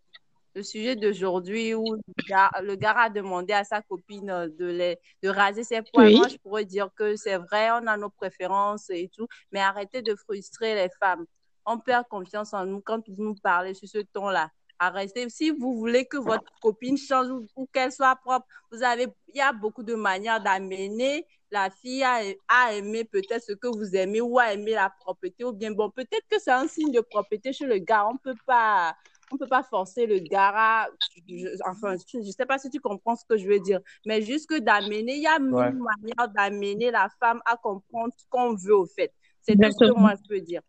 le 0.59 0.63
sujet 0.63 0.95
d'aujourd'hui 0.97 1.73
où 1.73 1.95
le 1.95 2.75
gars, 2.75 2.97
a 2.97 3.09
demandé 3.09 3.53
à 3.53 3.63
sa 3.63 3.81
copine 3.81 4.29
euh, 4.29 4.47
de, 4.59 4.65
les, 4.65 4.97
de 5.23 5.29
raser 5.29 5.63
ses 5.63 5.81
poils, 5.81 6.07
Oui. 6.07 6.17
moi 6.17 6.27
je 6.27 6.37
pourrais 6.37 6.65
dire 6.65 6.89
que 6.97 7.15
c'est 7.15 7.37
vrai, 7.37 7.71
on 7.71 7.87
a 7.87 7.95
nos 7.97 8.09
préférences 8.09 8.89
et 8.89 9.09
tout, 9.15 9.27
mais 9.51 9.61
arrêtez 9.61 10.01
de 10.01 10.13
frustrer 10.15 10.75
les 10.75 10.89
femmes. 10.99 11.25
On 11.65 11.77
perd 11.79 12.05
confiance 12.09 12.53
en 12.53 12.65
nous 12.65 12.81
quand 12.81 13.07
vous 13.07 13.23
nous 13.23 13.35
parlez 13.35 13.73
sur 13.73 13.87
ce 13.87 13.99
ton-là. 13.99 14.49
Arrêtez. 14.79 15.29
Si 15.29 15.51
vous 15.51 15.77
voulez 15.77 16.05
que 16.05 16.17
votre 16.17 16.51
copine 16.61 16.97
change 16.97 17.29
ou, 17.29 17.45
ou 17.55 17.67
qu'elle 17.73 17.91
soit 17.91 18.15
propre, 18.15 18.47
vous 18.71 18.81
avez, 18.81 19.07
il 19.33 19.37
y 19.37 19.41
a 19.41 19.51
beaucoup 19.51 19.83
de 19.83 19.93
manières 19.93 20.41
d'amener 20.41 21.25
la 21.51 21.69
fille 21.69 22.03
à, 22.03 22.19
à 22.47 22.73
aimer 22.73 23.03
peut-être 23.03 23.43
ce 23.43 23.53
que 23.53 23.67
vous 23.67 23.95
aimez 23.95 24.21
ou 24.21 24.39
à 24.39 24.53
aimer 24.53 24.71
la 24.71 24.89
propreté 25.01 25.43
ou 25.43 25.51
bien 25.51 25.71
bon, 25.71 25.89
peut-être 25.89 26.25
que 26.29 26.39
c'est 26.39 26.51
un 26.51 26.67
signe 26.67 26.91
de 26.91 27.01
propreté 27.01 27.51
chez 27.53 27.65
le 27.65 27.77
gars. 27.79 28.07
On 28.07 28.17
peut 28.17 28.39
pas, 28.45 28.95
on 29.31 29.37
peut 29.37 29.47
pas 29.47 29.63
forcer 29.63 30.05
le 30.05 30.19
gars 30.19 30.51
à, 30.55 30.87
je- 31.27 31.47
enfin, 31.69 31.95
je, 31.97 32.19
je 32.21 32.31
sais 32.31 32.45
pas 32.45 32.57
si 32.57 32.69
tu 32.69 32.79
comprends 32.79 33.15
ce 33.15 33.23
que 33.25 33.37
je 33.37 33.47
veux 33.47 33.59
dire, 33.59 33.79
mais 34.05 34.21
juste 34.21 34.49
que 34.49 34.59
d'amener, 34.59 35.15
il 35.15 35.21
y 35.23 35.27
a 35.27 35.39
Ouais. 35.39 35.71
manières 35.71 36.29
d'amener 36.35 36.91
la 36.91 37.07
femme 37.19 37.41
à 37.45 37.55
comprendre 37.57 38.13
ce 38.17 38.25
qu'on 38.29 38.55
veut 38.55 38.75
au 38.75 38.85
fait. 38.85 39.11
C'est 39.41 39.55
tout 39.55 39.71
ce 39.71 39.77
que 39.91 39.97
moi 39.99 40.13
je 40.21 40.27
peux 40.27 40.41
dire. 40.41 40.61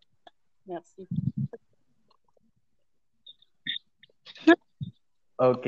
Merci. 0.66 1.08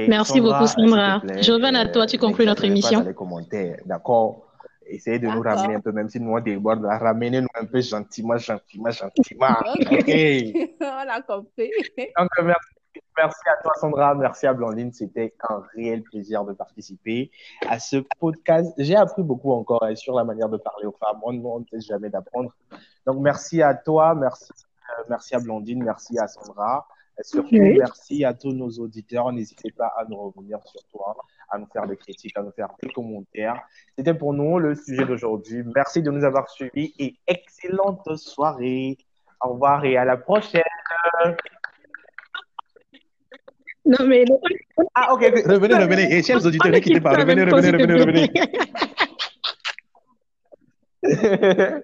Merci 0.07 0.33
Sandra, 0.35 0.59
beaucoup, 0.59 0.66
Sandra. 0.66 1.22
Jovan, 1.40 1.74
à 1.76 1.88
toi, 1.88 2.07
tu 2.07 2.18
conclus 2.18 2.44
notre 2.44 2.64
émission. 2.64 3.00
dans 3.00 3.09
les 3.09 3.14
commentaires, 3.14 3.78
d'accord? 3.87 4.48
Essayez 4.85 5.18
de 5.18 5.26
nous 5.28 5.40
ramener 5.40 5.76
un 5.76 5.81
peu, 5.81 5.92
même 5.92 6.11
si 6.11 6.20
nous 6.20 6.33
on 6.33 6.40
déborde, 6.40 6.85
ramenez-nous 6.85 7.46
un 7.55 7.64
peu 7.64 7.81
gentiment, 7.81 8.37
gentiment, 8.37 8.90
gentiment. 8.90 9.57
Ok. 9.90 9.92
Ok. 9.92 10.70
On 10.81 11.09
a 11.09 11.22
compris. 11.22 11.70
Donc, 12.18 12.28
euh, 12.38 12.42
merci, 12.42 12.72
merci 13.16 13.40
à 13.46 13.62
toi, 13.62 13.72
Sandra. 13.76 14.14
Merci 14.14 14.46
à 14.46 14.52
Blandine. 14.55 14.92
C'était 14.92 15.35
un 15.48 15.62
réel 15.74 16.02
plaisir 16.02 16.44
de 16.44 16.52
participer 16.52 17.31
à 17.68 17.78
ce 17.78 17.96
podcast. 18.18 18.72
J'ai 18.78 18.96
appris 18.96 19.22
beaucoup 19.22 19.52
encore 19.52 19.83
hein, 19.85 19.94
sur 19.94 20.14
la 20.14 20.24
manière 20.24 20.48
de 20.48 20.57
parler 20.57 20.87
aux 20.87 20.96
femmes. 21.00 21.18
On 21.22 21.35
on 21.44 21.61
ne 21.61 21.64
cesse 21.66 21.87
jamais 21.87 22.11
d'apprendre. 22.11 22.55
Donc, 23.07 23.18
merci 23.20 23.62
à 23.62 23.74
toi. 23.74 24.14
Merci, 24.14 24.50
euh, 24.52 25.02
merci 25.09 25.35
à 25.35 25.38
Blandine. 25.40 25.83
Merci 25.85 26.18
à 26.18 26.28
Sandra. 26.28 26.87
Et 27.18 27.24
surtout, 27.24 27.48
Oui. 27.52 27.76
merci 27.78 28.24
à 28.24 28.32
tous 28.32 28.53
nos 28.53 28.70
auditeurs. 28.78 29.30
N'hésitez 29.32 29.70
pas 29.70 29.93
à 29.99 30.05
nous 30.09 30.16
revenir 30.16 30.59
sur 30.64 30.80
toi, 30.90 31.14
à 31.51 31.59
nous 31.59 31.66
faire 31.66 31.86
des 31.86 31.97
critiques, 31.97 32.36
à 32.38 32.43
nous 32.43 32.53
faire 32.53 32.68
des 32.82 32.90
commentaires. 32.90 33.61
C'était 33.99 34.14
pour 34.14 34.32
nous 34.32 34.59
le 34.59 34.74
sujet 34.74 35.05
d'aujourd'hui. 35.05 35.62
Merci 35.74 36.01
de 36.03 36.11
nous 36.11 36.24
avoir 36.24 36.49
suivis 36.49 36.95
et 36.99 37.16
excellente 37.26 38.16
soirée. 38.16 38.97
Au 39.43 39.51
revoir 39.55 39.84
et 39.84 39.97
à 39.97 40.05
la 40.05 40.16
prochaine. 40.16 40.62
Non, 43.85 44.07
mais 44.07 44.24
Ah, 44.95 45.12
ok, 45.12 45.22
revenez, 45.47 45.74
revenez. 45.74 46.14
Et 46.16 46.22
chers 46.22 46.45
auditeurs, 46.45 46.70
ne 46.70 46.78
quittez 46.78 47.01
pas. 47.01 47.16
Revenez, 47.16 47.45
revenez, 47.45 47.70
revenez, 47.70 48.01
revenez. 48.01 48.30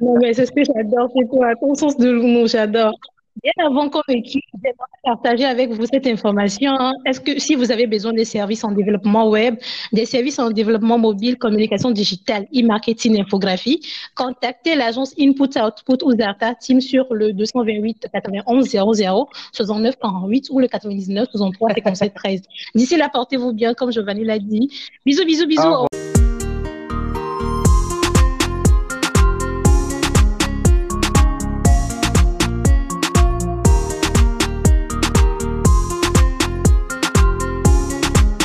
non, 0.00 0.16
mais 0.20 0.32
c'est 0.32 0.46
ce 0.46 0.52
que 0.52 0.62
j'adore, 0.62 1.10
c'est 1.16 1.28
toi, 1.28 1.52
ton 1.60 1.74
sens 1.74 1.96
de 1.96 2.08
l'humour, 2.08 2.46
j'adore. 2.46 2.96
Bien 3.42 3.52
avant 3.66 3.90
qu'on 3.90 4.00
équipe, 4.08 4.44
j'aimerais 4.54 4.76
partager 5.04 5.44
avec 5.44 5.70
vous 5.70 5.84
cette 5.86 6.06
information. 6.06 6.72
Est-ce 7.04 7.20
que 7.20 7.38
si 7.38 7.54
vous 7.54 7.70
avez 7.70 7.86
besoin 7.86 8.12
des 8.12 8.24
services 8.24 8.64
en 8.64 8.72
développement 8.72 9.28
web, 9.28 9.56
des 9.92 10.06
services 10.06 10.38
en 10.38 10.50
développement 10.50 10.98
mobile, 10.98 11.36
communication 11.36 11.90
digitale, 11.90 12.46
e-marketing, 12.54 13.20
infographie, 13.20 13.80
contactez 14.14 14.74
l'agence 14.74 15.14
Input 15.20 15.50
Output 15.58 16.04
ou 16.04 16.16
Zarta 16.16 16.54
Team 16.54 16.80
sur 16.80 17.12
le 17.12 17.32
228 17.32 18.08
91 18.12 18.68
00 18.68 19.28
69 19.52 19.96
48 20.00 20.48
ou 20.50 20.60
le 20.60 20.68
99 20.68 21.28
63 21.30 21.74
57 21.74 22.14
13. 22.14 22.42
D'ici 22.74 22.96
là, 22.96 23.10
portez-vous 23.12 23.52
bien, 23.52 23.74
comme 23.74 23.92
Giovanni 23.92 24.24
l'a 24.24 24.38
dit. 24.38 24.70
Bisous, 25.04 25.26
bisous, 25.26 25.46
bisous. 25.46 26.05